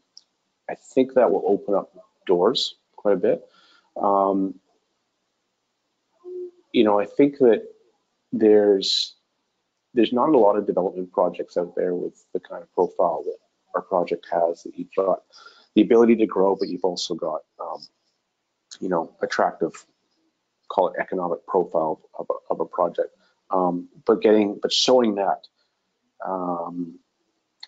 I 0.68 0.74
think 0.74 1.14
that 1.14 1.30
will 1.30 1.44
open 1.46 1.74
up 1.74 1.92
doors 2.26 2.76
quite 2.96 3.14
a 3.14 3.18
bit. 3.18 3.44
Um, 4.00 4.54
you 6.72 6.84
know, 6.84 6.98
I 6.98 7.06
think 7.06 7.38
that 7.38 7.62
there's 8.32 9.14
there's 9.94 10.12
not 10.12 10.30
a 10.30 10.38
lot 10.38 10.56
of 10.56 10.66
development 10.66 11.12
projects 11.12 11.56
out 11.56 11.74
there 11.76 11.94
with 11.94 12.24
the 12.32 12.40
kind 12.40 12.62
of 12.62 12.72
profile 12.74 13.22
that 13.24 13.36
our 13.74 13.82
project 13.82 14.26
has. 14.32 14.64
That 14.64 14.76
you've 14.76 14.94
got 14.96 15.22
the 15.74 15.82
ability 15.82 16.16
to 16.16 16.26
grow, 16.26 16.56
but 16.56 16.68
you've 16.68 16.84
also 16.84 17.14
got 17.14 17.42
um, 17.60 17.80
you 18.80 18.88
know 18.88 19.14
attractive, 19.22 19.72
call 20.68 20.88
it 20.88 21.00
economic 21.00 21.46
profile 21.46 22.00
of 22.18 22.26
a, 22.30 22.52
of 22.52 22.60
a 22.60 22.64
project. 22.64 23.10
Um, 23.50 23.88
but 24.04 24.20
getting 24.20 24.58
but 24.60 24.72
showing 24.72 25.16
that 25.16 25.46
um, 26.26 26.98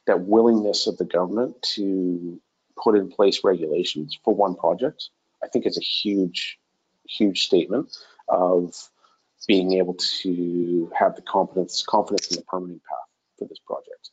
that 0.06 0.22
willingness 0.22 0.86
of 0.86 0.96
the 0.96 1.04
government 1.04 1.60
to 1.74 2.40
put 2.82 2.96
in 2.96 3.10
place 3.10 3.42
regulations 3.44 4.18
for 4.24 4.34
one 4.34 4.54
project, 4.54 5.10
I 5.42 5.48
think 5.48 5.66
is 5.66 5.78
a 5.78 5.80
huge, 5.80 6.58
huge 7.08 7.44
statement 7.44 7.96
of 8.28 8.74
being 9.46 9.74
able 9.74 9.94
to 9.94 10.90
have 10.98 11.14
the 11.14 11.22
confidence 11.22 11.84
confidence 11.86 12.30
in 12.30 12.36
the 12.36 12.42
permitting 12.42 12.80
path 12.88 13.08
for 13.38 13.46
this 13.46 13.58
project. 13.58 14.10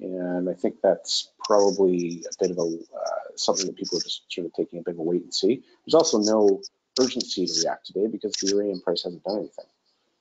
And 0.00 0.48
I 0.48 0.54
think 0.54 0.76
that's 0.82 1.30
probably 1.44 2.24
a 2.30 2.44
bit 2.44 2.52
of 2.52 2.58
a 2.58 2.62
uh, 2.62 3.18
something 3.36 3.66
that 3.66 3.76
people 3.76 3.98
are 3.98 4.02
just 4.02 4.22
sort 4.32 4.46
of 4.46 4.52
taking 4.52 4.78
a 4.78 4.82
bit 4.82 4.94
of 4.94 5.00
a 5.00 5.02
wait 5.02 5.22
and 5.22 5.34
see. 5.34 5.62
There's 5.84 5.94
also 5.94 6.18
no 6.18 6.62
urgency 7.00 7.46
to 7.46 7.60
react 7.62 7.86
today 7.86 8.06
because 8.06 8.32
the 8.32 8.48
uranium 8.48 8.80
price 8.80 9.04
hasn't 9.04 9.24
done 9.24 9.38
anything. 9.38 9.64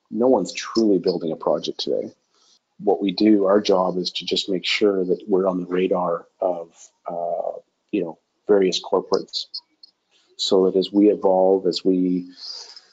No 0.09 0.27
one's 0.27 0.53
truly 0.53 0.99
building 0.99 1.31
a 1.31 1.35
project 1.35 1.79
today. 1.79 2.11
What 2.79 3.01
we 3.01 3.11
do, 3.11 3.45
our 3.45 3.59
job 3.59 3.97
is 3.97 4.11
to 4.11 4.25
just 4.25 4.49
make 4.49 4.65
sure 4.65 5.03
that 5.03 5.23
we're 5.27 5.47
on 5.47 5.59
the 5.61 5.67
radar 5.67 6.25
of, 6.39 6.71
uh, 7.07 7.59
you 7.97 8.03
know, 8.03 8.19
various 8.47 8.79
corporates, 8.79 9.47
so 10.37 10.65
that 10.65 10.77
as 10.77 10.91
we 10.91 11.09
evolve, 11.09 11.65
as 11.65 11.83
we 11.83 12.29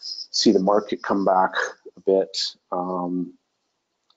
see 0.01 0.51
the 0.51 0.61
market 0.61 1.03
come 1.03 1.27
back 1.27 1.53
a 1.95 2.01
bit, 2.01 2.39
um, 2.73 3.35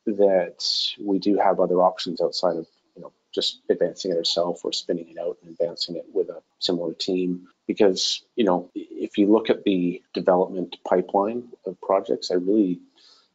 that 0.06 0.64
we 0.98 1.20
do 1.20 1.38
have 1.38 1.60
other 1.60 1.82
options 1.82 2.22
outside 2.22 2.56
of 2.56 2.66
you 2.96 3.02
know 3.02 3.12
just 3.36 3.60
advancing 3.70 4.12
it 4.12 4.18
ourselves 4.18 4.62
or 4.64 4.72
spinning 4.72 5.10
it 5.10 5.20
out 5.20 5.38
and 5.42 5.52
advancing 5.52 5.98
it 5.98 6.06
with 6.14 6.30
a 6.30 6.42
similar 6.60 6.94
team. 6.94 7.50
Because 7.68 8.24
you 8.38 8.46
know 8.46 8.72
if 8.74 9.18
you 9.18 9.30
look 9.30 9.50
at 9.50 9.66
the 9.66 10.02
development 10.14 10.78
pipeline 10.88 11.50
of 11.66 11.82
projects, 11.82 12.32
I 12.32 12.36
really 12.36 12.80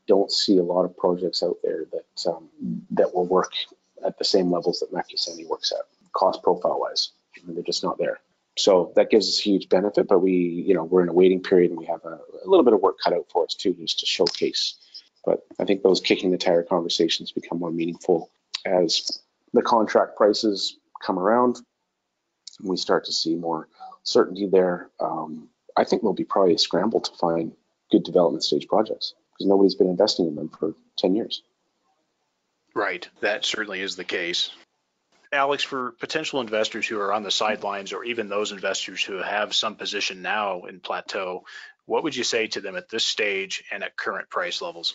don't 0.08 0.32
see 0.32 0.56
a 0.56 0.62
lot 0.62 0.86
of 0.86 0.96
projects 0.96 1.42
out 1.42 1.58
there 1.62 1.84
that 1.92 2.30
um, 2.30 2.48
that 2.92 3.14
will 3.14 3.26
work 3.26 3.52
at 4.06 4.16
the 4.16 4.24
same 4.24 4.50
levels 4.50 4.80
that 4.80 4.90
Macusani 4.90 5.46
works 5.46 5.70
at, 5.70 5.84
cost 6.12 6.42
profile 6.42 6.80
wise. 6.80 7.10
They're 7.44 7.62
just 7.62 7.82
not 7.82 7.98
there. 7.98 8.20
So 8.56 8.92
that 8.96 9.10
gives 9.10 9.28
us 9.28 9.40
a 9.40 9.42
huge 9.42 9.68
benefit, 9.68 10.08
but 10.08 10.18
we, 10.18 10.32
you 10.32 10.74
know, 10.74 10.84
we're 10.84 11.02
in 11.02 11.08
a 11.08 11.14
waiting 11.14 11.42
period 11.42 11.70
and 11.70 11.78
we 11.78 11.86
have 11.86 12.04
a, 12.04 12.18
a 12.44 12.46
little 12.46 12.64
bit 12.64 12.74
of 12.74 12.80
work 12.80 12.96
cut 13.02 13.14
out 13.14 13.26
for 13.32 13.44
us 13.44 13.54
too, 13.54 13.74
just 13.74 14.00
to 14.00 14.06
showcase. 14.06 14.74
But 15.24 15.40
I 15.58 15.64
think 15.64 15.82
those 15.82 16.00
kicking 16.00 16.30
the 16.30 16.38
tire 16.38 16.62
conversations 16.62 17.32
become 17.32 17.58
more 17.58 17.70
meaningful 17.70 18.30
as 18.66 19.22
the 19.52 19.62
contract 19.62 20.16
prices 20.16 20.76
come 21.02 21.18
around. 21.18 21.60
And 22.60 22.68
we 22.68 22.76
start 22.76 23.06
to 23.06 23.12
see 23.12 23.34
more 23.34 23.68
certainty 24.02 24.46
there. 24.46 24.90
Um, 25.00 25.48
I 25.76 25.84
think 25.84 26.02
there'll 26.02 26.14
be 26.14 26.24
probably 26.24 26.54
a 26.54 26.58
scramble 26.58 27.00
to 27.00 27.12
find 27.16 27.52
good 27.90 28.02
development 28.02 28.44
stage 28.44 28.68
projects 28.68 29.14
because 29.32 29.46
nobody's 29.46 29.74
been 29.74 29.88
investing 29.88 30.26
in 30.26 30.34
them 30.34 30.50
for 30.50 30.74
10 30.98 31.14
years. 31.14 31.42
Right, 32.74 33.08
that 33.20 33.44
certainly 33.44 33.80
is 33.80 33.96
the 33.96 34.04
case. 34.04 34.50
Alex, 35.32 35.62
for 35.62 35.92
potential 35.92 36.40
investors 36.40 36.86
who 36.86 37.00
are 37.00 37.12
on 37.12 37.22
the 37.22 37.30
sidelines 37.30 37.92
or 37.92 38.04
even 38.04 38.28
those 38.28 38.52
investors 38.52 39.02
who 39.02 39.16
have 39.22 39.54
some 39.54 39.76
position 39.76 40.20
now 40.20 40.64
in 40.64 40.78
Plateau, 40.78 41.44
what 41.86 42.04
would 42.04 42.14
you 42.14 42.24
say 42.24 42.46
to 42.48 42.60
them 42.60 42.76
at 42.76 42.90
this 42.90 43.04
stage 43.04 43.64
and 43.72 43.82
at 43.82 43.96
current 43.96 44.28
price 44.28 44.60
levels? 44.60 44.94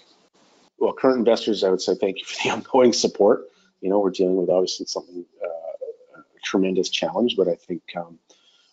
Well, 0.78 0.94
current 0.94 1.18
investors, 1.18 1.64
I 1.64 1.70
would 1.70 1.82
say 1.82 1.96
thank 1.96 2.20
you 2.20 2.26
for 2.26 2.44
the 2.44 2.50
ongoing 2.54 2.94
support. 2.94 3.46
You 3.82 3.90
know, 3.90 4.00
we're 4.00 4.12
dealing 4.12 4.38
with 4.38 4.50
obviously 4.50 4.86
something, 4.86 5.26
uh, 5.44 6.20
a 6.20 6.40
tremendous 6.44 6.90
challenge, 6.90 7.36
but 7.36 7.48
I 7.48 7.56
think 7.56 7.82
um, 7.96 8.20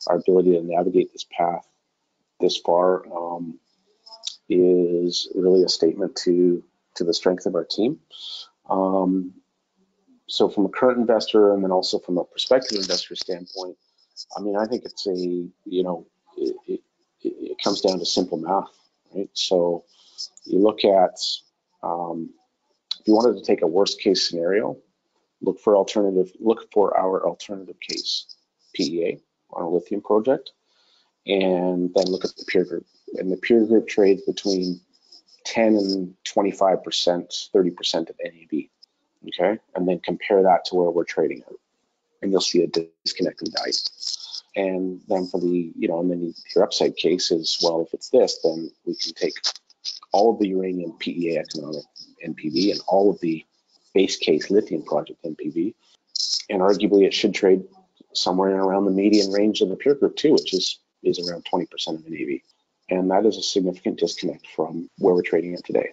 our 0.07 0.17
ability 0.17 0.53
to 0.53 0.63
navigate 0.63 1.13
this 1.13 1.25
path 1.25 1.67
this 2.41 2.59
far 2.59 3.07
um, 3.07 3.59
is 4.49 5.29
really 5.35 5.63
a 5.63 5.69
statement 5.69 6.17
to 6.17 6.63
to 6.97 7.05
the 7.05 7.15
strength 7.15 7.47
of 7.47 7.55
our 7.55 7.65
team. 7.65 7.99
Um, 8.71 9.35
so 10.27 10.49
from 10.49 10.65
a 10.67 10.69
current 10.69 10.99
investor 10.99 11.53
and 11.53 11.63
then 11.63 11.71
also 11.71 11.99
from 11.99 12.19
a 12.19 12.25
prospective 12.25 12.79
investor 12.79 13.15
standpoint, 13.15 13.77
I 14.37 14.41
mean, 14.41 14.57
I 14.57 14.67
think 14.67 14.85
it's 14.85 15.07
a, 15.07 15.17
you 15.17 15.83
know, 15.83 16.07
it, 16.37 16.57
it, 16.67 16.81
it 17.23 17.57
comes 17.63 17.81
down 17.81 17.99
to 17.99 18.07
simple 18.07 18.39
math, 18.39 18.71
right? 19.15 19.29
So 19.33 19.85
you 20.45 20.59
look 20.59 20.85
at, 20.85 21.19
um, 21.83 22.31
if 23.01 23.07
you 23.07 23.15
wanted 23.15 23.39
to 23.39 23.45
take 23.45 23.63
a 23.63 23.67
worst 23.67 24.01
case 24.01 24.29
scenario, 24.29 24.77
look 25.43 25.61
for 25.61 25.77
alternative, 25.77 26.33
look 26.41 26.73
for 26.73 26.97
our 26.97 27.27
alternative 27.27 27.79
case 27.81 28.37
PEA 28.75 29.21
on 29.51 29.65
a 29.65 29.69
lithium 29.69 30.01
project, 30.01 30.53
and 31.27 31.93
then 31.95 32.07
look 32.07 32.25
at 32.25 32.37
the 32.37 32.45
peer 32.47 32.65
group. 32.65 32.87
And 33.15 33.31
the 33.31 33.37
peer 33.37 33.65
group 33.65 33.89
trades 33.89 34.23
between 34.23 34.81
10 35.45 35.77
and 35.77 36.15
25%, 36.25 37.51
30% 37.55 38.11
of 38.11 38.17
NAV 38.25 38.69
okay? 39.29 39.59
And 39.75 39.89
then 39.89 40.01
compare 40.01 40.43
that 40.43 40.65
to 40.67 40.75
where 40.75 40.91
we're 40.91 41.05
trading 41.05 41.43
at, 41.47 41.53
and 42.23 42.31
you'll 42.31 42.41
see 42.41 42.63
a 42.63 42.67
disconnect 42.67 43.43
in 43.43 43.53
value. 43.53 43.73
And 44.57 45.01
then 45.09 45.27
for 45.27 45.41
the, 45.41 45.73
you 45.77 45.89
know, 45.89 46.01
and 46.01 46.11
then 46.11 46.35
your 46.55 46.65
upside 46.65 46.97
case 46.97 47.31
is, 47.31 47.59
well, 47.63 47.83
if 47.83 47.93
it's 47.93 48.11
this, 48.11 48.39
then 48.45 48.71
we 48.87 48.95
can 48.95 49.13
take 49.15 49.35
all 50.13 50.33
of 50.33 50.39
the 50.39 50.49
uranium 50.49 50.93
PEA 50.99 51.39
economic 51.39 51.85
NPV 52.25 52.71
and 52.71 52.81
all 52.87 53.11
of 53.11 53.21
the 53.21 53.45
base 53.95 54.17
case 54.17 54.51
lithium 54.51 54.83
project 54.83 55.23
NPV, 55.25 55.75
and 56.51 56.61
arguably 56.61 57.05
it 57.05 57.15
should 57.15 57.35
trade 57.35 57.65
somewhere 58.13 58.51
in 58.51 58.57
around 58.57 58.85
the 58.85 58.91
median 58.91 59.31
range 59.33 59.61
of 59.61 59.69
the 59.69 59.77
peer 59.77 59.95
group 59.95 60.17
too, 60.17 60.33
which 60.33 60.55
is 60.55 60.79
is 61.03 61.19
around 61.29 61.45
20% 61.53 61.67
of 61.89 62.05
the 62.05 62.11
NAV. 62.11 62.41
And 62.91 63.11
that 63.11 63.27
is 63.27 63.37
a 63.37 63.43
significant 63.43 63.99
disconnect 63.99 64.47
from 64.55 64.89
where 64.99 65.15
we're 65.15 65.23
trading 65.23 65.55
at 65.55 65.65
today. 65.65 65.93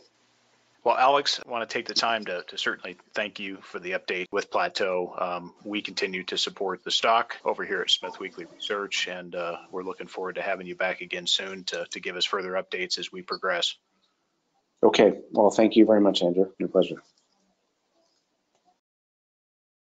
Well, 0.84 0.98
Alex, 0.98 1.40
I 1.46 1.50
want 1.50 1.68
to 1.68 1.72
take 1.72 1.88
the 1.88 1.94
time 1.94 2.26
to, 2.26 2.44
to 2.48 2.58
certainly 2.58 2.98
thank 3.14 3.40
you 3.40 3.60
for 3.62 3.78
the 3.78 3.92
update 3.92 4.26
with 4.32 4.50
Plateau. 4.50 5.14
Um, 5.16 5.54
we 5.64 5.84
continue 5.84 6.24
to 6.24 6.38
support 6.40 6.84
the 6.84 6.90
stock 6.90 7.38
over 7.46 7.64
here 7.64 7.82
at 7.82 7.92
Smith 7.92 8.20
Weekly 8.20 8.46
Research, 8.52 9.08
and 9.08 9.36
uh, 9.36 9.58
we're 9.72 9.84
looking 9.84 10.08
forward 10.08 10.36
to 10.36 10.42
having 10.42 10.66
you 10.66 10.76
back 10.76 11.02
again 11.02 11.28
soon 11.28 11.66
to, 11.66 11.86
to 11.92 12.00
give 12.00 12.16
us 12.16 12.26
further 12.26 12.54
updates 12.54 12.98
as 12.98 13.12
we 13.12 13.22
progress. 13.22 13.76
Okay. 14.82 15.20
Well, 15.32 15.52
thank 15.52 15.76
you 15.76 15.86
very 15.86 16.02
much, 16.02 16.24
Andrew. 16.24 16.48
Your 16.58 16.70
pleasure. 16.70 17.04